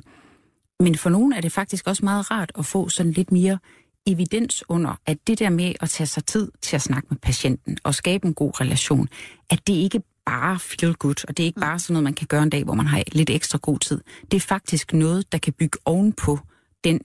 Men 0.80 0.96
for 0.96 1.10
nogen 1.10 1.34
er 1.34 1.42
det 1.42 1.52
faktisk 1.52 1.88
også 1.88 2.06
meget 2.06 2.32
rart 2.32 2.52
at 2.58 2.66
få 2.66 2.90
sådan 2.90 3.12
lidt 3.12 3.32
mere 3.32 3.60
evidens 4.06 4.64
under, 4.70 5.00
at 5.06 5.18
det 5.28 5.40
der 5.40 5.50
med 5.50 5.74
at 5.80 5.90
tage 5.90 6.08
sig 6.08 6.26
tid 6.26 6.52
til 6.62 6.76
at 6.76 6.82
snakke 6.82 7.08
med 7.10 7.18
patienten 7.18 7.78
og 7.84 7.96
skabe 7.96 8.28
en 8.28 8.34
god 8.34 8.62
relation, 8.62 9.10
at 9.50 9.68
det 9.68 9.74
ikke 9.74 10.02
bare 10.26 10.60
feel 10.60 10.94
good, 10.94 11.26
og 11.28 11.38
det 11.38 11.44
er 11.44 11.48
ikke 11.48 11.60
bare 11.60 11.80
sådan 11.80 11.94
noget, 11.94 12.04
man 12.04 12.14
kan 12.14 12.28
gøre 12.28 12.44
en 12.44 12.50
dag, 12.50 12.64
hvor 12.64 12.74
man 12.74 12.86
har 12.86 13.04
lidt 13.12 13.30
ekstra 13.30 13.60
god 13.62 13.80
tid. 13.80 14.02
Det 14.32 14.38
er 14.38 14.42
faktisk 14.42 14.94
noget, 14.94 15.32
der 15.32 15.38
kan 15.38 15.54
bygge 15.54 15.80
ovenpå 15.86 16.40
den 16.84 17.02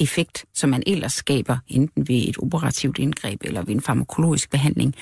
effekt, 0.00 0.44
som 0.54 0.70
man 0.70 0.82
ellers 0.86 1.12
skaber, 1.12 1.58
enten 1.68 2.08
ved 2.08 2.28
et 2.28 2.38
operativt 2.38 2.98
indgreb 2.98 3.40
eller 3.44 3.62
ved 3.62 3.74
en 3.74 3.80
farmakologisk 3.80 4.50
behandling. 4.50 4.94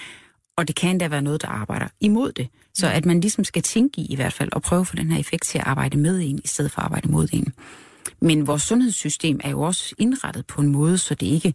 Og 0.57 0.69
det 0.69 0.77
kan 0.77 0.91
endda 0.91 1.09
være 1.09 1.23
noget, 1.23 1.43
der 1.43 1.49
arbejder 1.49 1.89
imod 2.01 2.33
det. 2.33 2.49
Så 2.75 2.89
at 2.89 3.07
man 3.07 3.21
ligesom 3.21 3.45
skal 3.45 3.63
tænke 3.63 4.01
i 4.01 4.07
i 4.07 4.17
hvert 4.17 4.33
fald, 4.33 4.53
og 4.53 4.63
prøve 4.63 4.85
for 4.85 4.97
den 4.97 5.11
her 5.11 5.21
effekt 5.21 5.45
til 5.45 5.59
at 5.59 5.67
arbejde 5.67 5.99
med 5.99 6.21
en, 6.21 6.41
i 6.45 6.47
stedet 6.47 6.73
for 6.73 6.81
at 6.81 6.85
arbejde 6.85 7.11
mod 7.11 7.29
en. 7.33 7.53
Men 8.21 8.47
vores 8.47 8.63
sundhedssystem 8.63 9.41
er 9.45 9.51
jo 9.51 9.61
også 9.61 9.95
indrettet 9.99 10.47
på 10.47 10.61
en 10.61 10.69
måde, 10.69 10.99
så 10.99 11.15
det 11.15 11.27
ikke 11.27 11.55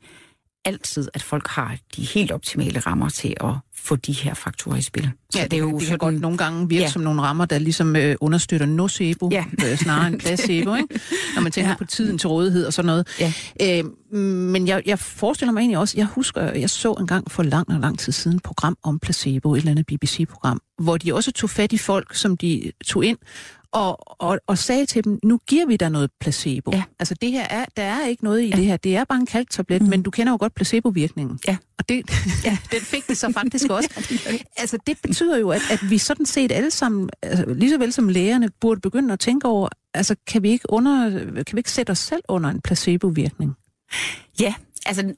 altid, 0.65 1.07
at 1.13 1.23
folk 1.23 1.47
har 1.47 1.77
de 1.95 2.03
helt 2.03 2.31
optimale 2.31 2.79
rammer 2.79 3.09
til 3.09 3.35
at 3.41 3.53
få 3.75 3.95
de 3.95 4.13
her 4.13 4.33
faktorer 4.33 4.75
i 4.75 4.81
spil. 4.81 5.09
Så 5.29 5.39
ja, 5.39 5.43
det, 5.43 5.53
er 5.53 5.57
jo 5.57 5.71
det 5.71 5.81
sådan, 5.81 5.89
kan 5.89 5.97
godt 5.97 6.21
nogle 6.21 6.37
gange 6.37 6.69
virke 6.69 6.81
ja. 6.81 6.89
som 6.89 7.01
nogle 7.01 7.21
rammer, 7.21 7.45
der 7.45 7.59
ligesom 7.59 7.95
øh, 7.95 8.15
understøtter 8.21 8.65
nocebo, 8.65 9.29
ja. 9.31 9.45
øh, 9.65 9.77
snarere 9.77 10.07
end 10.07 10.19
placebo, 10.19 10.75
ikke? 10.75 10.99
når 11.35 11.41
man 11.41 11.51
tænker 11.51 11.69
ja. 11.71 11.75
på 11.77 11.85
tiden 11.85 12.17
til 12.17 12.29
rådighed 12.29 12.65
og 12.65 12.73
sådan 12.73 12.87
noget. 12.87 13.07
Ja. 13.19 13.33
Øh, 13.61 13.83
men 14.19 14.67
jeg, 14.67 14.81
jeg 14.85 14.99
forestiller 14.99 15.51
mig 15.51 15.59
egentlig 15.59 15.77
også, 15.77 15.93
jeg 15.97 16.05
husker, 16.05 16.41
jeg 16.41 16.69
så 16.69 16.93
en 16.93 17.07
gang 17.07 17.31
for 17.31 17.43
lang 17.43 17.69
og 17.69 17.79
lang 17.79 17.99
tid 17.99 18.11
siden 18.11 18.37
et 18.37 18.43
program 18.43 18.77
om 18.83 18.99
placebo, 18.99 19.53
et 19.53 19.57
eller 19.57 19.71
andet 19.71 19.85
BBC-program, 19.85 20.61
hvor 20.79 20.97
de 20.97 21.13
også 21.13 21.31
tog 21.31 21.49
fat 21.49 21.73
i 21.73 21.77
folk, 21.77 22.15
som 22.15 22.37
de 22.37 22.71
tog 22.85 23.05
ind 23.05 23.17
og, 23.75 24.21
og, 24.21 24.39
og 24.47 24.57
sagde 24.57 24.85
til 24.85 25.03
dem, 25.03 25.19
nu 25.23 25.39
giver 25.47 25.65
vi 25.65 25.77
dig 25.77 25.89
noget 25.89 26.09
placebo. 26.19 26.71
Ja. 26.71 26.83
Altså 26.99 27.15
det 27.21 27.31
her 27.31 27.47
er, 27.49 27.65
der 27.77 27.83
er 27.83 28.05
ikke 28.05 28.23
noget 28.23 28.41
i 28.41 28.47
ja. 28.49 28.55
det 28.55 28.65
her, 28.65 28.77
det 28.77 28.95
er 28.95 29.03
bare 29.03 29.19
en 29.19 29.25
kalktablet, 29.25 29.81
mm. 29.81 29.89
men 29.89 30.03
du 30.03 30.11
kender 30.11 30.33
jo 30.33 30.37
godt 30.39 30.55
placebovirkningen. 30.55 31.39
Ja. 31.47 31.57
Og 31.77 31.89
det, 31.89 32.03
ja. 32.45 32.57
den 32.71 32.81
fik 32.81 33.07
det 33.07 33.17
så 33.17 33.31
faktisk 33.31 33.69
også. 33.77 33.89
altså 34.57 34.77
det 34.87 34.97
betyder 35.01 35.37
jo, 35.37 35.49
at, 35.49 35.61
at 35.71 35.79
vi 35.89 35.97
sådan 35.97 36.25
set 36.25 36.51
alle 36.51 36.71
sammen, 36.71 37.09
altså, 37.21 37.45
lige 37.53 37.69
så 37.69 37.77
vel 37.77 37.93
som 37.93 38.09
lægerne, 38.09 38.49
burde 38.61 38.81
begynde 38.81 39.13
at 39.13 39.19
tænke 39.19 39.47
over, 39.47 39.69
altså 39.93 40.15
kan 40.27 40.43
vi 40.43 40.49
ikke, 40.49 40.65
under, 40.69 41.09
kan 41.43 41.55
vi 41.55 41.59
ikke 41.59 41.71
sætte 41.71 41.91
os 41.91 41.99
selv 41.99 42.21
under 42.29 42.49
en 42.49 42.61
placebovirkning? 42.61 43.53
Ja, 44.39 44.53
altså 44.85 45.13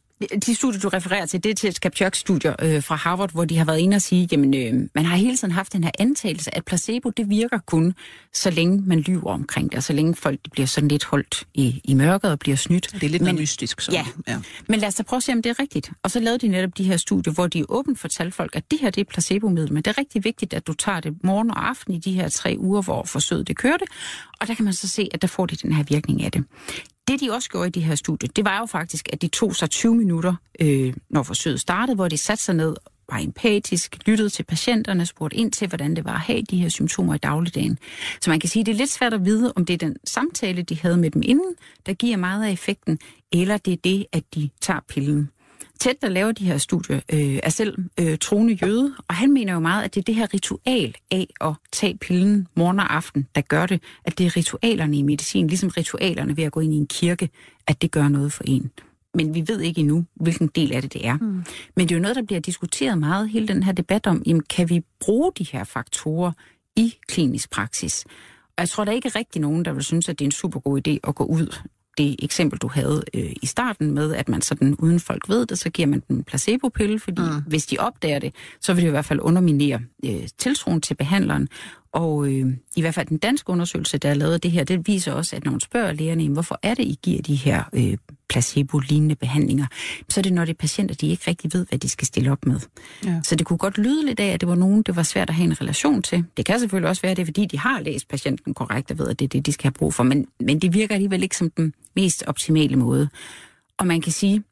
de 0.46 0.56
studier, 0.56 0.80
du 0.80 0.90
refererer 0.90 1.26
til, 1.26 1.44
det 1.44 1.50
er 1.50 1.54
til 1.54 1.76
Kapchuk-studier 1.82 2.56
øh, 2.62 2.84
fra 2.84 2.96
Harvard, 2.96 3.32
hvor 3.32 3.46
de 3.46 3.58
har 3.58 3.66
været 3.66 3.80
inde 3.80 3.96
og 3.96 4.02
sige, 4.02 4.28
jamen 4.32 4.54
øh, 4.54 4.90
man 4.96 5.06
har 5.06 5.18
hele 5.18 5.38
tiden 5.38 5.52
haft 5.52 5.74
den 5.74 5.84
her 5.84 5.92
antagelse, 6.00 6.56
at 6.56 6.66
placebo, 6.66 7.10
det 7.10 7.30
virker 7.30 7.60
kun, 7.66 7.94
så 8.34 8.50
længe 8.50 8.84
man 8.86 9.00
lyver 9.00 9.32
omkring 9.32 9.72
det, 9.72 9.78
og 9.78 9.84
så 9.84 9.94
længe 9.94 10.16
folk 10.16 10.40
bliver 10.52 10.68
sådan 10.68 10.88
lidt 10.88 11.06
holdt 11.06 11.48
i, 11.54 11.82
i 11.84 11.94
mørket 11.94 12.32
og 12.32 12.40
bliver 12.40 12.58
snydt. 12.58 12.90
Det 12.94 13.04
er 13.04 13.10
lidt 13.10 13.24
men, 13.24 13.36
mystisk. 13.36 13.82
Så. 13.82 13.92
Ja. 13.92 14.06
ja, 14.28 14.38
men 14.68 14.80
lad 14.80 14.88
os 14.88 14.96
da 14.96 15.04
prøve 15.04 15.18
at 15.18 15.24
se, 15.24 15.32
om 15.32 15.42
det 15.42 15.50
er 15.50 15.60
rigtigt. 15.60 15.92
Og 16.04 16.12
så 16.12 16.20
lavede 16.20 16.40
de 16.40 16.48
netop 16.48 16.78
de 16.78 16.84
her 16.84 16.98
studier, 16.98 17.34
hvor 17.34 17.48
de 17.48 17.66
åbent 17.70 18.00
fortalte 18.00 18.32
folk, 18.32 18.56
at 18.56 18.72
det 18.72 18.80
her 18.80 18.90
det 18.90 19.02
er 19.02 19.06
placebomiddel, 19.06 19.74
men 19.74 19.84
det 19.84 19.92
er 19.92 19.98
rigtig 19.98 20.24
vigtigt, 20.24 20.54
at 20.54 20.68
du 20.68 20.74
tager 20.74 21.00
det 21.00 21.16
morgen 21.24 21.52
og 21.52 21.70
aften 21.70 21.94
i 21.94 22.00
de 22.00 22.14
her 22.14 22.30
tre 22.30 22.56
uger, 22.60 22.82
hvor 22.82 23.04
forsøget 23.04 23.48
det 23.48 23.58
kørte, 23.58 23.86
og 24.42 24.48
der 24.48 24.54
kan 24.54 24.66
man 24.66 24.74
så 24.74 24.88
se, 24.88 25.10
at 25.14 25.22
der 25.22 25.28
får 25.28 25.46
de 25.46 25.56
den 25.56 25.72
her 25.72 25.84
virkning 25.84 26.24
af 26.24 26.32
det. 26.32 26.44
Det, 27.08 27.20
de 27.20 27.32
også 27.32 27.50
gjorde 27.50 27.68
i 27.68 27.72
de 27.72 27.82
her 27.82 27.96
studier, 27.96 28.30
det 28.36 28.46
var 28.46 28.60
jo 28.60 28.66
faktisk, 28.66 29.10
at 29.14 29.22
de 29.22 29.28
tog 29.28 29.56
sig 29.56 29.70
20 29.70 29.96
minutter, 29.96 30.36
øh, 30.60 30.94
når 31.10 31.24
forsøget 31.24 31.60
startede, 31.60 31.96
hvor 31.96 32.08
de 32.08 32.18
satte 32.18 32.44
sig 32.44 32.56
ned, 32.56 32.76
var 33.10 33.18
empatisk, 33.18 33.98
lyttede 34.06 34.30
til 34.30 34.44
patienterne, 34.44 35.06
spurgte 35.06 35.38
ind 35.38 35.52
til, 35.52 35.68
hvordan 35.68 35.96
det 35.96 36.06
var 36.06 36.14
at 36.14 36.20
have 36.20 36.42
de 36.42 36.58
her 36.58 36.70
symptomer 36.70 37.16
i 37.16 37.18
dagligdagen. 37.18 37.80
Så 38.22 38.30
man 38.30 38.40
kan 38.40 38.50
sige, 38.50 38.62
at 38.62 38.66
det 38.66 38.72
er 38.72 38.78
lidt 38.78 38.90
svært 38.90 39.14
at 39.14 39.26
vide, 39.26 39.54
om 39.56 39.66
det 39.66 39.74
er 39.74 39.78
den 39.78 39.96
samtale, 40.04 40.62
de 40.62 40.80
havde 40.80 40.98
med 40.98 41.12
dem 41.12 41.22
inden, 41.26 41.56
der 41.86 41.94
giver 41.94 42.18
meget 42.18 42.46
af 42.46 42.52
effekten, 42.52 43.00
eller 43.32 43.58
det 43.58 43.74
er 43.74 43.78
det, 43.84 44.06
at 44.12 44.24
de 44.36 44.50
tager 44.62 44.80
pillen. 44.88 45.30
Tæt, 45.80 46.02
der 46.02 46.10
laver 46.10 46.32
de 46.32 46.46
her 46.46 46.58
studier, 46.58 47.00
øh, 47.14 47.40
er 47.44 47.50
selv 47.50 47.78
øh, 48.00 48.18
troende 48.18 48.54
jøde, 48.54 48.96
og 49.08 49.16
han 49.16 49.34
mener 49.34 49.54
jo 49.54 49.60
meget, 49.60 49.84
at 49.84 49.96
det 49.96 50.02
er 50.02 50.04
det 50.04 50.16
her 50.16 50.34
ritual 50.34 50.96
af 51.12 51.28
at 51.42 51.54
tage 51.72 51.98
pillen 51.98 52.48
morgen 52.56 52.80
og 52.80 52.96
aften, 52.96 53.28
der 53.36 53.42
gør 53.42 53.66
det, 53.66 53.84
at 54.06 54.18
det 54.18 54.26
er 54.26 54.38
ritualerne 54.38 54.98
i 54.98 55.02
medicin, 55.02 55.48
ligesom 55.48 55.70
ritualerne 55.70 56.38
ved 56.38 56.44
at 56.44 56.52
gå 56.52 56.60
ind 56.60 56.74
i 56.74 56.78
en 56.78 56.88
kirke, 56.88 57.30
at 57.68 57.82
det 57.82 57.92
gør 57.92 58.08
noget 58.08 58.34
for 58.34 58.44
en. 58.48 58.72
Men 59.14 59.34
vi 59.34 59.44
ved 59.48 59.62
ikke 59.62 59.80
endnu, 59.82 60.06
hvilken 60.16 60.48
del 60.48 60.74
af 60.74 60.82
det 60.82 60.94
det 60.94 61.08
er. 61.08 61.18
Mm. 61.18 61.44
Men 61.76 61.88
det 61.88 61.92
er 61.92 61.96
jo 61.96 62.02
noget, 62.02 62.16
der 62.16 62.24
bliver 62.24 62.40
diskuteret 62.40 62.98
meget, 62.98 63.30
hele 63.30 63.48
den 63.48 63.64
her 63.64 63.72
debat 63.72 64.08
om, 64.08 64.24
jamen, 64.26 64.44
kan 64.44 64.70
vi 64.70 64.82
bruge 65.00 65.32
de 65.38 65.44
her 65.52 65.64
faktorer 65.64 66.32
i 66.76 66.94
klinisk 67.08 67.50
praksis? 67.50 68.06
Og 68.58 68.62
jeg 68.62 68.70
tror, 68.70 68.86
der 68.86 68.92
er 68.92 68.96
ikke 68.96 69.10
rigtig 69.10 69.42
nogen, 69.42 69.66
der 69.66 69.74
vil 69.74 69.84
synes, 69.84 70.10
at 70.10 70.20
det 70.20 70.26
er 70.26 70.28
en 70.28 70.32
super 70.32 70.60
god 70.60 70.88
idé 70.88 70.98
at 71.04 71.16
gå 71.16 71.24
ud 71.24 71.56
det 71.98 72.16
eksempel, 72.24 72.60
du 72.60 72.68
havde 72.68 73.04
øh, 73.14 73.32
i 73.42 73.46
starten 73.46 73.92
med, 73.92 74.16
at 74.16 74.30
man 74.30 74.42
sådan, 74.42 74.76
uden 74.80 75.00
folk 75.00 75.30
ved 75.30 75.46
det, 75.46 75.60
så 75.60 75.70
giver 75.70 75.88
man 75.88 76.04
den 76.08 76.24
placebo-pille, 76.24 77.00
fordi 77.00 77.22
mm. 77.22 77.44
hvis 77.48 77.66
de 77.66 77.78
opdager 77.80 78.20
det, 78.20 78.36
så 78.62 78.74
vil 78.74 78.84
det 78.84 78.88
i 78.88 78.92
hvert 78.92 79.06
fald 79.06 79.20
underminere 79.20 79.80
øh, 80.06 80.28
tiltroen 80.38 80.82
til 80.82 80.94
behandleren. 80.94 81.48
Og 81.98 82.28
øh, 82.28 82.54
i 82.76 82.82
hvert 82.82 82.94
fald 82.94 83.08
den 83.08 83.18
danske 83.18 83.50
undersøgelse, 83.50 83.98
der 83.98 84.10
er 84.10 84.14
lavet 84.14 84.44
det 84.44 84.52
her, 84.52 84.64
det 84.64 84.88
viser 84.88 85.14
også, 85.14 85.36
at 85.36 85.44
når 85.44 85.52
man 85.52 85.60
spørger 85.60 85.94
lægerne, 85.94 86.30
hvorfor 86.30 86.60
er 86.64 86.74
det, 86.74 86.84
I 86.84 87.00
giver 87.04 87.22
de 87.22 87.36
her 87.36 87.64
øh, 87.74 87.98
placebo-lignende 88.30 89.16
behandlinger, 89.16 89.66
så 90.10 90.20
er 90.20 90.22
det, 90.22 90.34
når 90.34 90.46
det 90.46 90.54
er 90.54 90.58
patienter, 90.58 90.96
de 90.96 91.08
ikke 91.08 91.24
rigtig 91.28 91.54
ved, 91.54 91.66
hvad 91.70 91.80
de 91.80 91.90
skal 91.90 92.08
stille 92.08 92.32
op 92.32 92.46
med. 92.46 92.60
Ja. 93.06 93.22
Så 93.24 93.36
det 93.36 93.48
kunne 93.48 93.58
godt 93.58 93.78
lyde 93.78 94.06
lidt 94.06 94.20
af, 94.20 94.28
at 94.28 94.42
det 94.42 94.50
var 94.50 94.56
nogen, 94.56 94.82
det 94.82 94.96
var 94.96 95.04
svært 95.04 95.30
at 95.30 95.36
have 95.36 95.46
en 95.46 95.62
relation 95.62 96.02
til. 96.02 96.26
Det 96.38 96.46
kan 96.46 96.60
selvfølgelig 96.60 96.90
også 96.90 97.02
være, 97.02 97.12
at 97.12 97.18
det 97.18 97.22
er, 97.22 97.26
fordi 97.26 97.46
de 97.46 97.60
har 97.60 97.80
læst 97.80 98.08
patienten 98.08 98.54
korrekt 98.54 98.92
og 98.92 98.98
ved, 98.98 99.08
at 99.08 99.20
det 99.20 99.26
er 99.26 99.30
det, 99.30 99.46
de 99.46 99.52
skal 99.52 99.64
have 99.64 99.74
brug 99.74 99.94
for, 99.94 100.04
men, 100.04 100.28
men 100.40 100.60
det 100.60 100.74
virker 100.74 100.96
alligevel 100.96 101.24
ikke 101.24 101.38
som 101.38 101.50
den 101.50 101.74
mest 101.96 102.24
optimale 102.28 102.76
måde. 102.76 103.10
Og 103.78 103.88
man 103.88 104.02
kan 104.02 104.12
sige, 104.12 104.44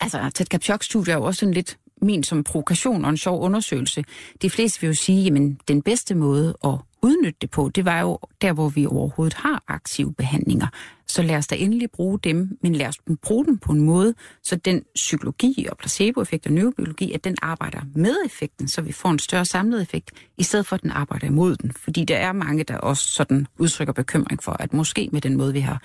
altså 0.00 0.30
Ted 0.34 0.46
Kapchok-studiet 0.46 1.12
er 1.12 1.16
jo 1.16 1.24
også 1.24 1.38
sådan 1.38 1.54
lidt 1.54 1.78
min 2.06 2.22
som 2.22 2.44
provokation 2.44 3.04
og 3.04 3.10
en 3.10 3.16
sjov 3.16 3.42
undersøgelse. 3.42 4.04
De 4.42 4.50
fleste 4.50 4.80
vil 4.80 4.88
jo 4.88 4.94
sige, 4.94 5.26
at 5.26 5.68
den 5.68 5.82
bedste 5.82 6.14
måde 6.14 6.56
at 6.64 6.74
udnytte 7.02 7.38
det 7.40 7.50
på, 7.50 7.70
det 7.74 7.84
var 7.84 8.00
jo 8.00 8.18
der, 8.42 8.52
hvor 8.52 8.68
vi 8.68 8.86
overhovedet 8.86 9.34
har 9.34 9.64
aktive 9.68 10.14
behandlinger. 10.14 10.66
Så 11.06 11.22
lad 11.22 11.36
os 11.36 11.46
da 11.46 11.54
endelig 11.54 11.90
bruge 11.90 12.18
dem, 12.18 12.58
men 12.62 12.74
lad 12.74 12.86
os 12.86 12.98
bruge 13.22 13.46
dem 13.46 13.58
på 13.58 13.72
en 13.72 13.80
måde, 13.80 14.14
så 14.42 14.56
den 14.56 14.82
psykologi 14.94 15.66
og 15.70 15.78
placeboeffekt 15.78 16.46
og 16.46 16.52
neurobiologi, 16.52 17.12
at 17.12 17.24
den 17.24 17.36
arbejder 17.42 17.80
med 17.94 18.16
effekten, 18.26 18.68
så 18.68 18.82
vi 18.82 18.92
får 18.92 19.10
en 19.10 19.18
større 19.18 19.44
samlet 19.44 19.82
effekt, 19.82 20.10
i 20.38 20.42
stedet 20.42 20.66
for 20.66 20.76
at 20.76 20.82
den 20.82 20.90
arbejder 20.90 21.26
imod 21.26 21.56
den. 21.56 21.72
Fordi 21.72 22.04
der 22.04 22.16
er 22.16 22.32
mange, 22.32 22.64
der 22.64 22.78
også 22.78 23.06
sådan 23.08 23.46
udtrykker 23.58 23.92
bekymring 23.92 24.42
for, 24.42 24.52
at 24.52 24.72
måske 24.72 25.08
med 25.12 25.20
den 25.20 25.36
måde, 25.36 25.52
vi 25.52 25.60
har 25.60 25.82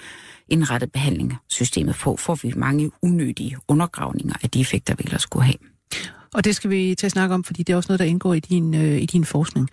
indrettet 0.50 0.92
behandlingssystemet 0.92 1.96
på, 1.96 2.16
får 2.16 2.36
vi 2.36 2.54
mange 2.56 2.92
unødige 3.02 3.58
undergravninger 3.68 4.36
af 4.44 4.50
de 4.50 4.62
effekter, 4.62 4.96
vi 4.96 5.04
ellers 5.04 5.22
skulle 5.22 5.46
have. 5.46 5.71
Og 6.34 6.46
det 6.46 6.56
skal 6.56 6.70
vi 6.70 6.96
til 6.96 7.06
at 7.06 7.12
snakke 7.12 7.36
om, 7.36 7.44
fordi 7.44 7.64
det 7.64 7.74
er 7.74 7.78
også 7.78 7.88
noget, 7.90 8.00
der 8.00 8.06
indgår 8.06 8.34
i 8.34 8.40
din, 8.40 8.76
øh, 8.76 9.02
i 9.02 9.06
din 9.06 9.26
forskning. 9.26 9.70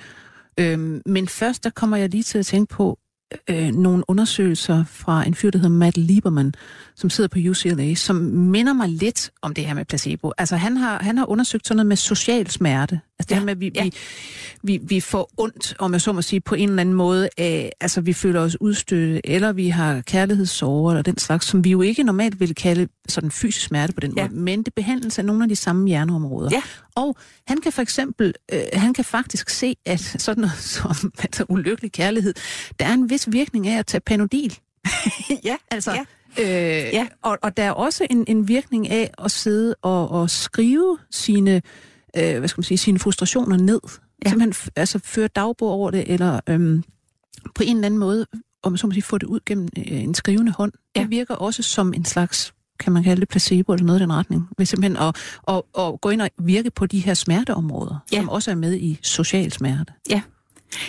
Øhm, 0.60 1.02
men 1.06 1.28
først, 1.28 1.64
der 1.64 1.70
kommer 1.70 1.96
jeg 1.96 2.08
lige 2.08 2.22
til 2.22 2.38
at 2.38 2.46
tænke 2.46 2.74
på 2.74 2.98
øh, 3.50 3.68
nogle 3.68 4.04
undersøgelser 4.08 4.84
fra 4.84 5.26
en 5.26 5.34
fyr, 5.34 5.50
der 5.50 5.58
hedder 5.58 5.74
Matt 5.74 5.96
Lieberman, 5.96 6.54
som 6.96 7.10
sidder 7.10 7.28
på 7.28 7.38
UCLA, 7.50 7.94
som 7.94 8.16
minder 8.16 8.72
mig 8.72 8.88
lidt 8.88 9.30
om 9.42 9.54
det 9.54 9.66
her 9.66 9.74
med 9.74 9.84
placebo. 9.84 10.32
Altså 10.38 10.56
han 10.56 10.76
har, 10.76 11.02
han 11.02 11.18
har 11.18 11.30
undersøgt 11.30 11.66
sådan 11.66 11.76
noget 11.76 11.86
med 11.86 11.96
social 11.96 12.50
smerte. 12.50 13.00
Altså 13.18 13.28
det 13.28 13.30
ja, 13.30 13.38
her 13.38 13.44
med, 13.44 13.52
at 13.52 13.60
vi, 13.60 13.72
ja. 13.74 13.82
vi, 13.82 13.92
vi, 14.62 14.80
vi 14.82 15.00
får 15.00 15.30
ondt, 15.36 15.74
om 15.78 15.92
jeg 15.92 16.00
så 16.00 16.12
må 16.12 16.22
sige, 16.22 16.40
på 16.40 16.54
en 16.54 16.68
eller 16.68 16.80
anden 16.80 16.94
måde 16.94 17.28
af, 17.38 17.72
altså 17.80 18.00
vi 18.00 18.12
føler 18.12 18.40
os 18.40 18.60
udstøtte, 18.60 19.26
eller 19.26 19.52
vi 19.52 19.68
har 19.68 20.00
kærlighedssorger, 20.00 20.90
eller 20.90 21.02
den 21.02 21.18
slags, 21.18 21.46
som 21.46 21.64
vi 21.64 21.70
jo 21.70 21.82
ikke 21.82 22.02
normalt 22.02 22.40
vil 22.40 22.54
kalde 22.54 22.88
sådan 23.08 23.30
fysisk 23.30 23.66
smerte 23.66 23.92
på 23.92 24.00
den 24.00 24.12
ja. 24.16 24.28
måde, 24.28 24.40
men 24.40 24.62
det 24.62 24.74
behandles 24.74 25.18
af 25.18 25.24
nogle 25.24 25.42
af 25.42 25.48
de 25.48 25.56
samme 25.56 25.88
hjerneområder. 25.88 26.50
Ja. 26.52 26.62
Og 26.94 27.16
han 27.46 27.60
kan 27.60 27.72
for 27.72 27.82
eksempel, 27.82 28.34
øh, 28.52 28.60
han 28.72 28.94
kan 28.94 29.04
faktisk 29.04 29.50
se, 29.50 29.76
at 29.86 30.00
sådan 30.00 30.40
noget 30.40 30.58
som 30.74 31.12
altså, 31.18 31.44
ulykkelig 31.48 31.92
kærlighed, 31.92 32.34
der 32.78 32.86
er 32.86 32.92
en 32.92 33.10
vis 33.10 33.17
virkning 33.26 33.68
af 33.68 33.78
at 33.78 33.86
tage 33.86 34.00
panodil. 34.00 34.58
ja, 35.44 35.56
altså, 35.70 35.92
ja. 35.92 36.04
Øh, 36.38 36.94
ja. 36.94 37.06
Og, 37.22 37.38
og 37.42 37.56
der 37.56 37.62
er 37.62 37.70
også 37.70 38.06
en, 38.10 38.24
en 38.28 38.48
virkning 38.48 38.88
af 38.90 39.10
at 39.24 39.30
sidde 39.30 39.74
og, 39.82 40.10
og 40.10 40.30
skrive 40.30 40.98
sine, 41.10 41.62
øh, 42.16 42.38
hvad 42.38 42.48
skal 42.48 42.58
man 42.58 42.64
sige, 42.64 42.78
sine 42.78 42.98
frustrationer 42.98 43.56
ned. 43.56 43.80
Ja. 44.24 44.30
Simpelthen 44.30 44.70
altså, 44.76 45.00
føre 45.04 45.28
dagbog 45.28 45.70
over 45.70 45.90
det, 45.90 46.12
eller 46.12 46.40
øhm, 46.48 46.84
på 47.54 47.62
en 47.62 47.76
eller 47.76 47.86
anden 47.86 48.00
måde, 48.00 48.26
om 48.62 48.76
så 48.76 48.86
må 48.86 48.92
sige, 48.92 49.02
få 49.02 49.18
det 49.18 49.26
ud 49.26 49.40
gennem 49.46 49.68
øh, 49.78 49.84
en 50.02 50.14
skrivende 50.14 50.52
hånd. 50.52 50.72
Ja. 50.96 51.00
Det 51.00 51.10
virker 51.10 51.34
også 51.34 51.62
som 51.62 51.94
en 51.94 52.04
slags 52.04 52.54
kan 52.80 52.92
man 52.92 53.02
kalde 53.02 53.20
det 53.20 53.28
placebo 53.28 53.72
eller 53.72 53.86
noget 53.86 54.00
i 54.00 54.02
den 54.02 54.12
retning, 54.12 54.48
ved 54.58 54.66
simpelthen 54.66 54.96
at, 54.96 55.16
at, 55.48 55.62
at 55.78 56.00
gå 56.00 56.10
ind 56.10 56.22
og 56.22 56.30
virke 56.38 56.70
på 56.70 56.86
de 56.86 56.98
her 56.98 57.14
smerteområder, 57.14 58.04
ja. 58.12 58.16
som 58.16 58.28
også 58.28 58.50
er 58.50 58.54
med 58.54 58.74
i 58.74 58.98
social 59.02 59.52
smerte. 59.52 59.92
Ja, 60.10 60.22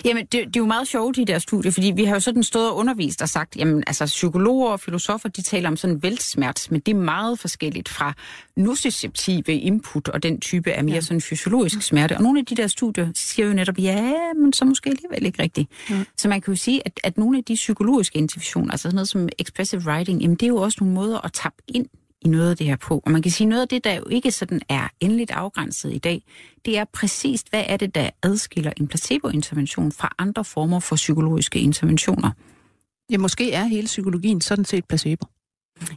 Jamen, 0.05 0.25
det, 0.25 0.31
det 0.31 0.55
er 0.55 0.59
jo 0.59 0.65
meget 0.65 0.87
sjovt, 0.87 1.15
de 1.15 1.25
der 1.25 1.39
studier, 1.39 1.71
fordi 1.71 1.91
vi 1.95 2.03
har 2.03 2.13
jo 2.13 2.19
sådan 2.19 2.43
stået 2.43 2.69
og 2.69 2.75
undervist 2.75 3.21
og 3.21 3.29
sagt, 3.29 3.55
jamen, 3.55 3.83
altså, 3.87 4.05
psykologer 4.05 4.69
og 4.69 4.79
filosofer, 4.79 5.29
de 5.29 5.41
taler 5.41 5.69
om 5.69 5.77
sådan 5.77 6.03
væltsmert, 6.03 6.67
men 6.71 6.79
det 6.79 6.91
er 6.91 6.99
meget 6.99 7.39
forskelligt 7.39 7.89
fra 7.89 8.13
nociceptive 8.57 9.43
input 9.53 10.07
og 10.07 10.23
den 10.23 10.39
type 10.39 10.71
af 10.71 10.83
mere 10.83 10.95
ja. 10.95 11.01
sådan 11.01 11.21
fysiologisk 11.21 11.81
smerte. 11.81 12.17
Og 12.17 12.23
nogle 12.23 12.39
af 12.39 12.45
de 12.45 12.55
der 12.55 12.67
studier 12.67 13.07
siger 13.15 13.45
jo 13.45 13.53
netop, 13.53 13.77
ja, 13.77 14.13
men 14.41 14.53
så 14.53 14.65
måske 14.65 14.89
alligevel 14.89 15.25
ikke 15.25 15.43
rigtigt. 15.43 15.69
Ja. 15.89 16.03
Så 16.17 16.27
man 16.27 16.41
kan 16.41 16.53
jo 16.53 16.57
sige, 16.57 16.81
at, 16.85 16.99
at 17.03 17.17
nogle 17.17 17.37
af 17.37 17.43
de 17.43 17.53
psykologiske 17.53 18.17
interventioner, 18.17 18.71
altså 18.71 18.83
sådan 18.83 18.95
noget 18.95 19.09
som 19.09 19.29
expressive 19.39 19.81
writing, 19.85 20.21
jamen, 20.21 20.35
det 20.35 20.43
er 20.43 20.47
jo 20.47 20.57
også 20.57 20.77
nogle 20.81 20.95
måder 20.95 21.25
at 21.25 21.33
tappe 21.33 21.61
ind 21.67 21.85
i 22.21 22.27
noget 22.27 22.49
af 22.49 22.57
det 22.57 22.67
her 22.67 22.75
på. 22.75 23.01
Og 23.05 23.11
man 23.11 23.21
kan 23.21 23.31
sige, 23.31 23.47
noget 23.47 23.61
af 23.61 23.67
det, 23.67 23.83
der 23.83 23.93
jo 23.93 24.03
ikke 24.09 24.31
sådan 24.31 24.61
er 24.69 24.87
endeligt 24.99 25.31
afgrænset 25.31 25.93
i 25.93 25.97
dag, 25.97 26.23
det 26.65 26.77
er 26.77 26.85
præcist, 26.93 27.49
hvad 27.49 27.63
er 27.67 27.77
det, 27.77 27.95
der 27.95 28.09
adskiller 28.23 28.71
en 28.77 28.87
placebointervention 28.87 29.91
fra 29.91 30.15
andre 30.17 30.45
former 30.45 30.79
for 30.79 30.95
psykologiske 30.95 31.59
interventioner. 31.59 32.31
Ja, 33.11 33.17
måske 33.17 33.53
er 33.53 33.63
hele 33.63 33.85
psykologien 33.85 34.41
sådan 34.41 34.65
set 34.65 34.85
placebo. 34.85 35.25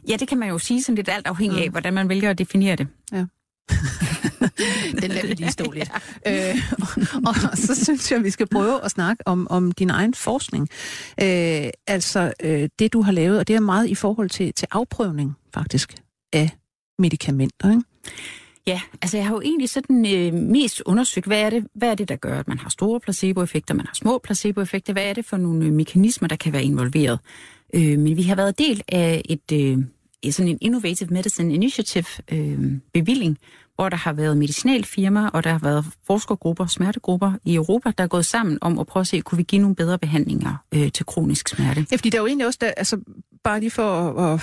Ja, 0.09 0.15
det 0.15 0.27
kan 0.27 0.37
man 0.37 0.49
jo 0.49 0.57
sige 0.57 0.83
sådan 0.83 0.95
lidt 0.95 1.09
alt 1.09 1.27
afhængig 1.27 1.59
af, 1.59 1.65
mm. 1.67 1.71
hvordan 1.71 1.93
man 1.93 2.09
vælger 2.09 2.29
at 2.29 2.37
definere 2.37 2.75
det. 2.75 2.87
Ja. 3.11 3.25
Den 5.01 5.11
lader 5.11 5.27
vi 5.27 5.33
lige 5.33 5.51
stå 5.51 5.71
lidt. 5.71 5.91
ja. 6.25 6.49
øh, 6.49 6.57
og, 7.25 7.35
og 7.51 7.57
så 7.57 7.83
synes 7.83 8.11
jeg, 8.11 8.19
at 8.19 8.25
vi 8.25 8.29
skal 8.29 8.47
prøve 8.47 8.85
at 8.85 8.91
snakke 8.91 9.27
om, 9.27 9.47
om 9.49 9.71
din 9.71 9.89
egen 9.89 10.13
forskning. 10.13 10.69
Øh, 11.21 11.69
altså 11.87 12.33
øh, 12.43 12.69
det, 12.79 12.93
du 12.93 13.01
har 13.01 13.11
lavet, 13.11 13.39
og 13.39 13.47
det 13.47 13.55
er 13.55 13.59
meget 13.59 13.87
i 13.87 13.95
forhold 13.95 14.29
til, 14.29 14.53
til 14.53 14.67
afprøvning, 14.71 15.33
faktisk 15.53 15.95
af 16.33 16.49
medicamenter, 16.99 17.69
ikke? 17.69 17.83
Ja, 18.67 18.81
altså 19.01 19.17
jeg 19.17 19.25
har 19.25 19.33
jo 19.33 19.41
egentlig 19.41 19.69
sådan 19.69 20.05
øh, 20.15 20.33
mest 20.33 20.81
undersøgt, 20.85 21.25
hvad 21.25 21.41
er, 21.41 21.49
det, 21.49 21.67
hvad 21.75 21.89
er 21.89 21.95
det, 21.95 22.09
der 22.09 22.15
gør, 22.15 22.39
at 22.39 22.47
man 22.47 22.59
har 22.59 22.69
store 22.69 22.99
placeboeffekter, 22.99 23.73
man 23.73 23.85
har 23.85 23.93
små 23.93 24.17
placeboeffekter, 24.23 24.93
hvad 24.93 25.03
er 25.03 25.13
det 25.13 25.25
for 25.25 25.37
nogle 25.37 25.65
øh, 25.65 25.71
mekanismer, 25.71 26.27
der 26.27 26.35
kan 26.35 26.53
være 26.53 26.63
involveret. 26.63 27.19
Øh, 27.73 27.99
men 27.99 28.17
vi 28.17 28.23
har 28.23 28.35
været 28.35 28.57
del 28.57 28.83
af 28.87 29.21
et, 29.25 29.51
øh, 29.53 29.77
sådan 30.31 30.51
en 30.51 30.57
Innovative 30.61 31.09
Medicine 31.09 31.53
Initiative 31.53 32.05
øh, 32.31 32.71
bevilling, 32.93 33.37
hvor 33.75 33.89
der 33.89 33.97
har 33.97 34.13
været 34.13 34.37
medicinalfirmaer, 34.37 35.27
og 35.27 35.43
der 35.43 35.49
har 35.51 35.59
været 35.59 35.85
forskergrupper, 36.07 36.65
smertegrupper 36.65 37.31
i 37.45 37.55
Europa, 37.55 37.91
der 37.97 38.03
er 38.03 38.07
gået 38.07 38.25
sammen 38.25 38.57
om 38.61 38.79
at 38.79 38.87
prøve 38.87 39.01
at 39.01 39.07
se, 39.07 39.19
kunne 39.19 39.37
vi 39.37 39.43
give 39.43 39.61
nogle 39.61 39.75
bedre 39.75 39.99
behandlinger 39.99 40.55
øh, 40.73 40.91
til 40.91 41.05
kronisk 41.05 41.47
smerte. 41.47 41.85
Ja, 41.91 41.95
fordi 41.95 42.09
der 42.09 42.17
er 42.17 42.21
jo 42.21 42.27
egentlig 42.27 42.47
også, 42.47 42.59
der, 42.61 42.71
altså 42.77 42.97
bare 43.43 43.59
lige 43.59 43.71
for 43.71 44.19
at, 44.19 44.33
at 44.33 44.39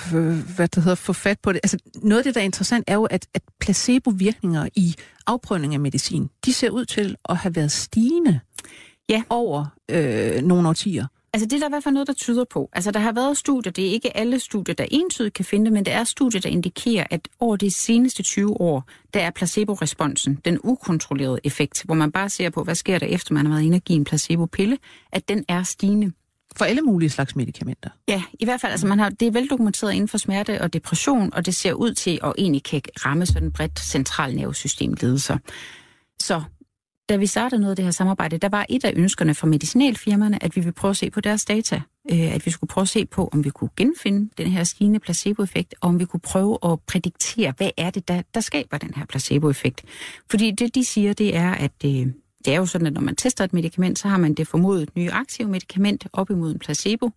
hvad 0.55 0.67
det 0.67 0.83
hedder, 0.83 0.95
få 0.95 1.13
fat 1.13 1.39
på 1.39 1.51
det, 1.51 1.59
altså 1.63 1.77
noget 2.03 2.17
af 2.17 2.23
det, 2.23 2.35
der 2.35 2.41
er 2.41 2.45
interessant, 2.45 2.83
er 2.87 2.95
jo, 2.95 3.03
at, 3.03 3.27
at 3.33 3.41
placebovirkninger 3.59 4.69
i 4.75 4.95
afprøvning 5.27 5.73
af 5.73 5.79
medicin, 5.79 6.29
de 6.45 6.53
ser 6.53 6.69
ud 6.69 6.85
til 6.85 7.15
at 7.29 7.37
have 7.37 7.55
været 7.55 7.71
stigende 7.71 8.39
ja. 9.09 9.23
over 9.29 9.65
øh, 9.89 10.41
nogle 10.41 10.69
årtier. 10.69 11.07
Altså 11.33 11.45
det 11.45 11.53
er 11.53 11.59
der 11.59 11.67
i 11.67 11.69
hvert 11.69 11.83
fald 11.83 11.93
noget, 11.93 12.07
der 12.07 12.13
tyder 12.13 12.43
på. 12.43 12.69
Altså 12.73 12.91
der 12.91 12.99
har 12.99 13.11
været 13.11 13.37
studier, 13.37 13.71
det 13.71 13.87
er 13.87 13.91
ikke 13.91 14.17
alle 14.17 14.39
studier, 14.39 14.75
der 14.75 14.85
entydigt 14.91 15.33
kan 15.33 15.45
finde 15.45 15.65
det, 15.65 15.73
men 15.73 15.85
det 15.85 15.93
er 15.93 16.03
studier, 16.03 16.41
der 16.41 16.49
indikerer, 16.49 17.05
at 17.09 17.27
over 17.39 17.55
de 17.55 17.71
seneste 17.71 18.23
20 18.23 18.61
år, 18.61 18.83
der 19.13 19.19
er 19.19 19.31
placebo-responsen, 19.31 20.39
den 20.45 20.59
ukontrollerede 20.63 21.39
effekt, 21.43 21.83
hvor 21.83 21.95
man 21.95 22.11
bare 22.11 22.29
ser 22.29 22.49
på, 22.49 22.63
hvad 22.63 22.75
sker 22.75 22.99
der 22.99 23.05
efter 23.05 23.33
man 23.33 23.45
har 23.45 23.53
været 23.53 23.65
inde 23.65 23.75
og 23.75 23.81
give 23.81 23.97
en 23.97 24.03
placebo-pille, 24.03 24.77
at 25.11 25.29
den 25.29 25.45
er 25.47 25.63
stigende. 25.63 26.11
For 26.57 26.65
alle 26.65 26.81
mulige 26.81 27.09
slags 27.09 27.35
medicamenter? 27.35 27.89
Ja, 28.07 28.23
i 28.39 28.45
hvert 28.45 28.61
fald. 28.61 28.71
Altså 28.71 28.87
man 28.87 28.99
har, 28.99 29.09
det 29.09 29.27
er 29.27 29.31
veldokumenteret 29.31 29.93
inden 29.93 30.07
for 30.07 30.17
smerte 30.17 30.61
og 30.61 30.73
depression, 30.73 31.33
og 31.33 31.45
det 31.45 31.55
ser 31.55 31.73
ud 31.73 31.93
til 31.93 32.19
at 32.23 32.33
egentlig 32.37 32.63
kan 32.63 32.81
ramme 33.05 33.25
sådan 33.25 33.51
bredt 33.51 33.79
centralnervesystemlidelser. 33.79 35.37
Så 36.19 36.41
da 37.09 37.15
vi 37.15 37.25
startede 37.25 37.61
noget 37.61 37.71
af 37.71 37.75
det 37.75 37.85
her 37.85 37.91
samarbejde, 37.91 38.37
der 38.37 38.49
var 38.49 38.65
et 38.69 38.85
af 38.85 38.93
ønskerne 38.95 39.35
fra 39.35 39.47
medicinalfirmaerne, 39.47 40.43
at 40.43 40.55
vi 40.55 40.61
ville 40.61 40.73
prøve 40.73 40.89
at 40.89 40.97
se 40.97 41.09
på 41.09 41.21
deres 41.21 41.45
data. 41.45 41.81
Øh, 42.11 42.35
at 42.35 42.45
vi 42.45 42.51
skulle 42.51 42.67
prøve 42.67 42.81
at 42.81 42.89
se 42.89 43.05
på, 43.05 43.29
om 43.33 43.43
vi 43.43 43.49
kunne 43.49 43.69
genfinde 43.77 44.29
den 44.37 44.47
her 44.47 44.63
stigende 44.63 44.99
placeboeffekt, 44.99 45.75
og 45.81 45.89
om 45.89 45.99
vi 45.99 46.05
kunne 46.05 46.19
prøve 46.19 46.57
at 46.63 46.79
prædiktere, 46.87 47.53
hvad 47.57 47.69
er 47.77 47.89
det, 47.89 48.07
der, 48.07 48.21
der 48.33 48.41
skaber 48.41 48.77
den 48.77 48.93
her 48.95 49.05
placeboeffekt. 49.05 49.83
Fordi 50.29 50.51
det, 50.51 50.75
de 50.75 50.85
siger, 50.85 51.13
det 51.13 51.35
er, 51.35 51.51
at 51.51 51.85
øh, 51.85 52.07
det, 52.45 52.53
er 52.53 52.57
jo 52.57 52.65
sådan, 52.65 52.87
at 52.87 52.93
når 52.93 53.01
man 53.01 53.15
tester 53.15 53.43
et 53.43 53.53
medicament, 53.53 53.99
så 53.99 54.07
har 54.07 54.17
man 54.17 54.33
det 54.33 54.47
formodet 54.47 54.89
nye 54.95 55.11
aktive 55.11 55.47
medicament 55.47 56.07
op 56.13 56.29
imod 56.29 56.51
en 56.51 56.59
placebo, 56.59 57.09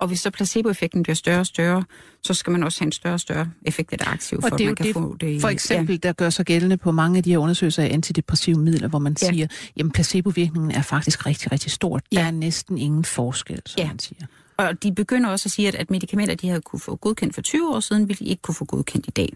og 0.00 0.08
hvis 0.08 0.20
så 0.20 0.30
placeboeffekten 0.30 1.02
bliver 1.02 1.14
større 1.14 1.40
og 1.40 1.46
større, 1.46 1.84
så 2.22 2.34
skal 2.34 2.50
man 2.50 2.62
også 2.62 2.80
have 2.80 2.86
en 2.86 2.92
større 2.92 3.14
og 3.14 3.20
større 3.20 3.50
effekt 3.62 3.92
af 3.92 3.98
det 3.98 4.06
aktive, 4.08 4.42
for 4.42 4.48
det 4.48 4.64
at 4.64 4.66
man 4.66 4.76
kan 4.76 4.86
det, 4.86 4.92
få 4.92 5.16
det. 5.20 5.40
For 5.40 5.48
eksempel, 5.48 6.00
ja. 6.04 6.08
der 6.08 6.12
gør 6.12 6.30
sig 6.30 6.46
gældende 6.46 6.76
på 6.76 6.92
mange 6.92 7.16
af 7.16 7.22
de 7.22 7.30
her 7.30 7.38
undersøgelser 7.38 7.82
af 7.82 7.92
antidepressive 7.92 8.58
midler, 8.58 8.88
hvor 8.88 8.98
man 8.98 9.16
ja. 9.22 9.26
siger, 9.26 9.46
jamen 9.76 9.90
placebovirkningen 9.92 10.70
er 10.70 10.82
faktisk 10.82 11.26
rigtig, 11.26 11.52
rigtig 11.52 11.72
stor. 11.72 12.00
Ja. 12.12 12.18
Der 12.18 12.26
er 12.26 12.30
næsten 12.30 12.78
ingen 12.78 13.04
forskel, 13.04 13.62
som 13.66 13.80
ja. 13.80 13.86
man 13.86 13.98
siger. 13.98 14.26
Og 14.56 14.82
de 14.82 14.92
begynder 14.94 15.30
også 15.30 15.46
at 15.46 15.50
sige, 15.50 15.68
at, 15.68 15.74
at 15.74 15.90
medicamenter, 15.90 16.34
de 16.34 16.48
havde 16.48 16.60
kunne 16.60 16.80
få 16.80 16.96
godkendt 16.96 17.34
for 17.34 17.42
20 17.42 17.74
år 17.74 17.80
siden, 17.80 18.08
vil 18.08 18.18
de 18.18 18.24
ikke 18.24 18.42
kunne 18.42 18.54
få 18.54 18.64
godkendt 18.64 19.06
i 19.06 19.10
dag. 19.10 19.32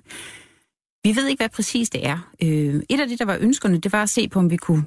Vi 1.04 1.16
ved 1.16 1.26
ikke, 1.26 1.40
hvad 1.40 1.48
præcis 1.48 1.90
det 1.90 2.06
er. 2.06 2.30
Øh, 2.42 2.82
et 2.88 3.00
af 3.00 3.08
det, 3.08 3.18
der 3.18 3.24
var 3.24 3.38
ønskerne, 3.40 3.78
det 3.78 3.92
var 3.92 4.02
at 4.02 4.10
se 4.10 4.28
på, 4.28 4.38
om 4.38 4.50
vi 4.50 4.56
kunne 4.56 4.84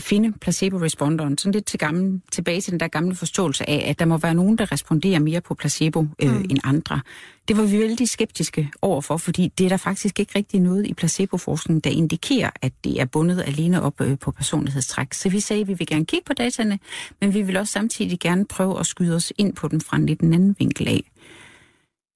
finde 0.00 0.32
placebo-responderen, 0.40 1.38
sådan 1.38 1.52
lidt 1.52 1.66
til 1.66 1.78
gamle, 1.78 2.20
tilbage 2.32 2.60
til 2.60 2.70
den 2.70 2.80
der 2.80 2.88
gamle 2.88 3.14
forståelse 3.14 3.70
af, 3.70 3.84
at 3.88 3.98
der 3.98 4.04
må 4.04 4.16
være 4.16 4.34
nogen, 4.34 4.58
der 4.58 4.72
responderer 4.72 5.18
mere 5.18 5.40
på 5.40 5.54
placebo 5.54 6.06
øh, 6.22 6.34
mm. 6.34 6.46
end 6.50 6.58
andre. 6.64 7.00
Det 7.48 7.56
var 7.56 7.62
vi 7.62 7.78
vældig 7.78 8.08
skeptiske 8.08 8.70
overfor, 8.82 9.16
fordi 9.16 9.52
det 9.58 9.64
er 9.64 9.68
der 9.68 9.76
faktisk 9.76 10.20
ikke 10.20 10.32
rigtig 10.36 10.60
noget 10.60 10.86
i 10.86 10.94
placeboforskningen, 10.94 11.80
der 11.80 11.90
indikerer, 11.90 12.50
at 12.62 12.72
det 12.84 13.00
er 13.00 13.04
bundet 13.04 13.42
alene 13.46 13.82
op 13.82 14.00
øh, 14.00 14.18
på 14.18 14.30
personlighedstræk. 14.30 15.14
Så 15.14 15.28
vi 15.28 15.40
sagde, 15.40 15.62
at 15.62 15.68
vi 15.68 15.74
vil 15.74 15.86
gerne 15.86 16.06
kigge 16.06 16.24
på 16.26 16.32
dataene, 16.32 16.78
men 17.20 17.34
vi 17.34 17.42
vil 17.42 17.56
også 17.56 17.72
samtidig 17.72 18.20
gerne 18.20 18.44
prøve 18.44 18.80
at 18.80 18.86
skyde 18.86 19.16
os 19.16 19.32
ind 19.38 19.54
på 19.54 19.68
den 19.68 19.80
fra 19.80 19.96
en 19.96 20.06
lidt 20.06 20.22
anden 20.22 20.56
vinkel 20.58 20.88
af. 20.88 21.09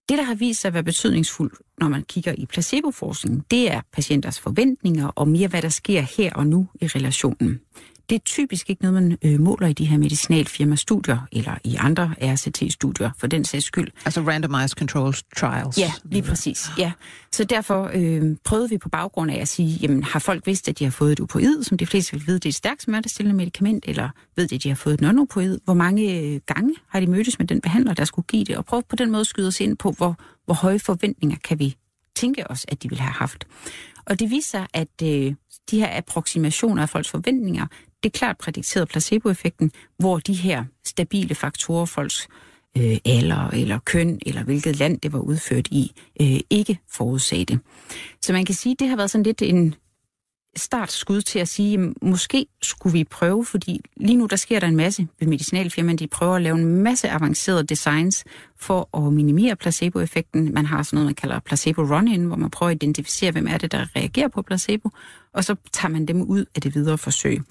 Det, 0.09 0.19
der 0.19 0.25
har 0.25 0.35
vist 0.35 0.61
sig 0.61 0.69
at 0.69 0.75
være 0.75 0.83
betydningsfuldt, 0.83 1.55
når 1.79 1.89
man 1.89 2.03
kigger 2.03 2.35
i 2.39 2.47
placeboforskningen, 2.47 3.45
det 3.51 3.73
er 3.73 3.81
patienters 3.93 4.41
forventninger 4.41 5.07
og 5.07 5.29
mere, 5.29 5.49
hvad 5.49 5.63
der 5.63 5.69
sker 5.69 6.01
her 6.01 6.33
og 6.35 6.47
nu 6.47 6.69
i 6.81 6.87
relationen. 6.87 7.61
Det 8.09 8.15
er 8.15 8.21
typisk 8.25 8.71
ikke 8.71 8.83
noget, 8.83 9.03
man 9.03 9.19
øh, 9.25 9.41
måler 9.41 9.69
i 9.69 9.73
de 9.73 9.85
her 9.85 9.99
medicinalfirma-studier, 9.99 11.19
eller 11.33 11.59
i 11.65 11.77
andre 11.79 12.15
RCT-studier, 12.23 13.11
for 13.19 13.27
den 13.27 13.45
sags 13.45 13.65
skyld. 13.65 13.89
Altså 14.05 14.21
randomized 14.21 14.77
controlled 14.79 15.15
trials. 15.37 15.79
Ja, 15.79 15.93
lige 16.05 16.23
præcis. 16.23 16.71
Ja. 16.79 16.93
Så 17.33 17.45
derfor 17.45 17.91
øh, 17.95 18.37
prøvede 18.45 18.71
vi 18.71 18.79
på 18.79 18.89
baggrund 18.89 19.31
af 19.31 19.41
at 19.41 19.49
sige, 19.49 19.79
jamen 19.83 20.03
har 20.03 20.19
folk 20.19 20.47
vidst, 20.47 20.69
at 20.69 20.79
de 20.79 20.85
har 20.85 20.91
fået 20.91 21.13
et 21.13 21.21
opioid, 21.21 21.63
som 21.63 21.79
de 21.79 21.87
fleste 21.87 22.13
vil 22.13 22.27
vide, 22.27 22.39
det 22.39 22.47
er 22.47 22.51
et 22.51 22.55
stærkt 22.55 22.83
smertestillende 22.83 23.37
medicament, 23.37 23.85
eller 23.89 24.09
ved 24.37 24.49
de, 24.49 24.55
at 24.55 24.63
de 24.63 24.69
har 24.69 24.77
fået 24.77 24.95
et 24.95 25.01
non-opioid? 25.01 25.59
Hvor 25.65 25.75
mange 25.75 26.21
øh, 26.21 26.41
gange 26.47 26.75
har 26.89 27.01
de 27.01 27.07
mødtes 27.07 27.39
med 27.39 27.47
den 27.47 27.61
behandler, 27.61 27.95
der 27.95 28.05
skulle 28.05 28.27
give 28.27 28.45
det? 28.45 28.57
Og 28.57 28.65
prøve 28.65 28.83
på 28.89 28.97
den 28.97 29.11
måde 29.11 29.21
at 29.21 29.27
skyde 29.27 29.49
os 29.49 29.61
ind 29.61 29.77
på, 29.77 29.91
hvor, 29.91 30.17
hvor 30.45 30.55
høje 30.55 30.79
forventninger 30.79 31.37
kan 31.45 31.59
vi 31.59 31.77
tænke 32.17 32.51
os, 32.51 32.65
at 32.69 32.83
de 32.83 32.89
vil 32.89 33.01
have 33.01 33.13
haft. 33.13 33.47
Og 34.07 34.21
det 34.21 34.31
viser, 34.31 34.67
at 34.75 35.03
øh, 35.03 35.35
de 35.71 35.79
her 35.79 35.99
approximationer 35.99 36.83
af 36.83 36.89
folks 36.89 37.09
forventninger, 37.11 37.67
det 38.05 38.15
er 38.15 38.19
klart 38.19 38.39
prædikteret 38.39 38.89
placeboeffekten, 38.89 39.71
hvor 39.99 40.19
de 40.19 40.35
her 40.35 40.65
stabile 40.85 41.35
faktorer, 41.35 41.85
folks 41.85 42.29
øh, 42.77 42.97
alder 43.05 43.49
eller 43.49 43.79
køn 43.79 44.19
eller 44.27 44.43
hvilket 44.43 44.77
land 44.77 45.01
det 45.01 45.13
var 45.13 45.19
udført 45.19 45.69
i, 45.71 45.93
øh, 46.21 46.41
ikke 46.51 46.79
forudsagde 46.91 47.45
det. 47.45 47.59
Så 48.23 48.33
man 48.33 48.45
kan 48.45 48.55
sige, 48.55 48.73
at 48.73 48.81
det 48.81 48.89
har 48.89 48.97
været 48.97 49.11
sådan 49.11 49.23
lidt 49.23 49.43
en 49.43 49.75
startskud 50.57 51.21
til 51.21 51.39
at 51.39 51.49
sige, 51.49 51.81
at 51.81 52.03
måske 52.03 52.47
skulle 52.63 52.93
vi 52.93 53.05
prøve, 53.05 53.45
fordi 53.45 53.81
lige 53.97 54.17
nu 54.17 54.27
der 54.27 54.37
sker 54.37 54.61
der 54.61 54.67
en 54.67 54.77
masse 54.77 55.09
ved 55.21 55.29
medicinalfirmaen, 55.29 55.99
de 55.99 56.07
prøver 56.07 56.37
at 56.37 56.43
lave 56.43 56.59
en 56.59 56.83
masse 56.83 57.11
avancerede 57.11 57.65
designs 57.65 58.25
for 58.57 59.07
at 59.07 59.13
minimere 59.13 59.57
placeboeffekten. 59.57 60.55
Man 60.55 60.67
har 60.67 60.83
sådan 60.83 60.97
noget, 60.97 61.07
man 61.07 61.15
kalder 61.15 61.41
placebo 61.41 61.83
run-in, 61.83 62.25
hvor 62.25 62.37
man 62.37 62.51
prøver 62.51 62.71
at 62.71 62.83
identificere, 62.83 63.33
hvem 63.33 63.47
er 63.47 63.59
det, 63.59 63.73
der 63.73 63.97
reagerer 63.97 64.29
på 64.29 64.43
placebo, 64.43 64.91
og 65.33 65.45
så 65.45 65.57
tager 65.73 65.93
man 65.93 66.07
dem 66.07 66.23
ud 66.23 66.45
af 66.55 66.63
det 66.63 66.75
videre 66.75 66.99
forsøg. 66.99 67.43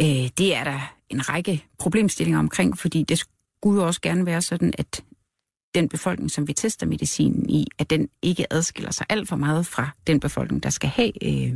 Øh, 0.00 0.28
det 0.38 0.54
er 0.54 0.64
der 0.64 0.94
en 1.10 1.28
række 1.28 1.64
problemstillinger 1.78 2.38
omkring, 2.38 2.78
fordi 2.78 3.02
det 3.02 3.18
skulle 3.18 3.80
jo 3.80 3.86
også 3.86 4.00
gerne 4.00 4.26
være 4.26 4.42
sådan, 4.42 4.72
at 4.78 5.04
den 5.74 5.88
befolkning, 5.88 6.30
som 6.30 6.48
vi 6.48 6.52
tester 6.52 6.86
medicinen 6.86 7.50
i, 7.50 7.66
at 7.78 7.90
den 7.90 8.08
ikke 8.22 8.52
adskiller 8.52 8.90
sig 8.90 9.06
alt 9.08 9.28
for 9.28 9.36
meget 9.36 9.66
fra 9.66 9.88
den 10.06 10.20
befolkning, 10.20 10.62
der 10.62 10.70
skal 10.70 10.88
have 10.88 11.24
øh, 11.24 11.52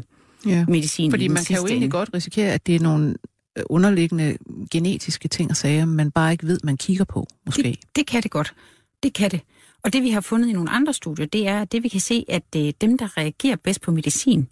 ja. 0.47 0.65
medicin. 0.69 1.11
Fordi 1.11 1.29
man 1.29 1.45
kan 1.45 1.57
jo 1.57 1.67
egentlig 1.67 1.91
godt 1.91 2.11
risikere, 2.15 2.53
at 2.53 2.67
det 2.67 2.77
er 2.77 2.81
nogle 2.81 3.15
øh, 3.59 3.65
underliggende 3.71 4.37
genetiske 4.71 5.29
ting 5.29 5.51
og 5.51 5.57
sager, 5.57 5.85
man 5.85 6.11
bare 6.11 6.33
ikke 6.33 6.47
ved, 6.47 6.59
man 6.65 6.77
kigger 6.77 7.05
på, 7.05 7.27
måske. 7.47 7.63
Det, 7.63 7.79
det 7.97 8.07
kan 8.07 8.23
det 8.23 8.31
godt. 8.31 8.55
Det 9.03 9.15
kan 9.15 9.31
det. 9.31 9.41
Og 9.83 9.93
det 9.93 10.03
vi 10.03 10.11
har 10.11 10.21
fundet 10.21 10.49
i 10.49 10.53
nogle 10.53 10.71
andre 10.71 10.93
studier, 10.93 11.27
det 11.27 11.49
er, 11.49 11.61
at 11.61 11.73
det 11.73 11.83
vi 11.83 11.89
kan 11.89 12.01
se, 12.01 12.25
at 12.29 12.45
øh, 12.57 12.73
dem, 12.81 12.99
der 12.99 13.19
reagerer 13.19 13.57
bedst 13.57 13.81
på 13.81 13.91
medicin, 13.91 14.49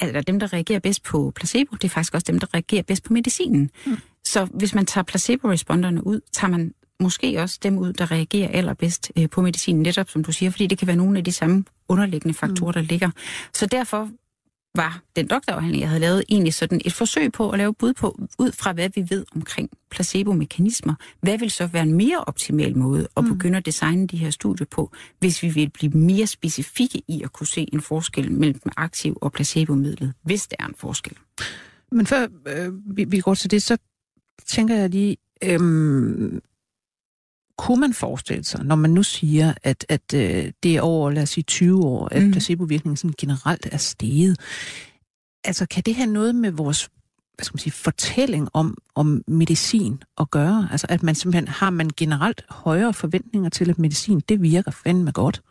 eller 0.00 0.20
dem, 0.20 0.40
der 0.40 0.52
reagerer 0.52 0.78
bedst 0.78 1.02
på 1.02 1.32
placebo, 1.36 1.76
det 1.76 1.84
er 1.84 1.88
faktisk 1.88 2.14
også 2.14 2.24
dem, 2.28 2.38
der 2.38 2.54
reagerer 2.54 2.82
bedst 2.82 3.04
på 3.04 3.12
medicinen. 3.12 3.70
Mm. 3.86 3.96
Så 4.24 4.44
hvis 4.44 4.74
man 4.74 4.86
tager 4.86 5.04
placebo-responderne 5.04 6.06
ud, 6.06 6.20
tager 6.32 6.50
man 6.50 6.74
måske 7.00 7.40
også 7.40 7.58
dem 7.62 7.78
ud, 7.78 7.92
der 7.92 8.10
reagerer 8.10 8.48
allerbedst 8.48 9.12
øh, 9.16 9.30
på 9.30 9.42
medicinen, 9.42 9.82
netop 9.82 10.10
som 10.10 10.24
du 10.24 10.32
siger, 10.32 10.50
fordi 10.50 10.66
det 10.66 10.78
kan 10.78 10.86
være 10.86 10.96
nogle 10.96 11.18
af 11.18 11.24
de 11.24 11.32
samme 11.32 11.64
underliggende 11.88 12.34
faktorer, 12.34 12.70
mm. 12.70 12.74
der 12.74 12.80
ligger. 12.80 13.10
Så 13.54 13.66
derfor 13.66 14.08
var 14.74 15.02
den 15.16 15.26
doktorafhandling, 15.26 15.80
jeg 15.80 15.88
havde 15.88 16.00
lavet, 16.00 16.24
egentlig 16.28 16.54
sådan 16.54 16.80
et 16.84 16.92
forsøg 16.92 17.32
på 17.32 17.50
at 17.50 17.58
lave 17.58 17.74
bud 17.74 17.92
på, 17.92 18.20
ud 18.38 18.52
fra 18.52 18.72
hvad 18.72 18.88
vi 18.94 19.06
ved 19.10 19.24
omkring 19.34 19.70
placebo-mekanismer. 19.90 20.94
Hvad 21.20 21.38
vil 21.38 21.50
så 21.50 21.66
være 21.66 21.82
en 21.82 21.94
mere 21.94 22.24
optimal 22.24 22.76
måde 22.76 23.08
at 23.16 23.24
mm. 23.24 23.30
begynde 23.30 23.58
at 23.58 23.66
designe 23.66 24.06
de 24.06 24.16
her 24.16 24.30
studier 24.30 24.66
på, 24.70 24.92
hvis 25.18 25.42
vi 25.42 25.48
vil 25.48 25.70
blive 25.70 25.92
mere 25.92 26.26
specifikke 26.26 27.02
i 27.08 27.22
at 27.22 27.32
kunne 27.32 27.46
se 27.46 27.68
en 27.72 27.80
forskel 27.80 28.32
mellem 28.32 28.60
aktiv 28.76 29.18
og 29.20 29.32
placebo-midlet, 29.32 30.12
hvis 30.22 30.46
der 30.46 30.56
er 30.58 30.66
en 30.66 30.74
forskel. 30.78 31.16
Men 31.92 32.06
før 32.06 32.26
øh, 32.46 32.96
vi, 32.96 33.04
vi 33.04 33.20
går 33.20 33.34
til 33.34 33.50
det, 33.50 33.62
så 33.62 33.76
tænker 34.46 34.76
jeg 34.76 34.90
lige, 34.90 35.16
øh, 35.44 35.60
kunne 37.58 37.80
man 37.80 37.94
forestille 37.94 38.44
sig, 38.44 38.64
når 38.64 38.76
man 38.76 38.90
nu 38.90 39.02
siger, 39.02 39.54
at, 39.62 39.86
at 39.88 40.14
øh, 40.14 40.52
det 40.62 40.76
er 40.76 40.80
over, 40.80 41.10
lad 41.10 41.22
os 41.22 41.30
sige, 41.30 41.44
20 41.44 41.84
år, 41.84 42.08
at 42.10 42.22
mm. 42.22 42.32
placebovirkningen 42.32 42.96
sådan 42.96 43.14
generelt 43.18 43.68
er 43.72 43.76
steget, 43.76 44.40
altså 45.44 45.66
kan 45.66 45.82
det 45.86 45.94
have 45.94 46.10
noget 46.12 46.34
med 46.34 46.50
vores 46.50 46.88
hvad 47.34 47.44
skal 47.44 47.54
man 47.54 47.58
sige, 47.58 47.72
fortælling 47.72 48.48
om, 48.52 48.78
om 48.94 49.22
medicin 49.26 50.02
at 50.20 50.30
gøre? 50.30 50.68
Altså 50.70 50.86
at 50.90 51.02
man 51.02 51.14
simpelthen 51.14 51.48
har 51.48 51.70
man 51.70 51.90
generelt 51.96 52.44
højere 52.48 52.94
forventninger 52.94 53.48
til, 53.48 53.70
at 53.70 53.78
medicin, 53.78 54.20
det 54.28 54.42
virker 54.42 54.70
fandme 54.70 55.12
godt? 55.12 55.42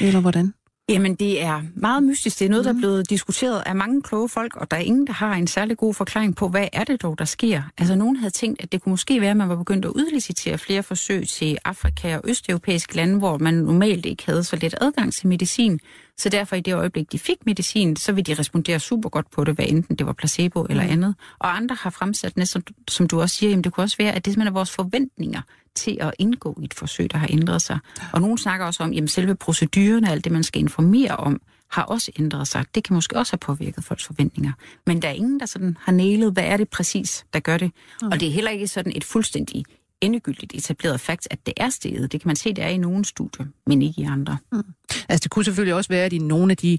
Eller 0.00 0.20
hvordan? 0.20 0.54
Jamen, 0.88 1.14
det 1.14 1.42
er 1.42 1.62
meget 1.74 2.02
mystisk. 2.02 2.38
Det 2.38 2.44
er 2.44 2.48
noget, 2.48 2.64
der 2.64 2.72
er 2.72 2.78
blevet 2.78 3.10
diskuteret 3.10 3.62
af 3.66 3.76
mange 3.76 4.02
kloge 4.02 4.28
folk, 4.28 4.56
og 4.56 4.70
der 4.70 4.76
er 4.76 4.80
ingen, 4.80 5.06
der 5.06 5.12
har 5.12 5.34
en 5.34 5.46
særlig 5.46 5.76
god 5.76 5.94
forklaring 5.94 6.36
på, 6.36 6.48
hvad 6.48 6.68
er 6.72 6.84
det 6.84 7.02
dog, 7.02 7.18
der 7.18 7.24
sker. 7.24 7.62
Altså, 7.78 7.94
nogen 7.94 8.16
havde 8.16 8.30
tænkt, 8.30 8.62
at 8.62 8.72
det 8.72 8.82
kunne 8.82 8.90
måske 8.90 9.20
være, 9.20 9.30
at 9.30 9.36
man 9.36 9.48
var 9.48 9.56
begyndt 9.56 9.84
at 9.84 9.90
udlicitere 9.90 10.58
flere 10.58 10.82
forsøg 10.82 11.28
til 11.28 11.58
Afrika 11.64 12.16
og 12.16 12.22
østeuropæiske 12.24 12.96
lande, 12.96 13.18
hvor 13.18 13.38
man 13.38 13.54
normalt 13.54 14.06
ikke 14.06 14.26
havde 14.26 14.44
så 14.44 14.56
let 14.56 14.74
adgang 14.80 15.12
til 15.12 15.28
medicin. 15.28 15.80
Så 16.16 16.28
derfor 16.28 16.56
i 16.56 16.60
det 16.60 16.74
øjeblik, 16.74 17.12
de 17.12 17.18
fik 17.18 17.46
medicin, 17.46 17.96
så 17.96 18.12
vil 18.12 18.26
de 18.26 18.34
respondere 18.34 18.80
super 18.80 19.08
godt 19.08 19.30
på 19.30 19.44
det, 19.44 19.54
hvad 19.54 19.64
enten 19.68 19.96
det 19.96 20.06
var 20.06 20.12
placebo 20.12 20.66
eller 20.70 20.82
andet. 20.82 21.14
Og 21.38 21.56
andre 21.56 21.76
har 21.80 21.90
fremsat 21.90 22.36
næsten, 22.36 22.62
som 22.88 23.06
du 23.06 23.20
også 23.20 23.36
siger, 23.36 23.50
jamen 23.50 23.64
det 23.64 23.72
kunne 23.72 23.84
også 23.84 23.96
være, 23.96 24.12
at 24.12 24.24
det 24.24 24.32
simpelthen 24.32 24.52
er 24.52 24.58
vores 24.58 24.70
forventninger 24.70 25.40
til 25.74 25.98
at 26.00 26.14
indgå 26.18 26.58
i 26.60 26.64
et 26.64 26.74
forsøg, 26.74 27.12
der 27.12 27.18
har 27.18 27.28
ændret 27.30 27.62
sig. 27.62 27.78
Og 28.12 28.20
nogen 28.20 28.38
snakker 28.38 28.66
også 28.66 28.82
om, 28.82 28.92
at 29.02 29.10
selve 29.10 29.34
procedurerne, 29.34 30.10
alt 30.10 30.24
det, 30.24 30.32
man 30.32 30.42
skal 30.42 30.60
informere 30.60 31.16
om, 31.16 31.40
har 31.70 31.82
også 31.82 32.12
ændret 32.18 32.48
sig. 32.48 32.64
Det 32.74 32.84
kan 32.84 32.94
måske 32.94 33.16
også 33.16 33.32
have 33.32 33.38
påvirket 33.38 33.84
folks 33.84 34.04
forventninger. 34.04 34.52
Men 34.86 35.02
der 35.02 35.08
er 35.08 35.12
ingen, 35.12 35.40
der 35.40 35.46
sådan 35.46 35.76
har 35.80 35.92
nælet, 35.92 36.32
hvad 36.32 36.44
er 36.44 36.56
det 36.56 36.68
præcis, 36.68 37.24
der 37.32 37.40
gør 37.40 37.58
det. 37.58 37.72
Okay. 38.02 38.12
Og 38.12 38.20
det 38.20 38.28
er 38.28 38.32
heller 38.32 38.50
ikke 38.50 38.68
sådan 38.68 38.92
et 38.96 39.04
fuldstændig 39.04 39.64
endegyldigt 40.00 40.54
etableret 40.54 41.00
fakt, 41.00 41.28
at 41.30 41.46
det 41.46 41.54
er 41.56 41.68
steget. 41.68 42.12
Det 42.12 42.20
kan 42.20 42.28
man 42.28 42.36
se, 42.36 42.54
det 42.54 42.64
er 42.64 42.68
i 42.68 42.76
nogle 42.76 43.04
studier, 43.04 43.46
men 43.66 43.82
ikke 43.82 44.00
i 44.00 44.04
andre. 44.04 44.38
Mm. 44.52 44.62
Altså 45.08 45.22
det 45.22 45.30
kunne 45.30 45.44
selvfølgelig 45.44 45.74
også 45.74 45.88
være, 45.88 46.04
at 46.04 46.12
i 46.12 46.18
nogle 46.18 46.50
af 46.50 46.56
de 46.56 46.78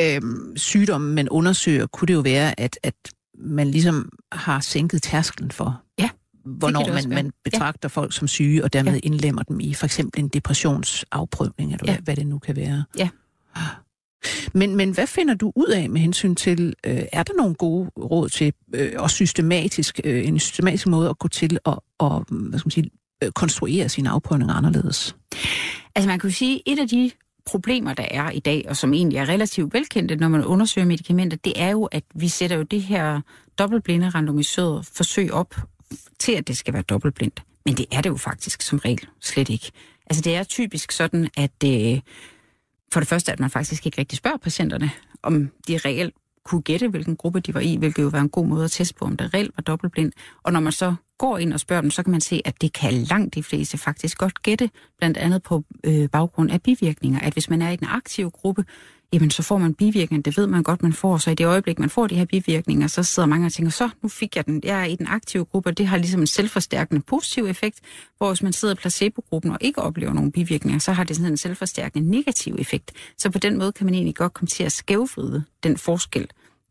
øh, 0.00 0.20
sygdomme, 0.56 1.14
man 1.14 1.28
undersøger, 1.28 1.86
kunne 1.86 2.06
det 2.06 2.14
jo 2.14 2.20
være, 2.20 2.60
at, 2.60 2.78
at 2.82 2.94
man 3.38 3.70
ligesom 3.70 4.08
har 4.32 4.60
sænket 4.60 5.02
tærsklen 5.02 5.50
for, 5.50 5.82
hvornår 6.44 6.92
man, 6.92 7.08
man 7.08 7.32
betragter 7.44 7.88
ja. 7.88 8.00
folk 8.00 8.12
som 8.12 8.28
syge, 8.28 8.64
og 8.64 8.72
dermed 8.72 8.92
ja. 8.92 9.00
indlemmer 9.02 9.42
dem 9.42 9.60
i 9.60 9.74
for 9.74 9.84
eksempel 9.84 10.20
en 10.20 10.28
depressionsafprøvning, 10.28 11.72
eller 11.72 11.92
ja. 11.92 11.98
hvad, 12.00 12.16
det 12.16 12.26
nu 12.26 12.38
kan 12.38 12.56
være. 12.56 12.84
Ja. 12.98 13.08
Men, 14.54 14.76
men 14.76 14.90
hvad 14.90 15.06
finder 15.06 15.34
du 15.34 15.52
ud 15.56 15.66
af 15.66 15.90
med 15.90 16.00
hensyn 16.00 16.34
til, 16.34 16.74
øh, 16.86 17.02
er 17.12 17.22
der 17.22 17.32
nogle 17.36 17.54
gode 17.54 17.90
råd 17.98 18.28
til, 18.28 18.52
øh, 18.74 18.92
og 18.96 19.10
systematisk, 19.10 20.00
øh, 20.04 20.26
en 20.26 20.38
systematisk 20.38 20.86
måde 20.86 21.10
at 21.10 21.18
gå 21.18 21.28
til 21.28 21.58
at 21.66 21.78
og, 21.98 22.24
hvad 22.28 22.58
skal 22.58 22.66
man 22.66 22.70
sige, 22.70 22.90
øh, 23.22 23.32
konstruere 23.32 23.88
sine 23.88 24.10
afprøvninger 24.10 24.54
anderledes? 24.54 25.16
Altså 25.94 26.08
man 26.08 26.18
kan 26.18 26.30
sige, 26.30 26.62
et 26.66 26.78
af 26.78 26.88
de 26.88 27.10
problemer, 27.46 27.94
der 27.94 28.06
er 28.10 28.30
i 28.30 28.40
dag, 28.40 28.64
og 28.68 28.76
som 28.76 28.94
egentlig 28.94 29.18
er 29.18 29.28
relativt 29.28 29.74
velkendte, 29.74 30.16
når 30.16 30.28
man 30.28 30.44
undersøger 30.44 30.86
medicamenter, 30.86 31.36
det 31.36 31.52
er 31.56 31.70
jo, 31.70 31.84
at 31.84 32.04
vi 32.14 32.28
sætter 32.28 32.56
jo 32.56 32.62
det 32.62 32.82
her 32.82 33.20
dobbeltblinde 33.58 34.08
randomiserede 34.08 34.84
forsøg 34.96 35.32
op 35.32 35.54
til, 36.18 36.32
at 36.32 36.48
det 36.48 36.56
skal 36.56 36.74
være 36.74 36.82
dobbeltblindt. 36.82 37.42
Men 37.64 37.76
det 37.76 37.86
er 37.92 38.00
det 38.00 38.10
jo 38.10 38.16
faktisk 38.16 38.62
som 38.62 38.78
regel 38.78 39.06
slet 39.20 39.48
ikke. 39.48 39.70
Altså 40.06 40.22
det 40.22 40.36
er 40.36 40.44
typisk 40.44 40.92
sådan, 40.92 41.28
at 41.36 41.64
øh, 41.64 42.00
for 42.92 43.00
det 43.00 43.08
første, 43.08 43.32
at 43.32 43.40
man 43.40 43.50
faktisk 43.50 43.86
ikke 43.86 43.98
rigtig 43.98 44.18
spørger 44.18 44.36
patienterne, 44.36 44.90
om 45.22 45.50
de 45.68 45.78
reelt 45.78 46.14
kunne 46.44 46.62
gætte, 46.62 46.88
hvilken 46.88 47.16
gruppe 47.16 47.40
de 47.40 47.54
var 47.54 47.60
i, 47.60 47.76
hvilket 47.76 48.02
jo 48.02 48.08
var 48.08 48.20
en 48.20 48.28
god 48.28 48.46
måde 48.46 48.64
at 48.64 48.70
teste 48.70 48.94
på, 48.94 49.04
om 49.04 49.16
det 49.16 49.34
reelt 49.34 49.52
var 49.56 49.62
dobbeltblind. 49.62 50.12
Og 50.42 50.52
når 50.52 50.60
man 50.60 50.72
så 50.72 50.94
går 51.18 51.38
ind 51.38 51.52
og 51.52 51.60
spørger 51.60 51.80
dem, 51.80 51.90
så 51.90 52.02
kan 52.02 52.10
man 52.10 52.20
se, 52.20 52.42
at 52.44 52.60
det 52.60 52.72
kan 52.72 52.92
langt 52.92 53.34
de 53.34 53.42
fleste 53.42 53.78
faktisk 53.78 54.18
godt 54.18 54.42
gætte, 54.42 54.70
blandt 54.98 55.16
andet 55.16 55.42
på 55.42 55.64
øh, 55.84 56.08
baggrund 56.08 56.50
af 56.50 56.62
bivirkninger. 56.62 57.20
At 57.20 57.32
hvis 57.32 57.50
man 57.50 57.62
er 57.62 57.70
i 57.70 57.76
den 57.76 57.86
aktive 57.90 58.30
gruppe, 58.30 58.64
jamen 59.12 59.30
så 59.30 59.42
får 59.42 59.58
man 59.58 59.74
bivirkninger, 59.74 60.22
det 60.22 60.36
ved 60.36 60.46
man 60.46 60.62
godt, 60.62 60.82
man 60.82 60.92
får. 60.92 61.18
Så 61.18 61.30
i 61.30 61.34
det 61.34 61.46
øjeblik, 61.46 61.78
man 61.78 61.90
får 61.90 62.06
de 62.06 62.14
her 62.14 62.24
bivirkninger, 62.24 62.86
så 62.86 63.02
sidder 63.02 63.26
mange 63.28 63.46
og 63.46 63.52
tænker, 63.52 63.70
så 63.70 63.88
nu 64.02 64.08
fik 64.08 64.36
jeg 64.36 64.46
den, 64.46 64.60
jeg 64.64 64.80
er 64.80 64.84
i 64.84 64.96
den 64.96 65.06
aktive 65.06 65.44
gruppe, 65.44 65.70
og 65.70 65.78
det 65.78 65.86
har 65.86 65.96
ligesom 65.96 66.20
en 66.20 66.26
selvforstærkende 66.26 67.00
positiv 67.00 67.46
effekt, 67.46 67.80
hvor 68.18 68.28
hvis 68.28 68.42
man 68.42 68.52
sidder 68.52 68.74
i 68.74 68.76
placebo-gruppen 68.76 69.50
og 69.50 69.58
ikke 69.60 69.82
oplever 69.82 70.12
nogen 70.12 70.32
bivirkninger, 70.32 70.78
så 70.78 70.92
har 70.92 71.04
det 71.04 71.16
sådan 71.16 71.32
en 71.32 71.36
selvforstærkende 71.36 72.10
negativ 72.10 72.56
effekt. 72.58 72.92
Så 73.18 73.30
på 73.30 73.38
den 73.38 73.58
måde 73.58 73.72
kan 73.72 73.84
man 73.84 73.94
egentlig 73.94 74.14
godt 74.14 74.34
komme 74.34 74.48
til 74.48 74.64
at 74.64 74.72
skævvride 74.72 75.44
den 75.62 75.76
forskel, 75.76 76.26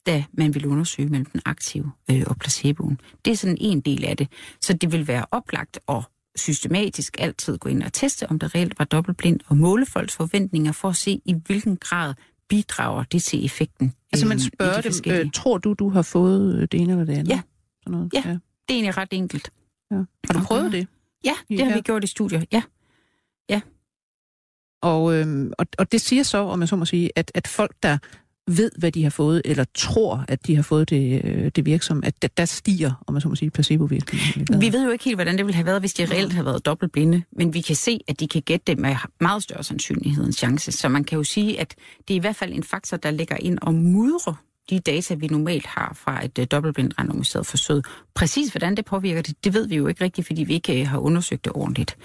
da 0.06 0.24
man 0.34 0.56
vil 0.56 0.66
undersøge 0.66 1.10
mellem 1.10 1.26
den 1.26 1.42
aktive 1.46 1.92
øh, 2.12 2.24
og 2.28 2.38
placeboen. 2.38 3.00
Det 3.26 3.32
er 3.32 3.38
sådan 3.38 3.58
en 3.60 3.82
del 3.82 4.06
af 4.06 4.18
det. 4.18 4.28
Så 4.62 4.74
det 4.74 4.92
vil 4.92 5.08
være 5.08 5.26
oplagt 5.32 5.80
at 5.90 6.04
systematisk 6.36 7.16
altid 7.20 7.58
gå 7.58 7.70
ind 7.70 7.84
og 7.84 7.94
teste, 7.94 8.30
om 8.30 8.40
der 8.40 8.56
reelt 8.56 8.80
var 8.80 8.86
dobbeltblind, 8.86 9.40
og 9.48 9.58
måle 9.58 9.86
folks 9.86 10.16
forventninger 10.16 10.72
for 10.72 10.90
at 10.90 10.96
se, 10.96 11.22
i 11.26 11.36
hvilken 11.46 11.78
grad 11.78 12.14
bidrager 12.52 13.04
det 13.04 13.24
til 13.24 13.46
effekten. 13.46 13.94
Altså 14.14 14.28
man 14.28 14.40
spørger 14.40 14.82
de 14.82 14.90
dem, 14.90 15.14
øh, 15.14 15.32
tror 15.32 15.58
du, 15.58 15.74
du 15.74 15.90
har 15.90 16.02
fået 16.02 16.56
øh, 16.56 16.62
det 16.62 16.74
ene 16.74 16.92
eller 16.92 17.06
det 17.06 17.14
andet? 17.14 17.30
Ja, 17.30 17.42
Sådan 17.84 17.92
noget. 17.92 18.14
ja. 18.14 18.24
ja. 18.26 18.32
det 18.32 18.40
er 18.70 18.74
egentlig 18.74 18.98
ret 18.98 19.08
enkelt. 19.12 19.52
Ja. 19.92 19.96
Har 19.96 20.06
du 20.34 20.40
okay. 20.40 20.46
prøvet 20.46 20.72
det? 20.72 20.88
Ja, 21.26 21.34
det 21.50 21.60
har 21.60 21.70
ja. 21.70 21.76
vi 21.76 21.82
gjort 21.82 22.04
i 22.04 22.08
studier, 22.08 22.44
ja. 22.52 22.62
Ja. 23.50 23.62
Og, 24.82 25.14
øhm, 25.14 25.54
og, 25.58 25.66
og 25.78 25.92
det 25.92 26.02
siger 26.02 26.24
så, 26.24 26.38
om 26.38 26.60
jeg 26.60 26.70
så 26.70 26.76
må 26.76 26.86
sige, 26.86 27.10
at, 27.16 27.32
at 27.34 27.48
folk, 27.48 27.76
der 27.84 27.98
ved, 28.58 28.72
hvad 28.78 28.92
de 28.92 29.04
har 29.04 29.10
fået, 29.10 29.42
eller 29.46 29.66
tror, 29.76 30.26
at 30.28 30.48
de 30.48 30.56
har 30.56 30.64
fået 30.64 30.90
det, 30.90 31.22
øh, 31.24 31.52
det 31.56 31.66
virksom, 31.66 32.04
at 32.06 32.22
der, 32.22 32.28
der 32.28 32.46
stiger, 32.46 33.04
om 33.08 33.14
man 33.14 33.22
så 33.22 33.30
må 33.30 33.36
sige, 33.36 33.52
placebovirkningen. 33.52 34.62
Vi 34.62 34.74
ved 34.74 34.86
jo 34.86 34.92
ikke 34.92 35.04
helt, 35.04 35.18
hvordan 35.18 35.38
det 35.38 35.46
ville 35.46 35.56
have 35.56 35.66
været, 35.66 35.80
hvis 35.80 35.94
de 35.94 36.06
reelt 36.06 36.34
havde 36.34 36.46
været 36.46 36.66
dobbeltblinde, 36.66 37.24
men 37.32 37.54
vi 37.54 37.62
kan 37.62 37.76
se, 37.76 38.00
at 38.08 38.20
de 38.20 38.28
kan 38.28 38.42
gætte 38.42 38.64
det 38.68 38.80
med 38.80 38.96
meget 39.22 39.44
større 39.44 39.64
sandsynlighed 39.64 40.26
end 40.26 40.34
chance. 40.34 40.72
Så 40.72 40.90
man 40.90 41.04
kan 41.04 41.18
jo 41.18 41.24
sige, 41.24 41.60
at 41.60 41.76
det 42.08 42.14
er 42.14 42.16
i 42.16 42.20
hvert 42.20 42.36
fald 42.36 42.54
en 42.54 42.64
faktor, 42.64 42.98
der 42.98 43.12
ligger 43.12 43.38
ind 43.40 43.60
og 43.62 43.74
mudrer 43.74 44.34
de 44.70 44.80
data, 44.80 45.14
vi 45.14 45.28
normalt 45.28 45.66
har 45.66 45.94
fra 45.96 46.26
et 46.26 46.40
uh, 46.40 46.46
dobbeltblindt 46.52 47.00
randomiseret 47.00 47.46
forsøg. 47.46 47.82
Præcis 48.14 48.50
hvordan 48.52 48.76
det 48.76 48.86
påvirker 48.86 49.22
det, 49.22 49.44
det 49.44 49.54
ved 49.54 49.68
vi 49.68 49.76
jo 49.76 49.88
ikke 49.88 50.04
rigtigt, 50.04 50.28
fordi 50.28 50.44
vi 50.44 50.54
ikke 50.54 50.82
uh, 50.82 50.88
har 50.88 50.98
undersøgt 50.98 51.46
det 51.46 51.54
ordentligt. 51.56 51.98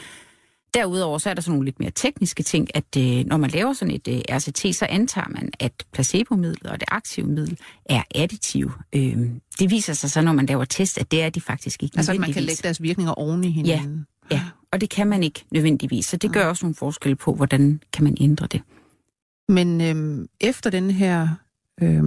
Derudover 0.76 1.18
så 1.18 1.30
er 1.30 1.34
der 1.34 1.42
sådan 1.42 1.52
nogle 1.52 1.64
lidt 1.64 1.80
mere 1.80 1.90
tekniske 1.90 2.42
ting, 2.42 2.68
at 2.74 2.96
øh, 2.98 3.26
når 3.26 3.36
man 3.36 3.50
laver 3.50 3.72
sådan 3.72 3.94
et 3.94 4.08
øh, 4.08 4.20
RCT, 4.30 4.76
så 4.76 4.86
antager 4.90 5.28
man, 5.28 5.50
at 5.60 5.72
placebomidlet 5.92 6.70
og 6.72 6.80
det 6.80 6.88
aktive 6.90 7.26
middel 7.26 7.58
er 7.84 8.02
additive. 8.14 8.72
Øh, 8.92 9.18
det 9.58 9.70
viser 9.70 9.92
sig 9.92 10.10
så, 10.10 10.20
når 10.20 10.32
man 10.32 10.46
laver 10.46 10.64
test, 10.64 10.98
at 10.98 11.10
det 11.10 11.22
er 11.22 11.30
de 11.30 11.40
faktisk 11.40 11.82
ikke 11.82 11.98
Altså, 11.98 12.14
man 12.14 12.32
kan 12.32 12.42
lægge 12.42 12.62
deres 12.62 12.82
virkninger 12.82 13.12
oven 13.12 13.44
i 13.44 13.50
hinanden? 13.50 14.06
Ja, 14.30 14.36
ja, 14.36 14.42
og 14.72 14.80
det 14.80 14.90
kan 14.90 15.06
man 15.06 15.22
ikke 15.22 15.44
nødvendigvis. 15.50 16.06
Så 16.06 16.16
det 16.16 16.32
gør 16.32 16.46
også 16.46 16.64
nogle 16.64 16.74
forskel 16.74 17.16
på, 17.16 17.34
hvordan 17.34 17.80
kan 17.92 18.04
man 18.04 18.16
ændre 18.20 18.46
det. 18.46 18.62
Men 19.48 19.80
øh, 19.80 20.28
efter 20.40 20.70
den 20.70 20.90
her 20.90 21.28
øh, 21.82 22.02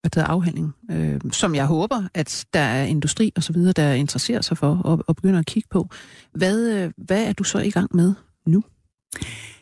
hvad 0.00 0.10
hedder, 0.14 0.28
afhandling, 0.28 0.74
øh, 0.90 1.20
som 1.32 1.54
jeg 1.54 1.66
håber, 1.66 2.02
at 2.14 2.46
der 2.54 2.60
er 2.60 2.84
industri 2.84 3.32
og 3.36 3.42
så 3.42 3.52
videre, 3.52 3.72
der 3.72 3.92
interesserer 3.92 4.40
sig 4.40 4.58
for 4.58 4.80
og, 4.84 5.04
og 5.06 5.16
begynder 5.16 5.38
at 5.38 5.46
kigge 5.46 5.68
på. 5.70 5.88
Hvad, 6.32 6.70
øh, 6.72 6.90
hvad 6.96 7.24
er 7.24 7.32
du 7.32 7.44
så 7.44 7.58
i 7.58 7.70
gang 7.70 7.96
med 7.96 8.14
nu? 8.46 8.62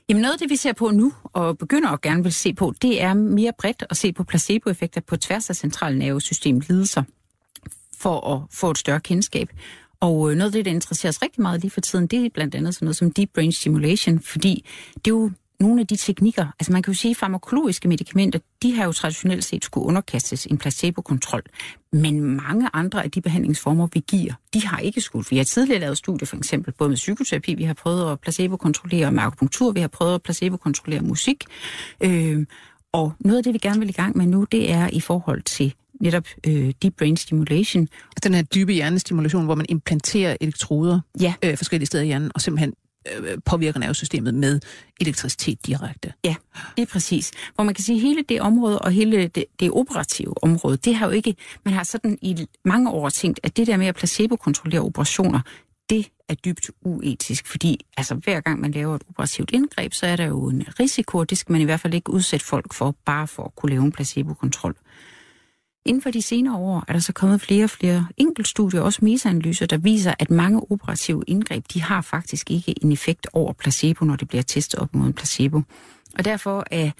Jamen 0.09 0.23
noget 0.23 0.33
af 0.33 0.39
det, 0.39 0.51
vi 0.51 0.57
ser 0.57 0.73
på 0.73 0.91
nu, 0.91 1.13
og 1.25 1.59
begynder 1.59 1.89
at 1.89 2.01
gerne 2.01 2.23
vil 2.23 2.33
se 2.33 2.55
på, 2.55 2.75
det 2.83 3.03
er 3.03 3.15
mere 3.15 3.53
bredt 3.59 3.85
at 3.91 3.97
se 3.97 4.13
på 4.13 4.25
placeboeffekter 4.25 5.01
på 5.01 5.17
tværs 5.17 5.51
af 5.51 5.57
centralnervesystemet 5.57 6.69
lidelser, 6.69 7.03
for 7.99 8.35
at 8.35 8.43
få 8.51 8.71
et 8.71 8.79
større 8.79 9.01
kendskab. 9.01 9.49
Og 10.01 10.31
øh, 10.31 10.37
noget 10.37 10.49
af 10.49 10.53
det, 10.53 10.65
der 10.65 10.71
interesserer 10.71 11.11
os 11.11 11.23
rigtig 11.23 11.43
meget 11.43 11.61
lige 11.61 11.71
for 11.71 11.81
tiden, 11.81 12.07
det 12.07 12.27
er 12.27 12.31
blandt 12.35 12.55
andet 12.55 12.75
sådan 12.75 12.87
noget 12.87 12.97
som 12.97 13.11
deep 13.11 13.31
brain 13.35 13.53
stimulation, 13.53 14.21
fordi 14.21 14.65
det 14.95 15.07
er 15.07 15.15
jo 15.15 15.31
nogle 15.61 15.81
af 15.81 15.87
de 15.87 15.97
teknikker, 15.97 16.47
altså 16.61 16.73
man 16.73 16.83
kan 16.83 16.93
jo 16.93 16.99
sige, 16.99 17.11
at 17.11 17.17
farmakologiske 17.17 17.89
medicamenter, 17.89 18.39
de 18.63 18.77
har 18.77 18.85
jo 18.85 18.93
traditionelt 18.93 19.45
set 19.45 19.65
skulle 19.65 19.87
underkastes 19.87 20.47
en 20.47 20.59
placebo-kontrol. 20.59 21.43
Men 21.93 22.21
mange 22.23 22.69
andre 22.73 23.05
af 23.05 23.11
de 23.11 23.21
behandlingsformer, 23.21 23.89
vi 23.93 24.05
giver, 24.09 24.33
de 24.55 24.67
har 24.67 24.79
ikke 24.79 25.01
skulle. 25.01 25.27
Vi 25.31 25.37
har 25.37 25.45
tidligere 25.45 25.81
lavet 25.81 25.99
studier, 25.99 26.27
for 26.27 26.37
eksempel 26.37 26.73
både 26.73 26.89
med 26.89 26.97
psykoterapi, 26.97 27.55
vi 27.55 27.65
har 27.65 27.75
prøvet 27.75 28.13
at 28.13 28.21
placebo-kontrollere 28.21 29.13
med 29.13 29.23
akupunktur, 29.23 29.73
vi 29.73 29.81
har 29.81 29.89
prøvet 29.89 30.15
at 30.15 30.23
placebo-kontrollere 30.23 31.01
musik. 31.01 31.45
Øh, 32.01 32.47
og 32.93 33.13
noget 33.21 33.39
af 33.39 33.45
det, 33.45 33.55
vi 33.55 33.59
gerne 33.59 33.79
vil 33.81 33.89
i 33.89 33.93
gang 33.93 34.17
med 34.17 34.27
nu, 34.27 34.47
det 34.53 34.73
er 34.73 34.89
i 34.93 35.01
forhold 35.01 35.43
til 35.43 35.75
netop 36.01 36.27
øh, 36.47 36.73
deep 36.83 36.95
brain 36.99 37.17
stimulation. 37.17 37.83
Altså 37.83 38.21
den 38.25 38.35
her 38.35 38.43
dybe 38.43 38.73
hjernestimulation, 38.73 39.45
hvor 39.45 39.55
man 39.55 39.67
implanterer 39.69 40.37
elektroder 40.41 41.01
ja. 41.21 41.35
øh, 41.45 41.57
forskellige 41.57 41.87
steder 41.87 42.05
i 42.05 42.07
hjernen, 42.07 42.31
og 42.35 42.41
simpelthen 42.41 42.73
øh, 43.17 43.39
påvirker 43.45 43.81
nervesystemet 43.81 44.35
med 44.35 44.61
elektricitet 45.01 45.67
direkte. 45.67 46.13
Ja, 46.25 46.35
det 46.77 46.83
er 46.83 46.87
præcis. 46.87 47.33
Hvor 47.55 47.65
man 47.65 47.75
kan 47.75 47.85
sige, 47.85 47.97
at 47.97 48.03
hele 48.03 48.25
det 48.29 48.41
område 48.41 48.79
og 48.79 48.93
hele 48.93 49.27
det, 49.27 49.45
det 49.61 49.71
operative 49.71 50.45
område, 50.45 50.77
det 50.77 50.95
har 50.95 51.07
jo 51.07 51.13
ikke, 51.13 51.37
man 51.65 51.75
har 51.75 51.85
sådan 51.85 52.19
i 52.23 52.47
mange 52.65 52.91
år 52.91 53.09
tænkt, 53.09 53.41
at 53.43 53.57
det 53.57 53.67
der 53.67 53.77
med 53.77 53.87
at 53.87 53.95
placebo-kontrollere 53.95 54.81
operationer, 54.81 55.41
det 55.91 56.09
er 56.29 56.35
dybt 56.35 56.71
uetisk, 56.83 57.47
fordi 57.47 57.87
altså, 57.97 58.15
hver 58.15 58.41
gang 58.41 58.61
man 58.61 58.71
laver 58.71 58.95
et 58.95 59.03
operativt 59.09 59.51
indgreb, 59.53 59.93
så 59.93 60.07
er 60.07 60.17
der 60.17 60.25
jo 60.25 60.49
en 60.49 60.65
risiko, 60.81 61.19
og 61.19 61.31
det 61.31 61.39
skal 61.39 61.53
man 61.53 61.61
i 61.61 61.65
hvert 61.65 61.81
fald 61.81 61.95
ikke 61.95 62.11
udsætte 62.11 62.47
folk 62.47 62.75
for, 62.75 62.97
bare 63.05 63.29
for 63.29 63.45
at 63.45 63.55
kunne 63.55 63.71
lave 63.71 63.85
en 63.85 63.93
placebo-kontrol. 63.93 64.77
Inden 65.87 66.03
for 66.03 66.11
de 66.11 66.23
senere 66.23 66.57
år 66.57 66.85
er 66.89 66.93
der 66.93 67.01
så 67.01 67.13
kommet 67.13 67.41
flere 67.41 67.65
og 67.65 67.71
flere 67.71 68.07
enkeltstudier, 68.17 68.81
også 68.81 68.99
metaanalyser, 69.03 69.67
der 69.67 69.77
viser, 69.77 70.15
at 70.19 70.31
mange 70.31 70.61
operative 70.71 71.25
indgreb, 71.27 71.65
de 71.75 71.83
har 71.83 72.01
faktisk 72.01 72.51
ikke 72.51 72.75
en 72.83 72.93
effekt 72.93 73.27
over 73.33 73.53
placebo, 73.53 74.05
når 74.05 74.17
det 74.17 74.29
bliver 74.29 74.43
testet 74.43 74.81
op 74.81 74.95
mod 74.95 75.07
en 75.07 75.13
placebo. 75.13 75.63
Og 76.19 76.25
derfor 76.25 76.65
er 76.71 76.91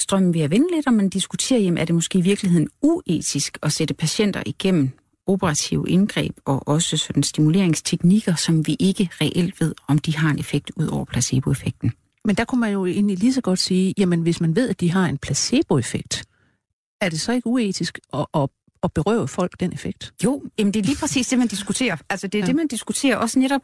strømmen 0.00 0.34
ved 0.34 0.40
at 0.40 0.50
vende 0.50 0.66
lidt, 0.74 0.86
og 0.86 0.94
man 0.94 1.08
diskuterer, 1.08 1.60
jamen, 1.60 1.78
er 1.78 1.84
det 1.84 1.94
måske 1.94 2.18
i 2.18 2.22
virkeligheden 2.22 2.68
uetisk 2.82 3.58
at 3.62 3.72
sætte 3.72 3.94
patienter 3.94 4.42
igennem 4.46 4.90
operative 5.26 5.84
indgreb 5.88 6.36
og 6.44 6.68
også 6.68 6.96
sådan 6.96 7.22
stimuleringsteknikker, 7.22 8.34
som 8.34 8.66
vi 8.66 8.76
ikke 8.80 9.10
reelt 9.20 9.60
ved, 9.60 9.74
om 9.88 9.98
de 9.98 10.16
har 10.16 10.30
en 10.30 10.38
effekt 10.38 10.70
ud 10.76 10.86
over 10.86 11.04
placeboeffekten. 11.04 11.92
Men 12.24 12.36
der 12.36 12.44
kunne 12.44 12.60
man 12.60 12.72
jo 12.72 12.86
egentlig 12.86 13.18
lige 13.18 13.32
så 13.32 13.40
godt 13.40 13.58
sige, 13.58 13.94
jamen 13.98 14.22
hvis 14.22 14.40
man 14.40 14.56
ved, 14.56 14.68
at 14.68 14.80
de 14.80 14.90
har 14.90 15.06
en 15.06 15.18
placeboeffekt, 15.18 16.27
er 17.00 17.08
det 17.08 17.20
så 17.20 17.32
ikke 17.32 17.46
uetisk 17.46 17.98
at, 18.14 18.26
at, 18.34 18.48
at 18.82 18.92
berøve 18.92 19.28
folk 19.28 19.60
den 19.60 19.72
effekt? 19.72 20.12
Jo, 20.24 20.42
jamen 20.58 20.74
det 20.74 20.80
er 20.80 20.84
lige 20.84 20.96
præcis 21.00 21.28
det, 21.28 21.38
man 21.38 21.48
diskuterer. 21.48 21.96
Altså 22.10 22.26
det 22.26 22.38
er 22.38 22.42
Ja. 22.42 22.46
det, 22.46 22.56
man 22.56 22.66
diskuterer 22.66 23.16
også 23.16 23.38
netop. 23.38 23.62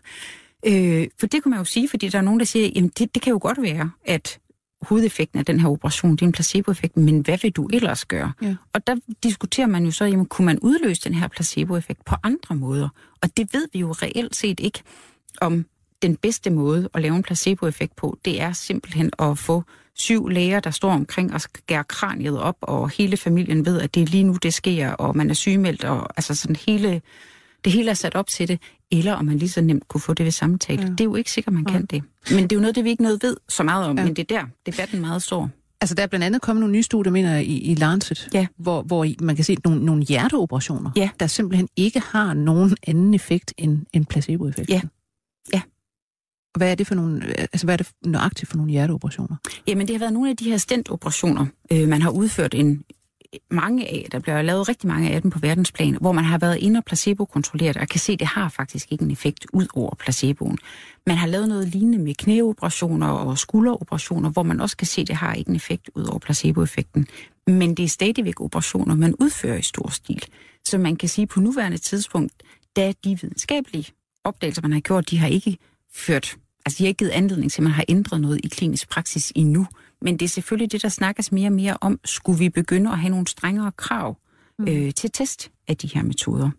Øh, 0.66 1.07
for 1.20 1.26
det 1.26 1.43
kunne 1.43 1.51
man 1.51 1.59
jo 1.61 1.64
sige, 1.64 1.89
fordi 1.89 2.09
der 2.09 2.18
er 2.18 2.22
nogen, 2.22 2.41
der 2.41 2.47
siger, 2.47 2.68
jamen 2.74 2.91
det, 2.99 3.14
det 3.14 3.22
kan 3.22 3.30
jo 3.30 3.39
godt 3.43 3.62
være, 3.62 3.91
at 4.05 4.39
hovedeffekten 4.82 5.39
af 5.39 5.45
den 5.45 5.61
her 5.61 5.68
operation, 5.68 6.11
det 6.12 6.22
er 6.22 6.26
en 6.26 6.32
placeboeffekt, 6.32 6.97
men 6.97 7.20
hvad 7.20 7.39
vil 7.43 7.51
du 7.53 7.66
ellers 7.72 8.05
gøre? 8.05 8.32
Ja. 8.43 8.55
Og 8.72 8.87
der 8.87 8.97
diskuterer 9.22 9.66
man 9.66 9.85
jo 9.85 9.91
så, 9.91 10.05
jamen 10.05 10.26
kunne 10.26 10.47
man 10.47 10.59
udløse 10.59 11.03
den 11.05 11.14
her 11.14 11.28
placeboeffekt 11.28 12.05
på 12.05 12.14
andre 12.22 12.55
måder? 12.57 12.89
Og 13.22 13.37
det 13.37 13.55
ved 13.55 13.68
vi 13.72 13.78
jo 13.78 13.93
reelt 13.93 14.37
set 14.37 14.61
ikke, 14.61 14.82
om 15.41 15.66
den 16.03 16.16
bedste 16.16 16.51
måde 16.51 16.89
at 16.95 17.03
lave 17.03 17.16
en 17.16 17.22
placeboeffekt 17.22 17.97
på, 17.97 18.18
det 18.24 18.41
er 18.41 18.53
simpelthen 18.53 19.11
at 19.18 19.39
få 19.39 19.62
syv 19.97 20.28
læger, 20.28 20.61
der 20.61 20.70
står 20.70 20.90
omkring 20.90 21.34
og 21.34 21.40
skærer 21.40 21.82
kraniet 21.82 22.40
op, 22.40 22.57
og 22.61 22.90
hele 22.90 23.16
familien 23.16 23.66
ved, 23.66 23.80
at 23.80 23.95
det 23.95 24.03
er 24.03 24.07
lige 24.07 24.24
nu, 24.24 24.36
det 24.42 24.55
sker, 24.55 24.90
og 24.90 25.16
man 25.16 25.30
er 25.30 25.34
sygemeldt, 25.34 25.84
og 25.84 26.09
altså 26.16 26.34
sådan 26.34 26.57
hele, 26.57 27.03
det 27.64 27.72
hele 27.72 27.90
er 27.90 27.95
sat 27.95 28.14
op 28.14 28.26
til 28.26 28.49
det, 28.49 28.61
eller 28.92 29.12
om 29.12 29.24
man 29.24 29.38
lige 29.38 29.49
så 29.49 29.61
nemt 29.61 29.88
kunne 29.88 30.01
få 30.01 30.14
det 30.14 30.24
ved 30.24 30.32
samtale. 30.32 30.82
Ja. 30.82 30.88
Det 30.88 31.01
er 31.01 31.05
jo 31.05 31.14
ikke 31.14 31.30
sikkert, 31.30 31.55
man 31.55 31.64
Ja. 31.68 31.72
kan 31.72 31.86
det. 31.86 32.03
Men 32.30 32.42
det 32.42 32.53
er 32.53 32.57
jo 32.57 32.61
noget, 32.61 32.76
det 32.76 32.84
vi 32.84 32.90
ikke 32.90 33.03
noget 33.03 33.22
ved 33.22 33.36
så 33.49 33.62
meget 33.62 33.86
om, 33.86 33.99
Ja. 33.99 34.05
men 34.05 34.16
det 34.16 34.30
er 34.32 34.36
der, 34.40 34.47
debatten 34.72 35.01
meget 35.01 35.22
står. 35.22 35.51
Altså, 35.80 35.95
der 35.95 36.03
er 36.03 36.07
blandt 36.07 36.24
andet 36.24 36.42
kommet 36.42 36.61
nogle 36.61 36.72
nye 36.72 36.82
studier, 36.82 37.12
mener 37.12 37.34
jeg, 37.34 37.45
i, 37.47 37.59
i 37.61 37.74
Lancet, 37.74 38.28
Ja. 38.34 38.47
hvor, 38.57 38.82
hvor 38.82 39.07
man 39.20 39.36
kan 39.36 39.45
se 39.45 39.57
nogle, 39.64 39.84
nogle 39.84 40.03
hjerteoperationer, 40.03 40.90
Ja. 40.97 41.11
der 41.20 41.26
simpelthen 41.26 41.68
ikke 41.76 42.01
har 42.01 42.34
nogen 42.34 42.76
anden 42.86 43.14
effekt 43.14 43.55
end, 43.57 43.78
end 43.92 44.07
placeboeffekten. 44.07 44.74
Ja. 44.74 44.80
Ja. 45.53 45.61
Og 46.55 46.59
Hvad 46.59 46.71
er 46.71 46.75
det 46.75 46.87
for 46.87 46.95
nogle, 46.95 47.27
øh, 47.27 47.35
altså 47.39 47.67
hvad 47.67 47.75
er 47.75 47.77
det 47.77 47.93
nøjagtigt 48.05 48.51
for 48.51 48.57
nogle 48.57 48.73
hjerteoperationer? 48.73 49.37
Jamen, 49.67 49.87
det 49.87 49.95
har 49.95 49.99
været 49.99 50.13
nogle 50.13 50.31
af 50.31 50.37
de 50.37 50.51
her 50.51 50.57
stentoperationer, 50.57 51.47
øh, 51.73 51.89
man 51.89 52.03
har 52.03 52.11
udført 52.11 52.55
en 52.55 52.85
mange 53.51 53.89
af. 53.89 54.09
Der 54.13 54.19
bliver 54.19 54.43
lavet 54.43 54.69
rigtig 54.69 54.89
mange 54.89 55.11
af 55.11 55.23
dem 55.23 55.31
på 55.31 55.39
verdensplan, 55.39 55.97
hvor 56.01 56.13
man 56.13 56.25
har 56.25 56.39
været 56.39 56.57
inde 56.57 56.79
og 56.79 56.85
placebo-kontrolleret, 56.85 57.77
og 57.77 57.89
kan 57.89 58.01
se, 58.01 58.13
at 58.13 58.19
det 58.19 58.27
har 58.27 58.49
faktisk 58.49 58.93
ikke 58.93 59.05
en 59.05 59.11
effekt 59.11 59.47
ud 59.53 59.67
over 59.75 59.95
placeboen. 59.95 60.59
Man 61.07 61.17
har 61.17 61.27
lavet 61.27 61.49
noget 61.49 61.69
lignende 61.69 61.99
med 61.99 62.15
knæoperationer 62.15 63.09
og 63.09 63.39
skulderoperationer, 63.39 64.31
hvor 64.31 64.43
man 64.43 64.61
også 64.61 64.77
kan 64.77 64.87
se, 64.87 65.01
at 65.01 65.09
det 65.09 65.17
har 65.17 65.35
ikke 65.35 65.51
en 65.51 65.57
effekt 65.57 65.91
ud 65.95 66.05
over 66.05 66.19
placeboeffekten. 66.19 67.07
Men 67.47 67.75
det 67.75 67.85
er 67.85 67.89
stadigvæk 67.89 68.41
operationer, 68.41 68.95
man 68.95 69.15
udfører 69.15 69.57
i 69.57 69.63
stor 69.63 69.91
stil. 69.91 70.25
Så 70.65 70.79
man 70.79 70.97
kan 70.97 71.09
sige, 71.09 71.23
at 71.23 71.29
på 71.29 71.41
nuværende 71.41 71.79
tidspunkt, 71.79 72.33
da 72.77 72.93
de 73.05 73.19
videnskabelige 73.21 73.87
opdagelser, 74.25 74.63
man 74.63 74.73
har 74.73 74.81
gjort, 74.81 75.11
de 75.11 75.19
har 75.19 75.29
ikke 75.29 75.59
ført 75.95 76.37
Altså, 76.67 76.79
de 76.79 76.85
har 76.85 76.89
ikke 76.89 76.99
givet 76.99 77.11
anledning 77.11 77.53
til, 77.53 77.61
at 77.61 77.62
man 77.62 77.73
har 77.73 77.85
ændret 77.89 78.21
noget 78.21 78.41
i 78.45 78.49
klinisk 78.49 78.89
praksis 78.89 79.33
endnu. 79.37 79.67
Men 80.01 80.17
det 80.17 80.25
er 80.25 80.29
selvfølgelig 80.29 80.73
det, 80.73 80.83
der 80.83 80.89
snakkes 80.89 81.33
mere 81.33 81.49
og 81.49 81.53
mere 81.53 81.77
om. 81.81 82.01
Skulle 82.05 82.39
vi 82.39 82.49
begynde 82.49 82.91
at 82.91 82.99
have 82.99 83.11
nogle 83.11 83.27
strengere 83.27 83.73
krav 83.73 84.17
øh, 84.61 84.95
til 84.95 85.11
test 85.11 85.51
af 85.69 85.77
de 85.77 85.87
her 85.87 86.03
metoder? 86.03 86.51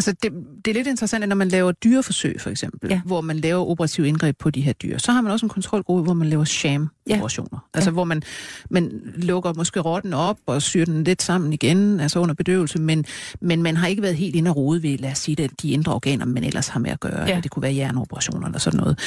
Altså, 0.00 0.12
det, 0.12 0.32
det 0.64 0.70
er 0.70 0.74
lidt 0.74 0.86
interessant, 0.86 1.22
at 1.22 1.28
når 1.28 1.36
man 1.36 1.48
laver 1.48 1.72
dyreforsøg, 1.72 2.40
for 2.40 2.50
eksempel, 2.50 2.90
ja. 2.90 2.94
Ja. 2.94 3.00
hvor 3.04 3.20
man 3.20 3.36
laver 3.36 3.66
operative 3.66 4.08
indgreb 4.08 4.38
på 4.38 4.50
de 4.50 4.60
her 4.60 4.72
dyr, 4.72 4.98
så 4.98 5.12
har 5.12 5.20
man 5.20 5.32
også 5.32 5.46
en 5.46 5.50
kontrolgruppe, 5.50 6.02
hvor 6.02 6.14
man 6.14 6.28
laver 6.28 6.44
sham-operationer. 6.44 7.58
Ja. 7.74 7.78
Altså, 7.78 7.90
hvor 7.90 8.04
man, 8.04 8.22
man 8.70 9.00
lukker 9.16 9.52
måske 9.52 9.80
rotten 9.80 10.12
op 10.12 10.38
og 10.46 10.62
syr 10.62 10.84
den 10.84 11.04
lidt 11.04 11.22
sammen 11.22 11.52
igen, 11.52 12.00
altså 12.00 12.18
under 12.18 12.34
bedøvelse, 12.34 12.78
men, 12.78 13.04
men 13.40 13.62
man 13.62 13.76
har 13.76 13.86
ikke 13.86 14.02
været 14.02 14.16
helt 14.16 14.36
inde 14.36 14.50
og 14.50 14.56
rode 14.56 14.82
ved, 14.82 14.98
lad 14.98 15.10
os 15.10 15.18
sige 15.18 15.36
det, 15.36 15.62
de 15.62 15.70
indre 15.70 15.94
organer, 15.94 16.24
man 16.24 16.44
ellers 16.44 16.68
har 16.68 16.80
med 16.80 16.90
at 16.90 17.00
gøre. 17.00 17.20
Ja. 17.20 17.34
Ja. 17.34 17.40
Det 17.40 17.50
kunne 17.50 17.62
være 17.62 17.72
hjerneoperationer 17.72 18.46
eller 18.46 18.58
sådan 18.58 18.80
noget. 18.80 18.98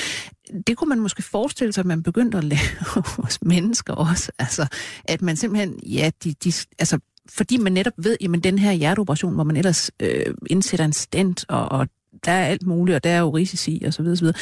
Det 0.68 0.78
kunne 0.78 0.90
man 0.90 1.00
måske 1.00 1.24
forestille 1.24 1.74
sig, 1.74 1.82
at 1.82 1.86
man 1.86 2.04
begyndte 2.04 2.38
at 2.38 2.44
lave 2.44 2.60
hos 3.24 3.40
mennesker 3.42 3.94
også. 3.94 4.32
Altså, 4.40 4.68
at 5.06 5.22
man 5.22 5.36
simpelthen, 5.36 5.80
ja, 5.86 6.12
de, 6.24 6.34
de, 6.44 6.54
altså, 6.80 7.00
fordi 7.30 7.58
man 7.58 7.72
netop 7.74 7.94
ved, 7.98 8.18
jamen 8.22 8.40
den 8.40 8.58
her 8.60 8.72
hjerteoperation, 8.72 9.34
hvor 9.34 9.44
man 9.44 9.58
ellers 9.58 9.92
øh, 10.00 10.26
indsætter 10.50 10.86
en 10.86 10.94
stent, 10.94 11.46
og, 11.50 11.72
og 11.72 11.88
der 12.26 12.32
er 12.32 12.46
alt 12.46 12.68
muligt, 12.68 12.96
og 12.96 13.04
der 13.04 13.10
er 13.10 13.20
jo 13.20 13.30
risici, 13.30 13.84
og 13.86 13.94
så 13.94 14.02
videre, 14.02 14.18
så 14.18 14.24
videre. 14.24 14.38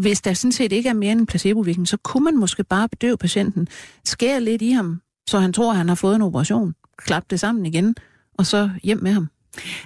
Hvis 0.00 0.20
der 0.20 0.32
sådan 0.32 0.52
set 0.52 0.72
ikke 0.72 0.88
er 0.88 0.92
mere 0.92 1.12
end 1.12 1.20
en 1.20 1.26
placebovirkning, 1.26 1.88
så 1.88 1.96
kunne 1.96 2.24
man 2.24 2.36
måske 2.36 2.64
bare 2.64 2.88
bedøve 2.88 3.16
patienten, 3.16 3.68
skære 4.04 4.40
lidt 4.40 4.62
i 4.62 4.70
ham, 4.70 5.00
så 5.28 5.38
han 5.38 5.52
tror, 5.52 5.72
han 5.72 5.88
har 5.88 5.94
fået 5.94 6.16
en 6.16 6.22
operation, 6.22 6.74
klap 6.98 7.24
det 7.30 7.40
sammen 7.40 7.66
igen, 7.66 7.94
og 8.38 8.46
så 8.46 8.70
hjem 8.82 9.02
med 9.02 9.12
ham. 9.12 9.28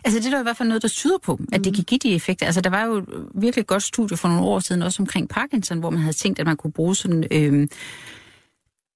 Altså, 0.05 0.19
det 0.19 0.27
er 0.27 0.31
der 0.31 0.41
i 0.41 0.43
hvert 0.43 0.57
fald 0.57 0.69
noget, 0.69 0.83
der 0.83 0.89
tyder 0.89 1.19
på, 1.19 1.41
at 1.53 1.65
det 1.65 1.75
kan 1.75 1.85
give 1.85 1.99
de 1.99 2.15
effekter. 2.15 2.47
Altså, 2.47 2.61
der 2.61 2.71
var 2.71 2.85
jo 2.85 2.97
et 2.97 3.05
virkelig 3.35 3.67
godt 3.67 3.83
studie 3.83 4.17
for 4.17 4.29
nogle 4.29 4.43
år 4.43 4.61
siden, 4.61 4.83
også 4.83 5.03
omkring 5.03 5.29
Parkinson, 5.29 5.79
hvor 5.79 5.91
man 5.91 6.01
havde 6.01 6.17
tænkt, 6.17 6.39
at 6.39 6.47
man 6.47 6.57
kunne 6.57 6.73
bruge 6.73 6.97
sådan... 6.97 7.25
Øh, 7.31 7.69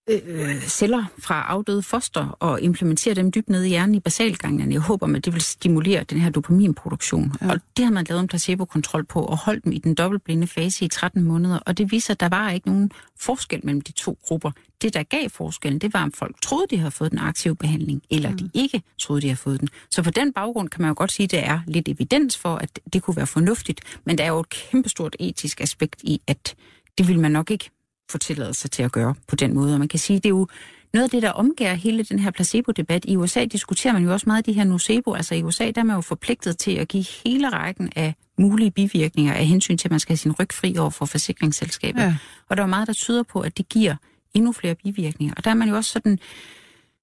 øh, 0.08 0.60
celler 0.60 1.04
fra 1.18 1.42
afdøde 1.48 1.82
foster 1.82 2.36
og 2.40 2.60
implementere 2.60 3.14
dem 3.14 3.32
dybt 3.32 3.48
ned 3.48 3.64
i 3.64 3.68
hjernen 3.68 3.94
i 3.94 4.00
basalganglerne. 4.00 4.72
Jeg 4.72 4.80
håber, 4.80 5.16
at 5.16 5.24
det 5.24 5.32
vil 5.32 5.42
stimulere 5.42 6.04
den 6.04 6.18
her 6.18 6.30
dopaminproduktion. 6.30 7.32
Ja. 7.40 7.50
Og 7.50 7.60
det 7.76 7.84
har 7.84 7.92
man 7.92 8.06
lavet 8.08 8.20
en 8.20 8.28
placebo-kontrol 8.28 9.04
på 9.04 9.24
og 9.24 9.38
holdt 9.38 9.64
dem 9.64 9.72
i 9.72 9.78
den 9.78 9.94
dobbeltblinde 9.94 10.46
fase 10.46 10.84
i 10.84 10.88
13 10.88 11.22
måneder. 11.22 11.58
Og 11.58 11.78
det 11.78 11.92
viser, 11.92 12.14
at 12.14 12.20
der 12.20 12.28
var 12.28 12.50
ikke 12.50 12.66
nogen 12.66 12.90
forskel 13.20 13.60
mellem 13.64 13.80
de 13.80 13.92
to 13.92 14.18
grupper. 14.22 14.50
Det, 14.82 14.94
der 14.94 15.02
gav 15.02 15.30
forskellen, 15.30 15.78
det 15.78 15.94
var, 15.94 16.02
om 16.02 16.12
folk 16.12 16.40
troede, 16.42 16.66
de 16.70 16.76
havde 16.76 16.90
fået 16.90 17.10
den 17.10 17.18
aktive 17.18 17.56
behandling, 17.56 18.02
eller 18.10 18.30
mm. 18.30 18.38
de 18.38 18.50
ikke 18.54 18.82
troede, 18.98 19.22
de 19.22 19.26
havde 19.26 19.36
fået 19.36 19.60
den. 19.60 19.68
Så 19.90 20.02
på 20.02 20.10
den 20.10 20.32
baggrund 20.32 20.68
kan 20.68 20.82
man 20.82 20.88
jo 20.88 20.94
godt 20.96 21.12
sige, 21.12 21.24
at 21.24 21.30
der 21.30 21.40
er 21.40 21.60
lidt 21.66 21.88
evidens 21.88 22.36
for, 22.36 22.56
at 22.56 22.80
det 22.92 23.02
kunne 23.02 23.16
være 23.16 23.26
fornuftigt. 23.26 23.80
Men 24.04 24.18
der 24.18 24.24
er 24.24 24.28
jo 24.28 24.40
et 24.40 24.48
kæmpestort 24.48 25.16
etisk 25.18 25.60
aspekt 25.60 26.00
i, 26.02 26.20
at 26.26 26.54
det 26.98 27.08
vil 27.08 27.20
man 27.20 27.32
nok 27.32 27.50
ikke 27.50 27.70
få 28.10 28.18
tilladelse 28.18 28.68
til 28.68 28.82
at 28.82 28.92
gøre 28.92 29.14
på 29.28 29.36
den 29.36 29.54
måde. 29.54 29.72
Og 29.72 29.78
man 29.78 29.88
kan 29.88 29.98
sige, 29.98 30.16
det 30.16 30.26
er 30.26 30.30
jo 30.30 30.46
noget 30.94 31.04
af 31.04 31.10
det, 31.10 31.22
der 31.22 31.30
omgiver 31.30 31.74
hele 31.74 32.02
den 32.02 32.18
her 32.18 32.30
placebo-debat. 32.30 33.04
I 33.04 33.16
USA 33.16 33.44
diskuterer 33.44 33.92
man 33.92 34.04
jo 34.04 34.12
også 34.12 34.24
meget 34.26 34.38
af 34.38 34.44
de 34.44 34.52
her 34.52 34.64
nocebo. 34.64 35.14
Altså 35.14 35.34
i 35.34 35.42
USA, 35.42 35.70
der 35.70 35.80
er 35.80 35.84
man 35.84 35.96
jo 35.96 36.00
forpligtet 36.00 36.58
til 36.58 36.70
at 36.70 36.88
give 36.88 37.04
hele 37.24 37.48
rækken 37.48 37.92
af 37.96 38.14
mulige 38.38 38.70
bivirkninger 38.70 39.34
af 39.34 39.46
hensyn 39.46 39.76
til, 39.76 39.88
at 39.88 39.90
man 39.90 40.00
skal 40.00 40.12
have 40.12 40.18
sin 40.18 40.32
ryg 40.32 40.52
fri 40.52 40.76
over 40.78 40.90
for 40.90 41.06
forsikringsselskabet. 41.06 42.00
Ja. 42.00 42.16
Og 42.48 42.56
der 42.56 42.62
er 42.62 42.66
meget, 42.66 42.86
der 42.86 42.92
tyder 42.92 43.22
på, 43.22 43.40
at 43.40 43.58
det 43.58 43.68
giver 43.68 43.96
endnu 44.34 44.52
flere 44.52 44.74
bivirkninger. 44.74 45.34
Og 45.36 45.44
der 45.44 45.50
er 45.50 45.54
man 45.54 45.68
jo 45.68 45.76
også 45.76 45.90
sådan 45.90 46.18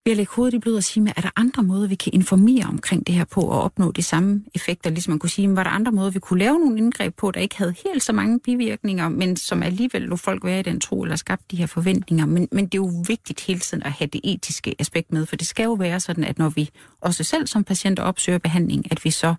ved 0.06 0.12
at 0.12 0.18
lægge 0.18 0.34
hovedet 0.36 0.54
i 0.54 0.60
blød 0.60 0.76
og 0.76 0.84
sige, 0.84 1.14
er 1.16 1.22
der 1.22 1.30
andre 1.36 1.64
måder, 1.64 1.88
vi 1.88 1.96
kan 1.96 2.14
informere 2.14 2.66
omkring 2.66 3.08
det 3.08 3.16
her 3.16 3.26
på 3.26 3.42
og 3.42 3.62
opnå 3.62 3.92
de 3.92 4.04
samme 4.04 4.44
effekter? 4.56 4.90
Ligesom 4.90 5.12
man 5.12 5.20
kunne 5.20 5.30
sige, 5.30 5.48
men 5.48 5.56
var 5.56 5.64
der 5.64 5.70
andre 5.70 5.92
måder, 5.92 6.12
vi 6.12 6.20
kunne 6.20 6.40
lave 6.40 6.60
nogle 6.60 6.78
indgreb 6.78 7.16
på, 7.16 7.32
der 7.32 7.40
ikke 7.40 7.58
havde 7.58 7.76
helt 7.86 8.04
så 8.04 8.14
mange 8.14 8.40
bivirkninger, 8.40 9.10
men 9.10 9.36
som 9.36 9.64
alligevel 9.64 10.02
lå 10.02 10.16
folk 10.16 10.46
være 10.46 10.60
i 10.60 10.64
den 10.64 10.80
tro 10.80 11.02
eller 11.04 11.16
skabte 11.16 11.46
de 11.52 11.56
her 11.56 11.66
forventninger. 11.66 12.26
Men, 12.26 12.48
men 12.52 12.66
det 12.66 12.74
er 12.74 12.82
jo 12.82 12.92
vigtigt 13.08 13.42
hele 13.42 13.60
tiden 13.60 13.84
at 13.84 13.92
have 13.92 14.08
det 14.08 14.22
etiske 14.24 14.76
aspekt 14.80 15.14
med, 15.14 15.26
for 15.26 15.36
det 15.36 15.48
skal 15.48 15.64
jo 15.64 15.74
være 15.74 16.00
sådan, 16.00 16.24
at 16.24 16.38
når 16.38 16.50
vi 16.50 16.70
også 17.02 17.24
selv 17.24 17.48
som 17.48 17.64
patienter 17.64 18.04
opsøger 18.04 18.38
behandling, 18.38 18.92
at 18.92 19.06
vi 19.06 19.12
så 19.12 19.36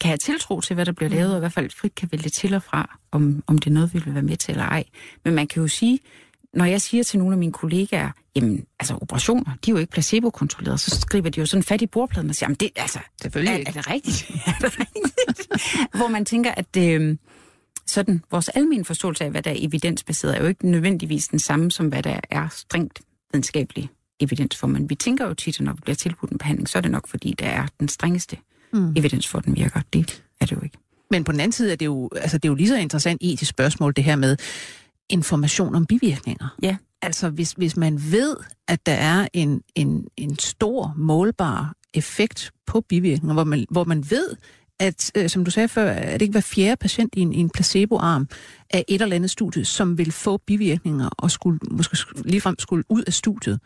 kan 0.00 0.08
have 0.08 0.18
tiltro 0.18 0.60
til, 0.60 0.74
hvad 0.74 0.86
der 0.86 0.92
bliver 0.92 1.10
lavet, 1.10 1.30
og 1.30 1.36
i 1.36 1.40
hvert 1.40 1.52
fald 1.52 1.70
frit 1.70 1.94
kan 1.94 2.08
vælge 2.12 2.28
til 2.28 2.54
og 2.54 2.62
fra, 2.62 2.98
om, 3.12 3.42
om 3.46 3.58
det 3.58 3.70
er 3.70 3.74
noget, 3.74 3.94
vi 3.94 3.98
vil 4.04 4.14
være 4.14 4.22
med 4.22 4.36
til 4.36 4.52
eller 4.52 4.64
ej. 4.64 4.84
Men 5.24 5.34
man 5.34 5.46
kan 5.46 5.62
jo 5.62 5.68
sige, 5.68 5.98
når 6.56 6.64
jeg 6.64 6.80
siger 6.80 7.02
til 7.04 7.18
nogle 7.18 7.34
af 7.34 7.38
mine 7.38 7.52
kollegaer, 7.52 8.10
jamen, 8.36 8.64
altså 8.80 8.94
operationer, 9.00 9.52
de 9.64 9.70
er 9.70 9.72
jo 9.72 9.78
ikke 9.78 9.92
placebo-kontrolleret, 9.92 10.80
så 10.80 11.00
skriver 11.00 11.30
de 11.30 11.40
jo 11.40 11.46
sådan 11.46 11.62
fat 11.62 11.82
i 11.82 11.86
bordpladen 11.86 12.30
og 12.30 12.36
siger, 12.36 12.46
jamen 12.46 12.56
det, 12.60 12.70
altså, 12.76 12.98
Selvfølgelig 13.22 13.52
er, 13.52 13.58
ikke. 13.58 13.68
er 13.68 13.72
det 13.72 13.90
rigtigt? 13.90 14.30
er 14.46 14.52
det 14.60 14.80
rigtigt? 14.80 15.96
Hvor 15.96 16.08
man 16.08 16.24
tænker, 16.24 16.50
at 16.56 16.76
øh, 16.78 17.16
sådan, 17.86 18.22
vores 18.30 18.48
almindelige 18.48 18.84
forståelse 18.84 19.24
af, 19.24 19.30
hvad 19.30 19.42
der 19.42 19.50
er 19.50 19.56
evidensbaseret, 19.58 20.36
er 20.36 20.40
jo 20.42 20.48
ikke 20.48 20.70
nødvendigvis 20.70 21.28
den 21.28 21.38
samme, 21.38 21.70
som 21.70 21.86
hvad 21.88 22.02
der 22.02 22.20
er 22.30 22.48
strengt 22.52 23.00
videnskabelig 23.32 23.88
evidens 24.20 24.56
for. 24.56 24.66
Men 24.66 24.90
vi 24.90 24.94
tænker 24.94 25.26
jo 25.26 25.34
tit, 25.34 25.56
at 25.56 25.64
når 25.64 25.72
vi 25.72 25.80
bliver 25.80 25.96
tilbudt 25.96 26.30
en 26.32 26.38
behandling, 26.38 26.68
så 26.68 26.78
er 26.78 26.82
det 26.82 26.90
nok, 26.90 27.08
fordi 27.08 27.34
der 27.38 27.46
er 27.46 27.66
den 27.80 27.88
strengeste 27.88 28.36
Mm. 28.72 28.92
evidens 28.96 29.28
for, 29.28 29.38
at 29.38 29.44
den 29.44 29.56
virker. 29.56 29.80
Det 29.92 30.22
er 30.40 30.46
det 30.46 30.56
jo 30.56 30.60
ikke. 30.64 30.78
Men 31.10 31.24
på 31.24 31.32
den 31.32 31.40
anden 31.40 31.52
side 31.52 31.72
er 31.72 31.76
det 31.76 31.86
jo, 31.86 32.10
altså 32.16 32.38
det 32.38 32.44
er 32.44 32.48
jo 32.48 32.54
lige 32.54 32.68
så 32.68 32.76
interessant 32.76 33.18
etisk 33.24 33.50
spørgsmål, 33.50 33.92
det 33.96 34.04
her 34.04 34.16
med 34.16 34.36
information 35.10 35.74
om 35.74 35.86
bivirkninger. 35.86 36.56
Ja. 36.62 36.76
Altså 37.02 37.28
hvis, 37.30 37.52
hvis 37.52 37.76
man 37.76 38.02
ved, 38.10 38.36
at 38.68 38.86
der 38.86 38.92
er 38.92 39.28
en, 39.32 39.62
en, 39.74 40.06
en 40.16 40.38
stor 40.38 40.94
målbar 40.96 41.74
effekt 41.94 42.50
på 42.66 42.80
bivirkninger, 42.80 43.34
hvor 43.34 43.44
man, 43.44 43.66
hvor 43.70 43.84
man 43.84 44.10
ved, 44.10 44.36
at, 44.80 45.10
øh, 45.14 45.28
som 45.28 45.44
du 45.44 45.50
sagde 45.50 45.68
før, 45.68 45.90
at 45.90 46.12
det 46.12 46.22
ikke 46.22 46.32
hver 46.32 46.40
fjerde 46.40 46.76
patient 46.76 47.14
i 47.16 47.20
en, 47.20 47.32
i 47.32 47.36
en 47.38 47.50
placeboarm 47.50 48.28
af 48.70 48.84
et 48.88 49.02
eller 49.02 49.16
andet 49.16 49.30
studie, 49.30 49.64
som 49.64 49.98
vil 49.98 50.12
få 50.12 50.36
bivirkninger 50.36 51.08
og 51.18 51.30
skulle, 51.30 51.58
måske 51.70 51.94
sk- 51.96 52.22
ligefrem 52.24 52.58
skulle 52.58 52.84
ud 52.88 53.02
af 53.06 53.12
studiet. 53.12 53.60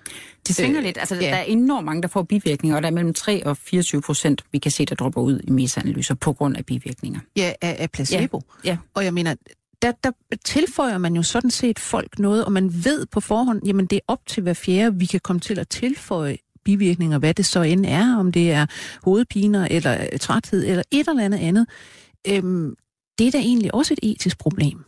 Det 0.47 0.57
svinger 0.57 0.79
Øh, 0.79 0.85
lidt. 0.85 0.99
Altså, 0.99 1.15
ja. 1.15 1.21
der 1.21 1.35
er 1.35 1.43
enormt 1.43 1.85
mange, 1.85 2.03
der 2.03 2.09
får 2.09 2.23
bivirkninger, 2.23 2.77
og 2.77 2.83
der 2.83 2.89
er 2.89 2.93
mellem 2.93 3.15
3 3.15 3.47
og 3.47 3.57
24 3.57 4.03
procent, 4.03 4.45
vi 4.53 4.59
kan 4.59 4.71
se, 4.73 4.85
der 4.87 4.95
dropper 4.95 5.21
ud 5.21 5.41
i 5.45 5.51
metaanalyser 5.51 6.15
på 6.15 6.33
grund 6.33 6.57
af 6.57 6.67
bivirkninger. 6.67 7.21
Ja, 7.37 7.53
af, 7.61 7.77
af 7.79 7.91
placebo. 7.91 8.43
Ja. 8.65 8.77
Og 8.95 9.05
jeg 9.05 9.15
mener, 9.15 9.35
der, 9.83 9.93
der 10.05 10.11
tilføjer 10.45 10.99
man 10.99 11.17
jo 11.17 11.23
sådan 11.23 11.51
set 11.51 11.79
folk 11.79 12.19
noget, 12.19 12.45
og 12.45 12.53
man 12.53 12.85
ved 12.85 13.07
på 13.07 13.21
forhånd, 13.21 13.67
jamen 13.67 13.87
det 13.87 13.97
er 13.97 14.01
op 14.09 14.27
til 14.27 14.43
hver 14.43 14.55
fjerde, 14.55 14.99
vi 14.99 15.07
kan 15.07 15.21
komme 15.21 15.41
til 15.41 15.59
at 15.59 15.69
tilføje 15.69 16.37
bivirkninger, 16.65 17.19
hvad 17.19 17.35
det 17.35 17.47
så 17.47 17.63
end 17.63 17.87
er, 17.87 18.17
om 18.17 18.33
det 18.33 18.53
er 18.53 18.67
hovedpiner, 19.05 19.69
eller 19.71 20.07
øh, 20.13 20.19
træthed, 20.19 20.67
eller 20.67 20.83
et 20.91 21.09
eller 21.09 21.25
andet 21.25 21.39
andet. 21.39 21.67
Øhm, 22.29 22.75
det 23.19 23.27
er 23.27 23.31
da 23.31 23.39
egentlig 23.39 23.75
også 23.75 23.95
et 23.95 23.99
etisk 24.03 24.39
problem. 24.39 24.85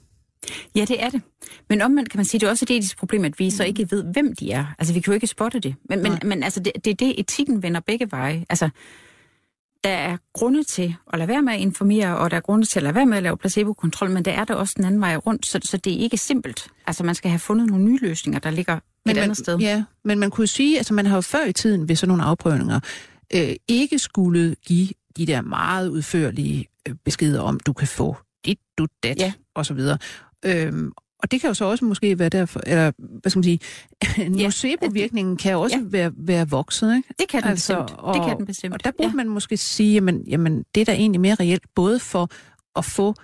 Ja, 0.75 0.85
det 0.85 1.03
er 1.03 1.11
det. 1.11 1.23
Men 1.69 1.83
omvendt 1.83 2.11
kan 2.11 2.19
man 2.19 2.25
sige, 2.25 2.41
det 2.41 2.47
er 2.47 2.51
også 2.51 2.65
et 2.65 2.77
etisk 2.77 2.99
problem, 2.99 3.25
at 3.25 3.39
vi 3.39 3.51
så 3.51 3.65
ikke 3.65 3.91
ved, 3.91 4.05
hvem 4.13 4.35
de 4.37 4.53
er. 4.53 4.67
Altså, 4.79 4.95
vi 4.95 5.01
kan 5.01 5.11
jo 5.11 5.15
ikke 5.15 5.27
spotte 5.27 5.61
det. 5.61 5.75
Men, 5.89 6.03
men, 6.03 6.19
men 6.25 6.43
altså, 6.43 6.61
det, 6.61 6.73
det 6.85 6.91
er 6.91 6.95
det, 6.95 7.21
etikken 7.21 7.63
vender 7.63 7.81
begge 7.81 8.11
veje. 8.11 8.45
Altså, 8.49 8.71
der 9.85 9.91
er 9.91 10.17
grunde 10.35 10.65
til 10.65 10.95
at 11.13 11.19
lade 11.19 11.29
være 11.29 11.43
med 11.43 11.53
at 11.53 11.61
informere, 11.61 12.17
og 12.19 12.31
der 12.31 12.37
er 12.37 12.41
grunde 12.41 12.67
til 12.67 12.79
at 12.79 12.83
lade 12.83 12.95
være 12.95 13.07
med 13.07 13.17
at 13.17 13.23
lave 13.23 13.37
placebo-kontrol, 13.37 14.11
men 14.11 14.25
der 14.25 14.33
er 14.33 14.45
der 14.45 14.55
også 14.55 14.75
den 14.77 14.85
anden 14.85 15.01
vej 15.01 15.17
rundt, 15.17 15.47
så, 15.47 15.61
så 15.65 15.77
det 15.77 15.93
er 15.93 15.99
ikke 15.99 16.17
simpelt. 16.17 16.69
Altså, 16.87 17.05
man 17.05 17.15
skal 17.15 17.31
have 17.31 17.39
fundet 17.39 17.67
nogle 17.67 17.85
nye 17.85 17.99
løsninger, 18.03 18.41
der 18.41 18.51
ligger 18.51 18.75
Men 18.75 19.11
et 19.11 19.17
man, 19.17 19.23
andet 19.23 19.37
sted. 19.39 19.59
Ja, 19.59 19.85
men 20.05 20.19
man 20.19 20.31
kunne 20.31 20.47
sige, 20.47 20.77
altså 20.79 20.95
man 20.95 21.07
har 21.07 21.15
jo 21.17 21.21
før 21.21 21.45
i 21.45 21.53
tiden 21.53 21.89
ved 21.89 21.97
sådan 21.97 22.09
nogle 22.09 22.23
afprøvninger 22.23 22.81
øh, 23.35 23.55
ikke 23.69 23.99
skulle 23.99 24.57
give 24.67 24.89
de 25.17 25.27
der 25.27 25.41
meget 25.41 25.89
udførlige 25.89 26.67
øh, 26.89 26.95
beskeder 27.05 27.41
om, 27.41 27.61
du 27.61 27.73
kan 27.73 27.89
få 27.89 28.17
dit, 28.47 28.59
du, 28.79 28.87
dat, 29.03 29.19
Ja. 29.19 29.33
og 29.55 29.67
så 29.67 29.75
videre. 29.75 29.99
Øhm, 30.45 30.93
og 31.23 31.31
det 31.31 31.41
kan 31.41 31.49
jo 31.49 31.55
så 31.55 31.65
også 31.65 31.85
måske 31.85 32.19
være 32.19 32.29
derfor, 32.29 32.61
eller 32.67 32.93
hvad 32.99 33.31
skal 33.31 33.39
man 33.39 33.45
sige, 33.45 33.59
nocebo-virkningen 34.45 35.37
kan 35.37 35.53
jo 35.53 35.61
også 35.61 35.77
Ja. 35.79 35.83
være, 35.85 36.13
være 36.17 36.49
vokset, 36.49 36.97
ikke? 36.97 37.09
Det 37.19 37.29
kan 37.29 37.43
den 37.43 37.51
Altså, 37.51 37.81
bestemt. 37.83 38.01
og- 38.01 38.15
det 38.15 38.25
kan 38.27 38.37
den 38.37 38.47
bestemt. 38.47 38.75
Og 38.75 38.85
der 38.85 38.91
burde 38.99 39.09
ja. 39.11 39.15
man 39.15 39.29
måske 39.29 39.57
sige, 39.57 39.93
jamen, 39.95 40.25
jamen 40.29 40.65
det 40.75 40.81
er 40.81 40.85
da 40.85 40.93
egentlig 40.93 41.21
mere 41.21 41.35
reelt, 41.41 41.63
både 41.75 41.99
for 41.99 42.29
at 42.77 42.85
få 42.85 43.15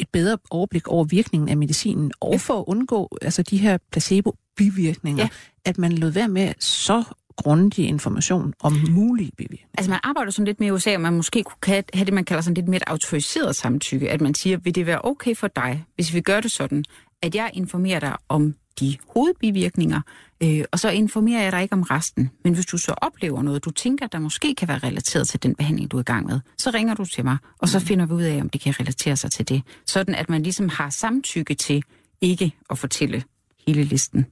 et 0.00 0.08
bedre 0.12 0.38
overblik 0.50 0.88
over 0.88 1.04
virkningen 1.04 1.48
af 1.48 1.56
medicinen, 1.56 2.12
og 2.20 2.32
Ja. 2.32 2.36
for 2.36 2.58
at 2.60 2.64
undgå 2.66 3.18
altså, 3.22 3.42
de 3.42 3.56
her 3.56 3.78
placebo-bivirkninger, 3.92 5.22
Ja. 5.22 5.28
at 5.64 5.78
man 5.78 5.92
lød 5.92 6.10
være 6.10 6.28
med 6.28 6.52
så 6.58 7.04
grundig 7.36 7.86
information 7.88 8.54
om 8.60 8.76
mulige 8.90 9.30
bivirkninger. 9.36 9.66
Altså 9.78 9.90
man 9.90 10.00
arbejder 10.02 10.30
sådan 10.30 10.44
lidt 10.46 10.60
med 10.60 10.68
i 10.68 10.70
USA, 10.70 10.94
og 10.94 11.00
man 11.00 11.12
måske 11.12 11.42
kunne 11.42 11.56
have 11.74 11.82
have 11.94 12.04
det, 12.04 12.14
man 12.14 12.24
kalder 12.24 12.42
sådan 12.42 12.54
lidt 12.54 12.68
mere 12.68 12.76
et 12.76 12.82
autoriseret 12.86 13.56
samtykke. 13.56 14.10
At 14.10 14.20
man 14.20 14.34
siger, 14.34 14.56
vil 14.56 14.74
det 14.74 14.86
være 14.86 15.00
okay 15.04 15.34
for 15.36 15.48
dig, 15.48 15.84
hvis 15.94 16.14
vi 16.14 16.20
gør 16.20 16.40
det 16.40 16.50
sådan, 16.52 16.84
at 17.22 17.34
jeg 17.34 17.50
informerer 17.54 18.00
dig 18.00 18.16
om 18.28 18.54
de 18.80 18.96
hovedbivirkninger, 19.08 20.00
øh, 20.42 20.64
og 20.72 20.78
så 20.78 20.90
informerer 20.90 21.42
jeg 21.42 21.52
dig 21.52 21.62
ikke 21.62 21.72
om 21.72 21.82
resten. 21.82 22.30
Men 22.44 22.54
hvis 22.54 22.66
du 22.66 22.78
så 22.78 22.94
oplever 22.96 23.42
noget, 23.42 23.64
du 23.64 23.70
tænker, 23.70 24.06
der 24.06 24.18
måske 24.18 24.54
kan 24.54 24.68
være 24.68 24.78
relateret 24.78 25.28
til 25.28 25.42
den 25.42 25.54
behandling, 25.54 25.90
du 25.90 25.96
er 25.96 26.00
i 26.00 26.04
gang 26.04 26.26
med, 26.26 26.40
så 26.58 26.70
ringer 26.70 26.94
du 26.94 27.04
til 27.04 27.24
mig, 27.24 27.36
og 27.58 27.68
så 27.68 27.80
finder 27.80 28.06
vi 28.06 28.12
ud 28.12 28.22
af, 28.22 28.40
om 28.40 28.48
det 28.48 28.60
kan 28.60 28.80
relatere 28.80 29.16
sig 29.16 29.30
til 29.32 29.48
det. 29.48 29.62
Sådan 29.86 30.14
at 30.14 30.28
man 30.28 30.42
ligesom 30.42 30.68
har 30.68 30.90
samtykke 30.90 31.54
til 31.54 31.82
ikke 32.20 32.54
at 32.70 32.78
fortælle 32.78 33.22
hele 33.66 33.84
listen. 33.84 34.26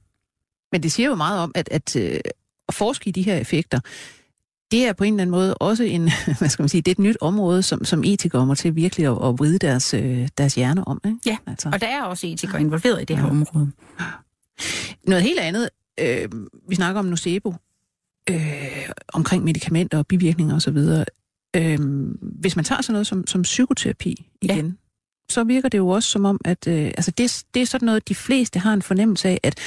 Men 0.71 0.83
det 0.83 0.91
siger 0.91 1.09
jo 1.09 1.15
meget 1.15 1.39
om, 1.39 1.51
at, 1.55 1.69
at, 1.71 1.95
øh, 1.95 2.19
at 2.67 2.73
forske 2.73 3.07
i 3.07 3.11
de 3.11 3.21
her 3.21 3.37
effekter, 3.37 3.79
det 4.71 4.87
er 4.87 4.93
på 4.93 5.03
en 5.03 5.13
eller 5.13 5.21
anden 5.21 5.31
måde 5.31 5.53
også 5.55 5.83
en, 5.83 6.01
hvad 6.39 6.49
skal 6.49 6.63
man 6.63 6.69
sige, 6.69 6.81
det 6.81 6.91
er 6.91 6.95
et 6.95 6.99
nyt 6.99 7.17
område, 7.21 7.63
som, 7.63 7.85
som 7.85 8.03
etikere 8.03 8.45
må 8.45 8.55
til 8.55 8.75
virkelig 8.75 9.05
at, 9.05 9.11
at 9.11 9.39
vride 9.39 9.57
deres, 9.59 9.93
øh, 9.93 10.27
deres 10.37 10.55
hjerne 10.55 10.87
om. 10.87 11.01
Ikke? 11.05 11.17
Ja, 11.25 11.37
altså. 11.47 11.69
Og 11.73 11.81
der 11.81 11.87
er 11.87 12.03
også 12.03 12.27
etikere 12.27 12.61
involveret 12.61 13.01
i 13.01 13.05
det 13.05 13.17
her 13.17 13.23
Ja. 13.25 13.29
område. 13.29 13.71
Noget 15.07 15.23
helt 15.23 15.39
andet, 15.39 15.69
øh, 15.99 16.29
vi 16.69 16.75
snakker 16.75 16.99
om 16.99 17.05
nocebo, 17.05 17.53
øh, 18.29 18.89
omkring 19.13 19.43
medicamenter 19.43 19.97
og 19.97 20.07
bivirkninger 20.07 20.55
osv. 20.55 20.77
Øh, 21.55 21.79
hvis 22.21 22.55
man 22.55 22.65
tager 22.65 22.81
sådan 22.81 22.93
noget 22.93 23.07
som, 23.07 23.27
som 23.27 23.41
psykoterapi 23.41 24.27
igen, 24.41 24.65
ja. 24.65 24.71
så 25.29 25.43
virker 25.43 25.69
det 25.69 25.77
jo 25.77 25.87
også 25.87 26.09
som 26.09 26.25
om, 26.25 26.39
at 26.45 26.67
øh, 26.67 26.85
altså 26.85 27.11
det, 27.11 27.43
det 27.53 27.61
er 27.61 27.65
sådan 27.65 27.85
noget, 27.85 28.07
de 28.09 28.15
fleste 28.15 28.59
har 28.59 28.73
en 28.73 28.81
fornemmelse 28.81 29.29
af, 29.29 29.39
at 29.43 29.59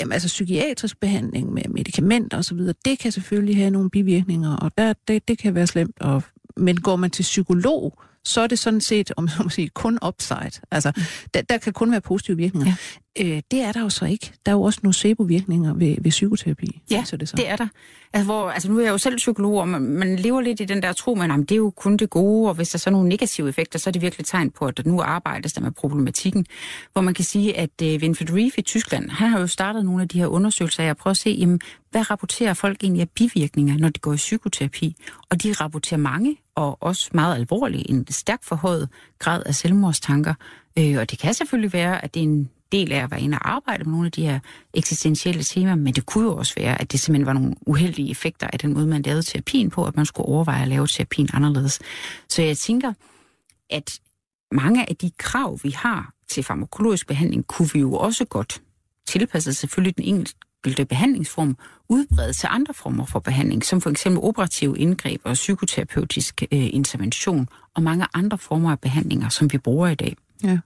jamen, 0.00 0.12
altså, 0.12 0.28
psykiatrisk 0.28 1.00
behandling 1.00 1.52
med 1.52 1.62
medicamenter 1.68 2.38
osv., 2.38 2.58
det 2.84 2.98
kan 2.98 3.12
selvfølgelig 3.12 3.56
have 3.56 3.70
nogle 3.70 3.90
bivirkninger, 3.90 4.56
og 4.56 4.72
der, 4.78 4.92
det, 5.08 5.28
det 5.28 5.38
kan 5.38 5.54
være 5.54 5.66
slemt. 5.66 6.00
Og, 6.00 6.22
men 6.56 6.80
går 6.80 6.96
man 6.96 7.10
til 7.10 7.22
psykolog, 7.22 8.02
så 8.24 8.40
er 8.40 8.46
det 8.46 8.58
sådan 8.58 8.80
set, 8.80 9.12
om 9.16 9.28
så 9.28 9.42
må 9.42 9.48
sige, 9.48 9.68
kun 9.68 9.98
upside. 10.06 10.60
Altså, 10.70 10.92
der, 11.34 11.42
der 11.42 11.58
kan 11.58 11.72
kun 11.72 11.90
være 11.90 12.00
positive 12.00 12.36
virkninger. 12.36 12.68
Ja. 12.68 12.76
Øh, 13.20 13.42
det 13.50 13.60
er 13.60 13.72
der 13.72 13.80
jo 13.80 13.88
så 13.88 14.04
ikke. 14.04 14.32
Der 14.46 14.52
er 14.52 14.56
jo 14.56 14.62
også 14.62 14.80
nocebo-virkninger 14.82 15.74
ved, 15.74 15.96
ved 16.00 16.10
psykoterapi. 16.10 16.80
Ja, 16.90 17.04
så 17.04 17.16
det, 17.16 17.28
så. 17.28 17.36
det 17.36 17.48
er 17.48 17.56
der. 17.56 17.68
Altså, 18.12 18.24
hvor, 18.24 18.50
altså, 18.50 18.70
nu 18.70 18.78
er 18.78 18.82
jeg 18.82 18.90
jo 18.90 18.98
selv 18.98 19.16
psykolog, 19.16 19.60
og 19.60 19.68
man, 19.68 19.82
man 19.82 20.16
lever 20.16 20.40
lidt 20.40 20.60
i 20.60 20.64
den 20.64 20.82
der 20.82 20.92
tro, 20.92 21.14
men 21.14 21.30
jamen, 21.30 21.46
det 21.46 21.52
er 21.52 21.56
jo 21.56 21.70
kun 21.70 21.96
det 21.96 22.10
gode, 22.10 22.48
og 22.48 22.54
hvis 22.54 22.68
der 22.70 22.78
så 22.78 22.90
er 22.90 22.92
nogle 22.92 23.08
negative 23.08 23.48
effekter, 23.48 23.78
så 23.78 23.90
er 23.90 23.92
det 23.92 24.02
virkelig 24.02 24.26
tegn 24.26 24.50
på, 24.50 24.66
at 24.66 24.76
der 24.76 24.82
nu 24.86 25.00
arbejdes 25.02 25.52
der 25.52 25.60
med 25.60 25.70
problematikken. 25.70 26.46
Hvor 26.92 27.02
man 27.02 27.14
kan 27.14 27.24
sige, 27.24 27.58
at 27.58 27.70
uh, 27.82 27.88
Winfried 27.88 28.32
Reef 28.32 28.58
i 28.58 28.62
Tyskland, 28.62 29.10
han 29.10 29.30
har 29.30 29.40
jo 29.40 29.46
startet 29.46 29.84
nogle 29.84 30.02
af 30.02 30.08
de 30.08 30.18
her 30.18 30.26
undersøgelser 30.26 30.82
af 30.82 30.88
at 30.88 30.96
prøve 30.96 31.10
at 31.10 31.16
se, 31.16 31.30
jamen, 31.30 31.60
hvad 31.90 32.10
rapporterer 32.10 32.54
folk 32.54 32.82
egentlig 32.82 33.00
af 33.00 33.10
bivirkninger, 33.10 33.78
når 33.78 33.88
de 33.88 34.00
går 34.00 34.12
i 34.12 34.16
psykoterapi? 34.16 34.96
Og 35.30 35.42
de 35.42 35.52
rapporterer 35.52 36.00
mange, 36.00 36.36
og 36.54 36.82
også 36.82 37.10
meget 37.14 37.34
alvorlige, 37.34 37.90
en 37.90 38.06
stærkt 38.10 38.44
forhøjet 38.44 38.88
grad 39.18 39.42
af 39.46 39.54
selvmordstanker. 39.54 40.34
Øh, 40.78 40.98
og 40.98 41.10
det 41.10 41.18
kan 41.18 41.34
selvfølgelig 41.34 41.72
være, 41.72 42.04
at 42.04 42.14
det 42.14 42.20
er 42.20 42.24
en 42.24 42.50
del 42.72 42.92
af 42.92 43.02
at 43.02 43.10
være 43.10 43.20
inde 43.20 43.38
og 43.38 43.50
arbejde 43.50 43.84
med 43.84 43.92
nogle 43.92 44.06
af 44.06 44.12
de 44.12 44.22
her 44.22 44.38
eksistentielle 44.74 45.42
temaer, 45.42 45.74
men 45.74 45.94
det 45.94 46.06
kunne 46.06 46.24
jo 46.24 46.36
også 46.36 46.54
være, 46.56 46.80
at 46.80 46.92
det 46.92 47.00
simpelthen 47.00 47.26
var 47.26 47.32
nogle 47.32 47.54
uheldige 47.66 48.10
effekter 48.10 48.46
af 48.52 48.58
den 48.58 48.74
måde, 48.74 48.86
man 48.86 49.02
lavede 49.02 49.22
terapien 49.22 49.70
på, 49.70 49.84
at 49.84 49.96
man 49.96 50.06
skulle 50.06 50.28
overveje 50.28 50.62
at 50.62 50.68
lave 50.68 50.86
terapien 50.86 51.28
anderledes. 51.32 51.80
Så 52.28 52.42
jeg 52.42 52.56
tænker, 52.56 52.92
at 53.70 54.00
mange 54.52 54.88
af 54.90 54.96
de 54.96 55.10
krav, 55.18 55.58
vi 55.62 55.70
har 55.70 56.12
til 56.28 56.42
farmakologisk 56.42 57.06
behandling, 57.06 57.46
kunne 57.46 57.68
vi 57.72 57.80
jo 57.80 57.94
også 57.94 58.24
godt 58.24 58.62
tilpasse 59.08 59.54
selvfølgelig 59.54 59.96
den 59.96 60.04
enkelte 60.04 60.84
behandlingsform, 60.84 61.56
udbrede 61.88 62.32
til 62.32 62.48
andre 62.50 62.74
former 62.74 63.06
for 63.06 63.18
behandling, 63.18 63.64
som 63.64 63.80
for 63.80 63.90
eksempel 63.90 64.22
operative 64.22 64.78
indgreb 64.78 65.20
og 65.24 65.32
psykoterapeutisk 65.32 66.42
øh, 66.42 66.68
intervention 66.72 67.48
og 67.74 67.82
mange 67.82 68.06
andre 68.14 68.38
former 68.38 68.70
af 68.70 68.80
behandlinger, 68.80 69.28
som 69.28 69.52
vi 69.52 69.58
bruger 69.58 69.88
i 69.88 69.94
dag. 69.94 70.16
Ja. 70.42 70.58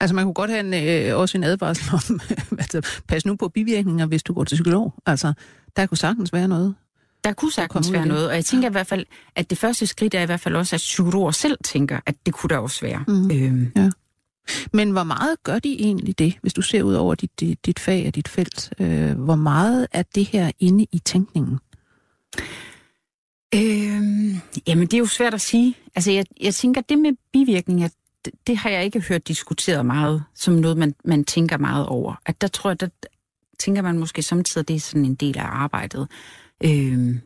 Altså 0.00 0.14
man 0.14 0.24
kunne 0.24 0.34
godt 0.34 0.50
have 0.50 0.60
en, 0.60 1.10
øh, 1.10 1.18
også 1.18 1.38
en 1.38 1.44
advarsel 1.44 1.94
om, 1.94 2.20
altså, 2.62 3.02
pas 3.08 3.26
nu 3.26 3.36
på 3.36 3.48
bivirkninger, 3.48 4.06
hvis 4.06 4.22
du 4.22 4.32
går 4.32 4.44
til 4.44 4.54
psykolog. 4.54 4.94
Altså, 5.06 5.32
der 5.76 5.86
kunne 5.86 5.98
sagtens 5.98 6.32
være 6.32 6.48
noget. 6.48 6.74
Der 7.24 7.32
kunne 7.32 7.52
sagtens 7.52 7.92
være 7.92 8.06
noget, 8.06 8.28
og 8.28 8.34
jeg 8.34 8.44
tænker 8.44 8.68
i 8.68 8.72
hvert 8.72 8.86
fald, 8.86 9.06
at 9.36 9.50
det 9.50 9.58
første 9.58 9.86
skridt 9.86 10.14
er 10.14 10.22
i 10.22 10.26
hvert 10.26 10.40
fald 10.40 10.56
også, 10.56 10.76
at 10.76 10.78
psykologer 10.78 11.30
selv 11.30 11.58
tænker, 11.64 12.00
at 12.06 12.14
det 12.26 12.34
kunne 12.34 12.48
der 12.48 12.58
også 12.58 12.80
være. 12.80 13.04
Mhm. 13.08 13.30
Øhm, 13.30 13.92
Men 14.72 14.90
hvor 14.90 15.04
meget 15.04 15.36
gør 15.42 15.58
de 15.58 15.80
egentlig 15.80 16.18
det, 16.18 16.38
hvis 16.42 16.54
du 16.54 16.62
ser 16.62 16.82
ud 16.82 16.94
over 16.94 17.14
dit, 17.14 17.40
dit, 17.40 17.66
dit 17.66 17.78
fag 17.78 18.06
og 18.06 18.14
dit 18.14 18.28
felt? 18.28 18.72
Øh, 18.78 19.18
hvor 19.18 19.36
meget 19.36 19.86
er 19.92 20.02
det 20.14 20.26
her 20.26 20.50
inde 20.58 20.86
i 20.92 20.98
tænkningen? 20.98 21.58
øhm, 23.54 24.40
jamen, 24.66 24.86
det 24.86 24.94
er 24.94 24.98
jo 24.98 25.06
svært 25.06 25.34
at 25.34 25.40
sige. 25.40 25.74
Altså, 25.94 26.12
jeg, 26.12 26.24
jeg 26.40 26.54
tænker, 26.54 26.80
det 26.80 26.98
med 26.98 27.12
bivirkninger, 27.32 27.88
det, 28.24 28.32
det 28.46 28.56
har 28.56 28.70
jeg 28.70 28.84
ikke 28.84 29.00
hørt 29.00 29.28
diskuteret 29.28 29.86
meget, 29.86 30.24
som 30.34 30.54
noget, 30.54 30.76
man, 30.76 30.94
man 31.04 31.24
tænker 31.24 31.58
meget 31.58 31.86
over. 31.86 32.14
At 32.26 32.40
der 32.40 32.48
tror 32.48 32.70
jeg, 32.70 32.80
der 32.80 32.88
tænker 33.58 33.82
man 33.82 33.98
måske 33.98 34.22
samtidig, 34.22 34.68
det 34.68 34.76
er 34.76 34.80
sådan 34.80 35.04
en 35.04 35.14
del 35.14 35.38
af 35.38 35.46
arbejdet. 35.46 36.08
Øhm, 36.64 37.20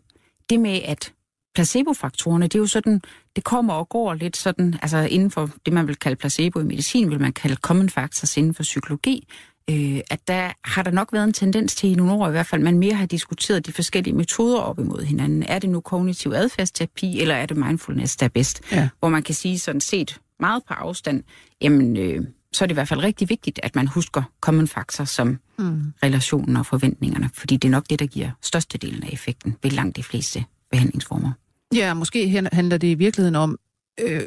det 0.51 0.61
med, 0.61 0.81
at 0.85 1.13
placebofaktorerne, 1.55 2.45
det 2.45 2.55
er 2.55 2.59
jo 2.59 2.67
sådan, 2.67 3.01
det 3.37 3.45
kommer 3.45 3.75
og 3.75 3.89
går 3.89 4.15
lidt 4.15 4.37
sådan, 4.37 4.79
altså 4.83 4.99
inden 4.99 5.31
for 5.31 5.51
det, 5.67 5.73
man 5.73 5.87
vil 5.87 5.97
kalde 5.97 6.17
placebo 6.17 6.61
i 6.61 6.65
medicin, 6.65 7.11
vil 7.11 7.21
man 7.21 7.33
kalde 7.33 7.57
common 7.57 7.91
factors 7.91 8.37
inden 8.37 8.55
for 8.55 8.63
psykologi, 8.63 9.29
øh, 9.71 10.01
at 10.11 10.29
der 10.29 10.53
har 10.65 10.83
der 10.83 10.91
nok 10.91 11.13
været 11.13 11.25
en 11.25 11.33
tendens 11.33 11.75
til 11.75 11.91
i 11.91 11.95
nogle 11.95 12.13
år 12.13 12.29
i 12.29 12.31
hvert 12.31 12.47
fald, 12.47 12.63
man 12.63 12.79
mere 12.79 12.95
har 12.95 13.07
diskuteret 13.07 13.67
de 13.67 13.73
forskellige 13.73 14.15
metoder 14.15 14.59
op 14.59 14.79
imod 14.79 15.03
hinanden. 15.03 15.43
Er 15.43 15.59
det 15.59 15.71
nu 15.71 15.81
kognitiv 15.81 16.33
adfærdsterapi, 16.33 17.21
eller 17.21 17.35
er 17.35 17.47
det 17.47 17.57
mindfulness, 17.57 18.17
der 18.17 18.25
er 18.25 18.31
bedst? 18.31 18.61
Ja. 18.73 18.89
Hvor 18.99 19.09
man 19.09 19.23
kan 19.23 19.35
sige 19.35 19.59
sådan 19.59 19.81
set 19.81 20.21
meget 20.43 20.63
på 20.69 20.75
afstand, 20.75 21.23
jamen 21.63 21.97
øh, 21.97 22.25
så 22.53 22.65
er 22.65 22.67
det 22.67 22.73
i 22.73 22.75
hvert 22.81 22.89
fald 22.89 23.03
rigtig 23.03 23.29
vigtigt, 23.29 23.61
at 23.63 23.77
man 23.77 23.87
husker 23.89 24.23
common 24.41 24.69
factors 24.69 25.11
som 25.11 25.39
Mm. 25.59 25.93
relationen 26.03 26.57
og 26.57 26.67
forventningerne, 26.67 27.31
fordi 27.35 27.57
det 27.57 27.69
er 27.69 27.73
nok 27.73 27.85
det, 27.91 27.99
der 27.99 28.07
giver 28.07 28.31
størstedelen 28.43 29.03
af 29.03 29.09
effekten 29.13 29.57
ved 29.63 29.71
langt 29.71 29.97
de 29.97 30.03
fleste 30.03 30.45
behandlingsformer. 30.71 31.33
Ja, 31.75 31.95
måske 31.95 32.47
handler 32.53 32.79
det 32.79 32.87
i 32.89 32.95
virkeligheden 32.95 33.35
om, 33.37 33.59
øh, 34.01 34.21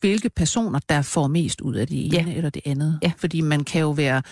hvilke 0.00 0.28
personer, 0.30 0.80
der 0.88 1.02
får 1.02 1.26
mest 1.28 1.60
ud 1.60 1.74
af 1.74 1.86
det 1.86 2.06
ene 2.06 2.14
Ja. 2.30 2.36
eller 2.36 2.50
det 2.50 2.62
andet. 2.64 2.98
Ja. 3.02 3.12
Fordi 3.16 3.40
man 3.40 3.64
kan 3.64 3.80
jo 3.80 3.90
være... 3.90 4.22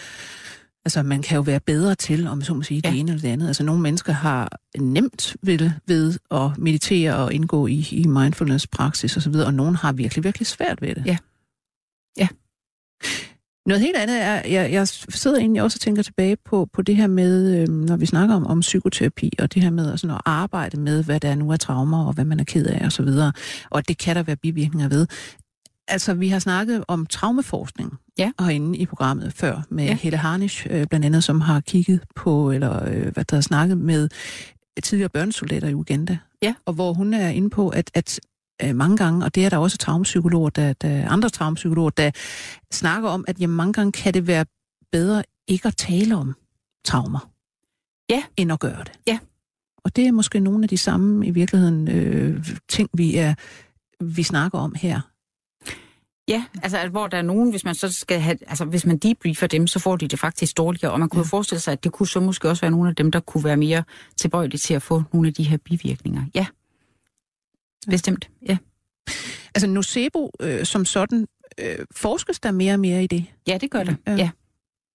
Altså, 0.84 1.02
man 1.02 1.22
kan 1.22 1.36
jo 1.36 1.42
være 1.42 1.60
bedre 1.60 1.94
til, 1.94 2.26
om 2.26 2.42
så 2.42 2.54
må 2.54 2.62
sige, 2.62 2.80
Ja. 2.84 2.90
det 2.90 3.00
ene 3.00 3.10
eller 3.10 3.22
det 3.22 3.28
andet. 3.28 3.46
Altså, 3.46 3.62
nogle 3.62 3.82
mennesker 3.82 4.12
har 4.12 4.58
nemt 4.78 5.36
ved, 5.42 5.70
ved 5.86 6.18
at 6.30 6.58
meditere 6.58 7.16
og 7.16 7.32
indgå 7.32 7.66
i, 7.66 7.88
i 7.90 8.06
mindfulness-praksis 8.06 9.16
osv., 9.16 9.34
og 9.34 9.54
nogle 9.54 9.76
har 9.76 9.92
virkelig, 9.92 10.24
virkelig 10.24 10.46
svært 10.46 10.82
ved 10.82 10.94
det. 10.94 11.06
Ja. 11.06 11.16
Ja. 12.18 12.28
Noget 13.66 13.80
helt 13.82 13.96
andet 13.96 14.22
er, 14.22 14.48
jeg, 14.48 14.72
jeg 14.72 14.88
sidder 14.88 15.38
egentlig 15.38 15.62
også 15.62 15.76
og 15.76 15.80
tænker 15.80 16.02
tilbage 16.02 16.36
på, 16.44 16.68
på 16.72 16.82
det 16.82 16.96
her 16.96 17.06
med, 17.06 17.60
øhm, 17.60 17.72
når 17.72 17.96
vi 17.96 18.06
snakker 18.06 18.34
om, 18.34 18.46
om 18.46 18.60
psykoterapi, 18.60 19.32
og 19.38 19.54
det 19.54 19.62
her 19.62 19.70
med 19.70 19.96
sådan 19.96 20.16
at 20.16 20.22
arbejde 20.24 20.80
med, 20.80 21.04
hvad 21.04 21.20
der 21.20 21.34
nu 21.34 21.50
er 21.50 21.56
traumer, 21.56 22.06
og 22.06 22.12
hvad 22.12 22.24
man 22.24 22.40
er 22.40 22.44
ked 22.44 22.66
af 22.66 22.86
osv., 22.86 23.06
og, 23.06 23.32
og 23.70 23.88
det 23.88 23.98
kan 23.98 24.16
der 24.16 24.22
være 24.22 24.36
bivirkninger 24.36 24.88
ved. 24.88 25.06
Altså, 25.90 26.14
vi 26.14 26.28
har 26.28 26.38
snakket 26.38 26.84
om 26.88 27.06
traumeforskning 27.06 27.98
Ja. 28.18 28.30
herinde 28.40 28.78
i 28.78 28.86
programmet 28.86 29.32
før, 29.32 29.62
med 29.70 29.84
ja. 29.84 29.94
Helle 29.94 30.16
Harnisch, 30.18 30.66
øh, 30.70 30.86
blandt 30.86 31.06
andet, 31.06 31.24
som 31.24 31.40
har 31.40 31.60
kigget 31.60 32.00
på, 32.16 32.50
eller 32.50 32.88
øh, 32.88 33.12
hvad 33.12 33.24
der 33.24 33.36
har 33.36 33.40
snakket 33.40 33.78
med 33.78 34.08
tidligere 34.82 35.08
børnesoldater 35.08 35.68
i 35.68 35.74
Uganda. 35.74 36.18
Ja. 36.42 36.54
Og 36.64 36.72
hvor 36.74 36.92
hun 36.92 37.14
er 37.14 37.28
inde 37.28 37.50
på, 37.50 37.68
at, 37.68 37.90
at 37.94 38.20
øh, 38.62 38.76
mange 38.76 38.96
gange, 38.96 39.24
og 39.24 39.34
det 39.34 39.44
er 39.44 39.48
der 39.48 39.56
også 39.56 39.78
traumapsykologer, 39.78 40.50
der, 40.50 40.72
der, 40.72 41.08
andre 41.08 41.28
traumapsykologer, 41.28 41.90
der 41.90 42.10
snakker 42.72 43.08
om, 43.08 43.24
at 43.28 43.40
jamen, 43.40 43.56
mange 43.56 43.72
gange 43.72 43.92
kan 43.92 44.14
det 44.14 44.26
være 44.26 44.44
bedre 44.92 45.22
ikke 45.48 45.68
at 45.68 45.76
tale 45.76 46.16
om 46.16 46.34
traumer, 46.84 47.30
Ja. 48.10 48.22
end 48.36 48.52
at 48.52 48.60
gøre 48.60 48.78
det. 48.84 48.92
Ja. 49.06 49.18
Og 49.84 49.96
det 49.96 50.06
er 50.06 50.12
måske 50.12 50.40
nogle 50.40 50.62
af 50.64 50.68
de 50.68 50.76
samme 50.78 51.26
i 51.26 51.30
virkeligheden 51.30 51.88
øh, 51.88 52.46
ting, 52.68 52.88
vi 52.94 53.16
er 53.16 53.34
vi 54.04 54.22
snakker 54.22 54.58
om 54.58 54.74
her. 54.76 55.00
Ja, 56.30 56.44
altså 56.62 56.78
at 56.78 56.90
hvor 56.90 57.06
der 57.06 57.18
er 57.18 57.22
nogen, 57.22 57.50
hvis 57.50 57.64
man 57.64 57.74
så 57.74 57.92
skal 57.92 58.20
have, 58.20 58.38
altså 58.46 58.64
hvis 58.64 58.86
man 58.86 58.98
debriefer 58.98 59.46
dem, 59.46 59.66
så 59.66 59.78
får 59.78 59.96
de 59.96 60.08
det 60.08 60.18
faktisk 60.18 60.56
dårligere, 60.56 60.92
og 60.92 61.00
man 61.00 61.08
kunne 61.08 61.18
Ja. 61.20 61.24
forestille 61.36 61.60
sig, 61.60 61.72
at 61.72 61.84
det 61.84 61.92
kunne 61.92 62.06
så 62.08 62.20
måske 62.20 62.48
også 62.48 62.60
være 62.60 62.70
nogle 62.70 62.88
af 62.88 62.96
dem, 62.96 63.10
der 63.12 63.20
kunne 63.20 63.44
være 63.44 63.56
mere 63.56 63.82
tilbøjelige 64.16 64.58
til 64.58 64.74
at 64.74 64.82
få 64.82 65.02
nogle 65.12 65.28
af 65.28 65.34
de 65.34 65.42
her 65.42 65.56
bivirkninger. 65.56 66.22
Ja, 66.34 66.46
bestemt, 67.90 68.30
ja. 68.48 68.56
Altså 69.54 69.66
nocebo 69.66 70.30
øh, 70.40 70.64
som 70.64 70.84
sådan, 70.84 71.26
øh, 71.60 71.78
forskes 71.92 72.40
der 72.40 72.50
mere 72.50 72.72
og 72.74 72.80
mere 72.80 73.04
i 73.04 73.06
det? 73.06 73.24
Ja, 73.48 73.58
det 73.60 73.70
gør 73.70 73.82
det, 73.82 73.96
Ja. 74.06 74.14
ja. 74.16 74.30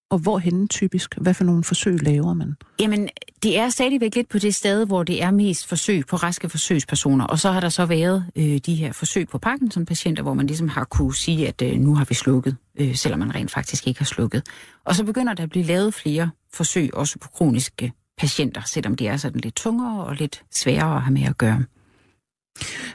Og 0.09 0.19
hvorhenne 0.19 0.67
typisk? 0.67 1.15
Hvad 1.17 1.33
for 1.33 1.43
nogle 1.43 1.63
forsøg 1.63 2.03
laver 2.03 2.33
man? 2.33 2.55
Jamen, 2.79 3.09
det 3.43 3.57
er 3.57 3.69
stadigvæk 3.69 4.15
lidt 4.15 4.29
på 4.29 4.39
det 4.39 4.55
sted, 4.55 4.85
hvor 4.85 5.03
det 5.03 5.23
er 5.23 5.31
mest 5.31 5.67
forsøg 5.67 6.05
på 6.05 6.15
raske 6.15 6.49
forsøgspersoner. 6.49 7.25
Og 7.25 7.39
så 7.39 7.51
har 7.51 7.59
der 7.59 7.69
så 7.69 7.85
været 7.85 8.25
øh, 8.35 8.57
de 8.65 8.75
her 8.75 8.91
forsøg 8.91 9.27
på 9.27 9.37
Parkinson-patienter, 9.37 10.23
hvor 10.23 10.33
man 10.33 10.47
ligesom 10.47 10.67
har 10.67 10.83
kunne 10.83 11.15
sige, 11.15 11.47
at 11.47 11.61
øh, 11.61 11.79
nu 11.79 11.95
har 11.95 12.05
vi 12.05 12.13
slukket, 12.13 12.57
øh, 12.79 12.95
selvom 12.95 13.19
man 13.19 13.35
rent 13.35 13.51
faktisk 13.51 13.87
ikke 13.87 13.99
har 13.99 14.05
slukket. 14.05 14.43
Og 14.85 14.95
så 14.95 15.03
begynder 15.03 15.33
der 15.33 15.43
at 15.43 15.49
blive 15.49 15.65
lavet 15.65 15.93
flere 15.93 16.29
forsøg, 16.53 16.93
også 16.93 17.19
på 17.19 17.29
kroniske 17.29 17.93
patienter, 18.17 18.61
selvom 18.65 18.95
de 18.95 19.07
er 19.07 19.17
sådan 19.17 19.39
lidt 19.41 19.55
tungere 19.55 20.05
og 20.05 20.15
lidt 20.15 20.43
sværere 20.51 20.95
at 20.95 21.01
have 21.01 21.13
med 21.13 21.23
at 21.23 21.37
gøre. 21.37 21.63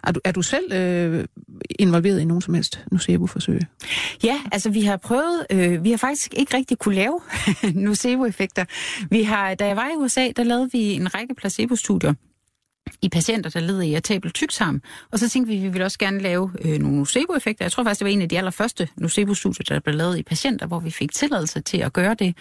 Er 0.02 0.12
du, 0.12 0.20
er 0.24 0.32
du 0.32 0.42
selv 0.42 0.72
øh, 0.72 1.24
involveret 1.78 2.20
i 2.20 2.24
nogen 2.24 2.42
som 2.42 2.54
helst 2.54 2.84
nocebo-forsøg? 2.92 3.60
Ja, 4.24 4.40
altså 4.52 4.70
vi 4.70 4.82
har 4.82 4.96
prøvet, 4.96 5.46
øh, 5.50 5.84
vi 5.84 5.90
har 5.90 5.96
faktisk 5.96 6.34
ikke 6.36 6.56
rigtig 6.56 6.78
kunne 6.78 6.94
lave 6.94 7.20
nocebo-effekter. 7.74 8.64
Vi 9.10 9.22
har, 9.22 9.54
da 9.54 9.66
jeg 9.66 9.76
var 9.76 9.88
i 9.88 9.96
USA, 9.96 10.28
der 10.36 10.44
lavede 10.44 10.68
vi 10.72 10.80
en 10.92 11.14
række 11.14 11.34
placebo-studier 11.34 12.14
i 13.02 13.08
patienter, 13.08 13.50
der 13.50 13.60
led 13.60 13.80
af 13.80 13.86
irritabel 13.86 14.30
tyktarm. 14.30 14.82
Og 15.12 15.18
så 15.18 15.28
tænkte 15.28 15.52
vi, 15.52 15.56
at 15.56 15.62
vi 15.62 15.68
ville 15.68 15.84
også 15.84 15.98
gerne 15.98 16.20
lave 16.20 16.50
øh, 16.64 16.78
nogle 16.78 16.98
nocebo-effekter. 16.98 17.64
Jeg 17.64 17.72
tror 17.72 17.84
faktisk, 17.84 17.98
det 17.98 18.04
var 18.04 18.10
en 18.12 18.22
af 18.22 18.28
de 18.28 18.38
allerførste 18.38 18.88
nocebo-studier, 18.96 19.64
der 19.64 19.80
blev 19.80 19.94
lavet 19.94 20.18
i 20.18 20.22
patienter, 20.22 20.66
hvor 20.66 20.80
vi 20.80 20.90
fik 20.90 21.12
tilladelse 21.12 21.60
til 21.60 21.78
at 21.78 21.92
gøre 21.92 22.14
det. 22.14 22.36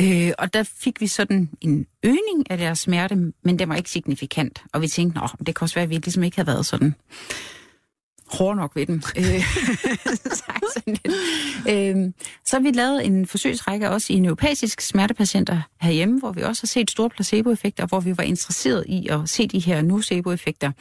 Øh, 0.00 0.32
og 0.38 0.54
der 0.54 0.62
fik 0.62 1.00
vi 1.00 1.06
sådan 1.06 1.50
en 1.60 1.86
øgning 2.02 2.50
af 2.50 2.58
deres 2.58 2.78
smerte, 2.78 3.14
men 3.42 3.58
den 3.58 3.68
var 3.68 3.74
ikke 3.74 3.90
signifikant. 3.90 4.62
Og 4.72 4.82
vi 4.82 4.88
tænkte, 4.88 5.20
nå, 5.20 5.28
det 5.46 5.54
kan 5.54 5.64
også 5.64 5.74
være, 5.74 5.82
at 5.82 5.90
vi 5.90 5.94
ligesom 5.94 6.22
ikke 6.22 6.36
havde 6.36 6.46
været 6.46 6.66
sådan 6.66 6.94
hård 8.32 8.56
nok 8.56 8.76
ved 8.76 8.86
dem. 8.86 9.02
Øh, 9.16 9.24
øhm, 11.72 12.14
så 12.44 12.56
har 12.56 12.60
vi 12.60 12.70
lavet 12.70 13.06
en 13.06 13.26
forsøgsrække 13.26 13.90
også 13.90 14.12
i 14.12 14.18
neuropatisk 14.18 14.80
smertepatienter 14.80 15.60
herhjemme, 15.80 16.18
hvor 16.18 16.32
vi 16.32 16.42
også 16.42 16.62
har 16.62 16.66
set 16.66 16.90
store 16.90 17.10
placeboeffekter, 17.10 17.86
hvor 17.86 18.00
vi 18.00 18.16
var 18.16 18.22
interesseret 18.22 18.84
i 18.88 19.08
at 19.08 19.20
se 19.26 19.48
de 19.48 19.58
her 19.58 19.82
nocebo-effekter. 19.82 20.72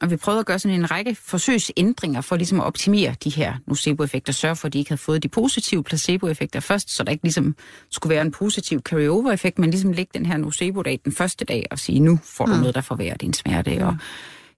Og 0.00 0.10
vi 0.10 0.16
prøvede 0.16 0.40
at 0.40 0.46
gøre 0.46 0.58
sådan 0.58 0.78
en 0.80 0.90
række 0.90 1.14
forsøgsændringer 1.22 2.20
for 2.20 2.36
ligesom 2.36 2.60
at 2.60 2.66
optimere 2.66 3.14
de 3.24 3.30
her 3.30 3.54
nocebo-effekter, 3.66 4.32
sørge 4.32 4.56
for, 4.56 4.66
at 4.66 4.72
de 4.72 4.78
ikke 4.78 4.90
havde 4.90 5.00
fået 5.00 5.22
de 5.22 5.28
positive 5.28 5.84
placebo-effekter 5.84 6.60
først, 6.60 6.90
så 6.90 7.02
der 7.04 7.10
ikke 7.12 7.24
ligesom 7.24 7.56
skulle 7.90 8.14
være 8.14 8.22
en 8.24 8.30
positiv 8.30 8.80
carry-over-effekt, 8.80 9.58
men 9.58 9.70
ligesom 9.70 9.92
lægge 9.92 10.10
den 10.14 10.26
her 10.26 10.36
nocebo-dag 10.36 11.00
den 11.04 11.12
første 11.12 11.44
dag 11.44 11.66
og 11.70 11.78
sige, 11.78 12.00
nu 12.00 12.18
får 12.24 12.46
du 12.46 12.52
Mm. 12.54 12.58
noget, 12.60 12.74
der 12.74 12.80
forværrer 12.80 13.16
din 13.16 13.32
smerte, 13.32 13.84
og 13.86 13.96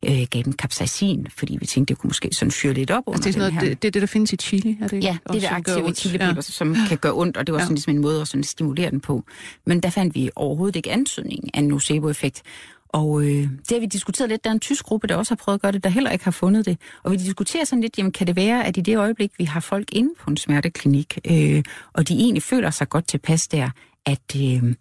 øh, 0.05 0.27
gav 0.31 0.43
dem 0.43 0.53
capsaicin, 0.53 1.27
fordi 1.39 1.57
vi 1.61 1.67
tænkte, 1.67 1.95
det 1.95 2.01
kunne 2.01 2.09
måske 2.09 2.29
sådan 2.33 2.53
fyre 2.53 2.73
lidt 2.73 2.91
op 2.91 3.03
under 3.07 3.17
Altså, 3.19 3.29
det, 3.29 3.37
er 3.37 3.41
sådan 3.41 3.53
noget, 3.55 3.63
her. 3.69 3.69
det, 3.75 3.83
det 3.83 3.89
er 3.89 3.93
det, 3.93 4.03
der 4.03 4.07
findes 4.07 4.33
i 4.33 4.37
chili, 4.37 4.79
er 4.83 4.89
det? 4.89 5.05
Ja, 5.05 5.17
det 5.33 5.37
er 5.37 5.41
det 5.41 5.47
aktive 5.51 5.95
chilipeber, 5.95 6.33
ja. 6.35 6.41
som 6.41 6.77
kan 6.89 6.99
gøre 6.99 7.13
ondt, 7.15 7.37
og 7.37 7.47
det 7.47 7.53
var 7.53 7.59
Ja. 7.59 7.65
sådan 7.65 7.75
ligesom 7.75 7.95
en 7.95 8.01
måde 8.01 8.21
at 8.21 8.29
sådan 8.29 8.45
stimulere 8.45 8.91
den 8.91 9.01
på. 9.01 9.25
Men 9.67 9.81
der 9.81 9.91
fandt 9.91 10.15
vi 10.15 10.31
overhovedet 10.37 10.77
ikke 10.77 10.93
antydning 10.93 11.51
af 11.55 11.59
en 11.59 11.69
nocebo-effekt. 11.69 12.43
Og 12.89 13.23
øh, 13.23 13.29
det 13.29 13.71
har 13.71 13.81
vi 13.81 13.87
diskuteret 13.87 14.31
lidt. 14.31 14.45
Der 14.45 14.51
er 14.51 14.55
en 14.55 14.61
tysk 14.61 14.85
gruppe, 14.85 15.07
der 15.07 15.17
også 15.17 15.31
har 15.31 15.37
prøvet 15.37 15.55
at 15.55 15.63
gøre 15.63 15.73
det, 15.73 15.85
der 15.85 15.91
heller 15.91 16.11
ikke 16.11 16.25
har 16.25 16.31
fundet 16.31 16.67
det. 16.67 16.79
Og 17.03 17.13
vi 17.13 17.17
diskuterer 17.17 17.65
sådan 17.65 17.81
lidt, 17.81 17.99
jamen 17.99 18.13
kan 18.13 18.27
det 18.27 18.37
være, 18.37 18.67
at 18.67 18.77
i 18.77 18.81
det 18.81 18.97
øjeblik, 18.97 19.33
vi 19.39 19.45
har 19.45 19.61
folk 19.61 19.89
inde 19.93 20.15
på 20.21 20.31
en 20.31 20.37
smerteklinik, 20.37 21.19
øh, 21.31 21.63
og 21.93 22.09
de 22.09 22.15
egentlig 22.15 22.43
føler 22.43 22.71
sig 22.71 22.89
godt 22.89 23.09
tilpas 23.09 23.49
der, 23.49 23.71
at, 24.07 24.37
øh, 24.37 24.75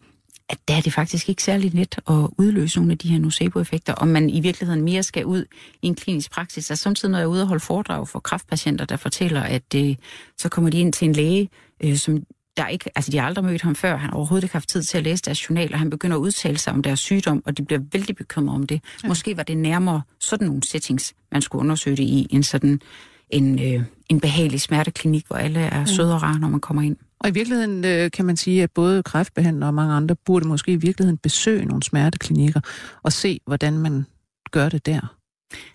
at 0.50 0.58
der 0.68 0.76
er 0.76 0.82
det 0.82 0.94
faktisk 0.94 1.30
ikke 1.30 1.44
særlig 1.44 1.74
let 1.74 2.00
at 2.08 2.30
udløse 2.38 2.80
nogle 2.80 2.92
af 2.92 2.98
de 2.98 3.10
her 3.10 3.20
nocebo-effekter, 3.20 3.94
om 3.94 4.08
man 4.08 4.30
i 4.30 4.40
virkeligheden 4.40 4.82
mere 4.82 5.04
skal 5.04 5.26
ud 5.26 5.46
i 5.82 5.88
en 5.88 5.96
klinisk 5.96 6.32
praksis. 6.32 6.72
Og 6.72 6.78
samtidig, 6.78 7.12
når 7.12 7.18
jeg 7.18 7.24
er 7.24 7.30
ude 7.30 7.42
og 7.42 7.48
holde 7.48 7.64
foredrag 7.64 8.08
for 8.08 8.20
kræftpatienter, 8.20 8.86
der 8.86 8.96
fortæller, 8.96 9.42
at 9.42 9.76
øh, 9.76 9.96
så 10.38 10.50
kommer 10.50 10.70
de 10.70 10.80
ind 10.80 10.94
til 10.94 11.08
en 11.08 11.14
læge, 11.14 11.50
øh, 11.84 11.96
som 11.96 12.24
der 12.58 12.68
ikke, 12.68 12.90
altså 12.96 13.12
de 13.12 13.18
har 13.18 13.28
aldrig 13.28 13.46
mødt 13.46 13.62
ham 13.62 13.76
før, 13.76 13.98
han 13.98 14.10
har 14.10 14.18
overhovedet 14.18 14.44
ikke 14.44 14.56
haft 14.56 14.70
tid 14.70 14.84
til 14.84 14.98
at 14.98 15.04
læse 15.04 15.24
deres 15.24 15.50
journal, 15.50 15.74
og 15.74 15.80
han 15.80 15.90
begynder 15.90 16.18
at 16.18 16.22
udtale 16.22 16.58
sig 16.58 16.74
om 16.74 16.84
deres 16.84 17.00
sygdom, 17.00 17.44
og 17.46 17.58
de 17.58 17.66
bliver 17.66 17.82
vældig 17.92 18.16
bekymrede 18.16 18.56
om 18.56 18.66
det. 18.66 18.82
Ja. 19.04 19.08
Måske 19.08 19.38
var 19.38 19.44
det 19.44 19.58
nærmere 19.58 20.02
sådan 20.20 20.48
nogle 20.48 20.64
settings, 20.64 21.14
man 21.32 21.42
skulle 21.42 21.60
undersøge 21.60 21.98
det 21.98 22.04
i, 22.04 22.28
end 22.30 22.44
sådan 22.44 22.82
en, 23.30 23.60
øh, 23.60 23.84
en 24.10 24.20
behagelig 24.20 24.62
smerteklinik, 24.62 25.28
hvor 25.28 25.36
alle 25.36 25.60
er 25.60 25.86
søde 25.86 26.14
og 26.14 26.24
rare, 26.24 26.40
når 26.40 26.48
man 26.48 26.60
kommer 26.60 26.82
ind. 26.82 26.98
Og 27.20 27.30
i 27.30 27.32
virkeligheden 27.32 27.86
øh, 27.86 28.12
kan 28.12 28.26
man 28.26 28.38
sige, 28.38 28.64
at 28.64 28.72
både 28.72 29.04
kræftbehandlere 29.04 29.70
og 29.70 29.74
mange 29.74 29.94
andre 29.94 30.16
burde 30.16 30.48
måske 30.48 30.72
i 30.72 30.76
virkeligheden 30.76 31.18
besøge 31.18 31.66
nogle 31.66 31.84
smerteklinikker 31.84 32.60
og 33.04 33.14
se, 33.14 33.40
hvordan 33.46 33.78
man 33.78 34.06
gør 34.52 34.70
det 34.70 34.86
der. 34.86 35.17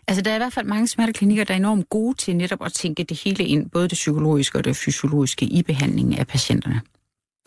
Altså, 0.08 0.22
der 0.22 0.30
er 0.30 0.34
i 0.34 0.38
hvert 0.38 0.52
fald 0.52 0.66
mange 0.66 0.88
smerteklinikker, 0.88 1.44
der 1.44 1.54
er 1.54 1.58
enormt 1.58 1.88
gode 1.88 2.16
til 2.16 2.36
netop 2.36 2.64
at 2.64 2.72
tænke 2.72 3.04
det 3.04 3.20
hele 3.24 3.44
ind, 3.44 3.70
både 3.70 3.88
det 3.88 3.96
psykologiske 3.96 4.58
og 4.58 4.64
det 4.64 4.76
fysiologiske 4.76 5.44
i 5.44 5.62
behandlingen 5.62 6.18
af 6.18 6.26
patienterne. 6.26 6.80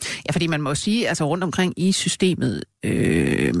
Ja, 0.02 0.32
fordi 0.32 0.46
man 0.46 0.62
må 0.62 0.74
sige, 0.74 1.08
altså 1.08 1.28
rundt 1.28 1.44
omkring 1.44 1.74
i 1.76 1.92
systemet, 1.92 2.64
øh, 2.84 3.54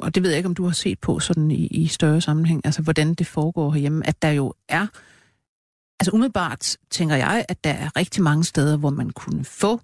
og 0.00 0.14
det 0.14 0.22
ved 0.22 0.30
jeg 0.30 0.36
ikke, 0.36 0.48
om 0.48 0.54
du 0.54 0.64
har 0.64 0.72
set 0.72 0.98
på 0.98 1.20
sådan 1.20 1.50
i, 1.50 1.66
i 1.66 1.86
større 1.86 2.20
sammenhæng, 2.20 2.60
altså 2.64 2.82
hvordan 2.82 3.14
det 3.14 3.26
foregår 3.26 3.70
herhjemme, 3.70 4.06
at 4.06 4.22
der 4.22 4.30
jo 4.30 4.54
er, 4.68 4.86
altså 6.00 6.10
umiddelbart 6.12 6.76
tænker 6.90 7.16
jeg, 7.16 7.44
at 7.48 7.64
der 7.64 7.70
er 7.70 7.96
rigtig 7.96 8.22
mange 8.22 8.44
steder, 8.44 8.76
hvor 8.76 8.90
man 8.90 9.10
kunne 9.10 9.44
få, 9.44 9.80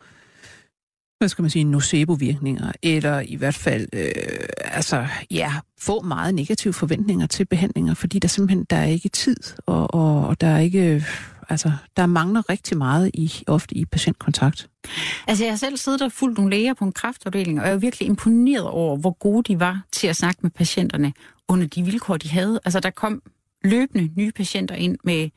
hvad 1.23 1.29
skal 1.29 1.43
man 1.43 1.51
sige, 1.51 1.65
nocebo-virkninger, 1.65 2.73
eller 2.83 3.21
i 3.21 3.35
hvert 3.35 3.55
fald, 3.55 3.89
øh, 3.93 4.11
altså 4.61 5.07
ja, 5.31 5.53
få 5.81 6.01
meget 6.01 6.35
negative 6.35 6.73
forventninger 6.73 7.27
til 7.27 7.45
behandlinger, 7.45 7.95
fordi 7.95 8.19
der 8.19 8.29
simpelthen, 8.29 8.67
der 8.71 8.77
er 8.77 8.85
ikke 8.85 9.09
tid, 9.09 9.37
og, 9.67 9.95
og, 9.95 10.27
og 10.27 10.41
der 10.41 10.47
er 10.47 10.59
ikke, 10.59 11.05
altså, 11.49 11.73
der 11.97 12.07
mangler 12.07 12.51
rigtig 12.51 12.77
meget 12.79 13.11
i, 13.15 13.33
ofte 13.47 13.77
i 13.77 13.85
patientkontakt. 13.85 14.69
Altså, 15.27 15.45
jeg 15.45 15.53
har 15.53 15.57
selv 15.57 15.77
siddet 15.77 16.03
og 16.03 16.13
fulgt 16.13 16.39
nogle 16.39 16.51
læger 16.51 16.75
på 16.75 16.85
en 16.85 16.93
kræftafdeling, 16.93 17.61
og 17.61 17.67
jeg 17.67 17.75
er 17.75 17.79
virkelig 17.79 18.09
imponeret 18.09 18.67
over, 18.67 18.97
hvor 18.97 19.17
gode 19.19 19.53
de 19.53 19.61
var 19.61 19.83
til 19.93 20.07
at 20.07 20.17
snakke 20.17 20.39
med 20.43 20.51
patienterne 20.51 21.13
under 21.49 21.67
de 21.67 21.83
vilkår, 21.83 22.17
de 22.17 22.29
havde. 22.29 22.61
Altså, 22.65 22.81
der 22.81 22.91
kom 22.91 23.23
løbende 23.65 24.11
nye 24.17 24.33
patienter 24.33 24.75
ind 24.75 24.99
med 25.05 25.29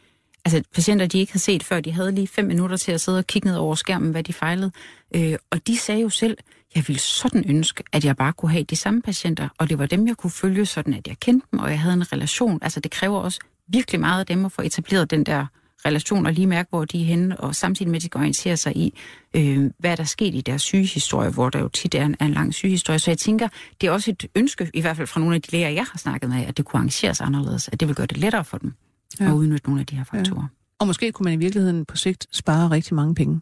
altså 0.45 0.61
patienter, 0.73 1.05
de 1.05 1.19
ikke 1.19 1.31
havde 1.31 1.43
set 1.43 1.63
før. 1.63 1.79
De 1.79 1.91
havde 1.91 2.11
lige 2.11 2.27
fem 2.27 2.45
minutter 2.45 2.77
til 2.77 2.91
at 2.91 3.01
sidde 3.01 3.17
og 3.17 3.27
kigge 3.27 3.47
ned 3.47 3.57
over 3.57 3.75
skærmen, 3.75 4.11
hvad 4.11 4.23
de 4.23 4.33
fejlede. 4.33 4.71
Øh, 5.15 5.35
og 5.51 5.67
de 5.67 5.77
sagde 5.77 6.01
jo 6.01 6.09
selv, 6.09 6.37
jeg 6.75 6.83
ville 6.87 6.99
sådan 6.99 7.43
ønske, 7.47 7.83
at 7.91 8.05
jeg 8.05 8.15
bare 8.15 8.33
kunne 8.33 8.51
have 8.51 8.63
de 8.63 8.75
samme 8.75 9.01
patienter, 9.01 9.49
og 9.57 9.69
det 9.69 9.79
var 9.79 9.85
dem, 9.85 10.07
jeg 10.07 10.17
kunne 10.17 10.31
følge 10.31 10.65
sådan, 10.65 10.93
at 10.93 11.07
jeg 11.07 11.19
kendte 11.19 11.47
dem, 11.51 11.59
og 11.59 11.69
jeg 11.69 11.79
havde 11.79 11.93
en 11.93 12.13
relation. 12.13 12.59
Altså, 12.61 12.79
det 12.79 12.91
kræver 12.91 13.19
også 13.19 13.39
virkelig 13.67 13.99
meget 13.99 14.19
af 14.19 14.25
dem 14.25 14.45
at 14.45 14.51
få 14.51 14.61
etableret 14.61 15.11
den 15.11 15.23
der 15.23 15.45
relation 15.85 16.25
og 16.25 16.33
lige 16.33 16.47
mærke, 16.47 16.69
hvor 16.69 16.85
de 16.85 17.01
er 17.01 17.05
henne, 17.05 17.39
og 17.39 17.55
samtidig 17.55 17.89
med, 17.91 17.95
at 17.95 18.03
de 18.03 18.09
kan 18.09 18.19
orientere 18.19 18.57
sig 18.57 18.77
i, 18.77 18.99
øh, 19.33 19.71
hvad 19.79 19.97
der 19.97 20.03
er 20.03 20.07
sket 20.07 20.35
i 20.35 20.41
deres 20.41 20.61
sygehistorie, 20.61 21.29
hvor 21.29 21.49
der 21.49 21.59
jo 21.59 21.67
tit 21.67 21.95
er 21.95 22.05
en, 22.05 22.15
er 22.19 22.25
en 22.25 22.33
lang 22.33 22.53
sygehistorie. 22.53 22.99
Så 22.99 23.11
jeg 23.11 23.17
tænker, 23.17 23.47
det 23.81 23.87
er 23.87 23.91
også 23.91 24.11
et 24.11 24.25
ønske, 24.35 24.71
i 24.73 24.81
hvert 24.81 24.97
fald 24.97 25.07
fra 25.07 25.19
nogle 25.19 25.35
af 25.35 25.41
de 25.41 25.51
læger, 25.51 25.69
jeg 25.69 25.85
har 25.91 25.97
snakket 25.97 26.29
med, 26.29 26.45
at 26.45 26.57
det 26.57 26.65
kunne 26.65 26.77
arrangeres 26.77 27.21
anderledes, 27.21 27.69
at 27.71 27.79
det 27.79 27.87
vil 27.87 27.95
gøre 27.95 28.07
det 28.07 28.17
lettere 28.17 28.43
for 28.43 28.57
dem 28.57 28.73
ja. 29.19 29.25
Ja. 29.25 29.31
at 29.31 29.35
udnytte 29.35 29.67
nogle 29.67 29.79
af 29.79 29.85
de 29.85 29.95
her 29.95 30.03
faktorer. 30.03 30.41
Ja. 30.41 30.47
Og 30.79 30.87
måske 30.87 31.11
kunne 31.11 31.23
man 31.23 31.33
i 31.33 31.37
virkeligheden 31.37 31.85
på 31.85 31.97
sigt 31.97 32.27
spare 32.31 32.71
rigtig 32.71 32.95
mange 32.95 33.15
penge. 33.15 33.41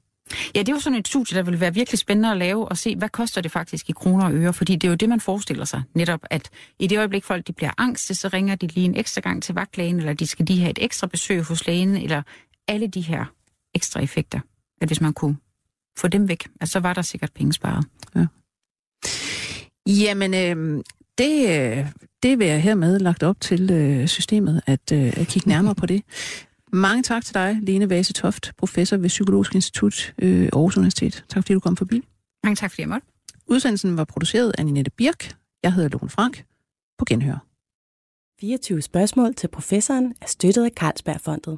Ja, 0.55 0.59
det 0.59 0.69
er 0.69 0.73
jo 0.73 0.79
sådan 0.79 0.99
et 0.99 1.07
studie, 1.07 1.37
der 1.37 1.43
vil 1.43 1.59
være 1.59 1.73
virkelig 1.73 1.99
spændende 1.99 2.31
at 2.31 2.37
lave 2.37 2.67
og 2.67 2.77
se, 2.77 2.95
hvad 2.95 3.09
koster 3.09 3.41
det 3.41 3.51
faktisk 3.51 3.89
i 3.89 3.91
kroner 3.91 4.25
og 4.25 4.33
øre, 4.33 4.53
fordi 4.53 4.75
det 4.75 4.87
er 4.87 4.91
jo 4.91 4.95
det, 4.95 5.09
man 5.09 5.19
forestiller 5.19 5.65
sig 5.65 5.83
netop, 5.93 6.19
at 6.29 6.49
i 6.79 6.87
det 6.87 6.97
øjeblik 6.97 7.23
folk 7.23 7.47
de 7.47 7.53
bliver 7.53 7.71
angste, 7.77 8.15
så 8.15 8.27
ringer 8.27 8.55
de 8.55 8.67
lige 8.67 8.85
en 8.85 8.95
ekstra 8.95 9.21
gang 9.21 9.43
til 9.43 9.55
vagtlægen, 9.55 9.97
eller 9.97 10.13
de 10.13 10.27
skal 10.27 10.47
de 10.47 10.59
have 10.59 10.71
et 10.71 10.79
ekstra 10.81 11.07
besøg 11.07 11.43
hos 11.43 11.67
lægen, 11.67 11.97
eller 11.97 12.21
alle 12.67 12.87
de 12.87 13.01
her 13.01 13.25
ekstra 13.75 14.01
effekter. 14.01 14.39
At 14.81 14.89
hvis 14.89 15.01
man 15.01 15.13
kunne 15.13 15.37
få 15.97 16.07
dem 16.07 16.27
væk, 16.29 16.47
at 16.61 16.69
så 16.69 16.79
var 16.79 16.93
der 16.93 17.01
sikkert 17.01 17.31
penge 17.33 17.53
sparet. 17.53 17.85
Jamen, 19.87 20.33
øh, 20.33 20.83
det, 21.17 21.49
øh, 21.49 21.87
det 22.23 22.39
vil 22.39 22.47
jeg 22.47 22.61
hermed 22.61 22.99
lagt 22.99 23.23
op 23.23 23.41
til 23.41 23.71
øh, 23.71 24.07
systemet 24.07 24.61
at, 24.65 24.91
øh, 24.93 25.13
at 25.17 25.27
kigge 25.27 25.49
nærmere 25.49 25.75
på 25.75 25.85
det. 25.85 26.03
Mange 26.71 27.03
tak 27.03 27.25
til 27.25 27.33
dig, 27.33 27.57
Lene 27.61 27.89
Vase 27.89 28.13
Toft, 28.13 28.51
professor 28.57 28.97
ved 28.97 29.09
Psykologisk 29.09 29.55
Institut 29.55 30.13
øh, 30.19 30.49
Aarhus 30.53 30.77
Universitet. 30.77 31.25
Tak 31.29 31.43
fordi 31.43 31.53
du 31.53 31.59
kom 31.59 31.77
forbi. 31.77 32.01
Mange 32.43 32.55
tak, 32.55 32.71
fordi 32.71 32.81
jeg 32.81 32.89
måtte. 32.89 33.07
Udsendelsen 33.47 33.97
var 33.97 34.03
produceret 34.03 34.55
af 34.57 34.65
Ninette 34.65 34.91
Birk. 34.91 35.35
Jeg 35.63 35.73
hedder 35.73 35.89
Lone 35.89 36.09
Frank. 36.09 36.45
På 36.97 37.05
genhør. 37.05 37.45
24 38.39 38.81
spørgsmål 38.81 39.35
til 39.35 39.47
professoren 39.47 40.13
er 40.21 40.27
støttet 40.27 40.65
af 40.65 40.71
Carlsbergfondet. 40.75 41.57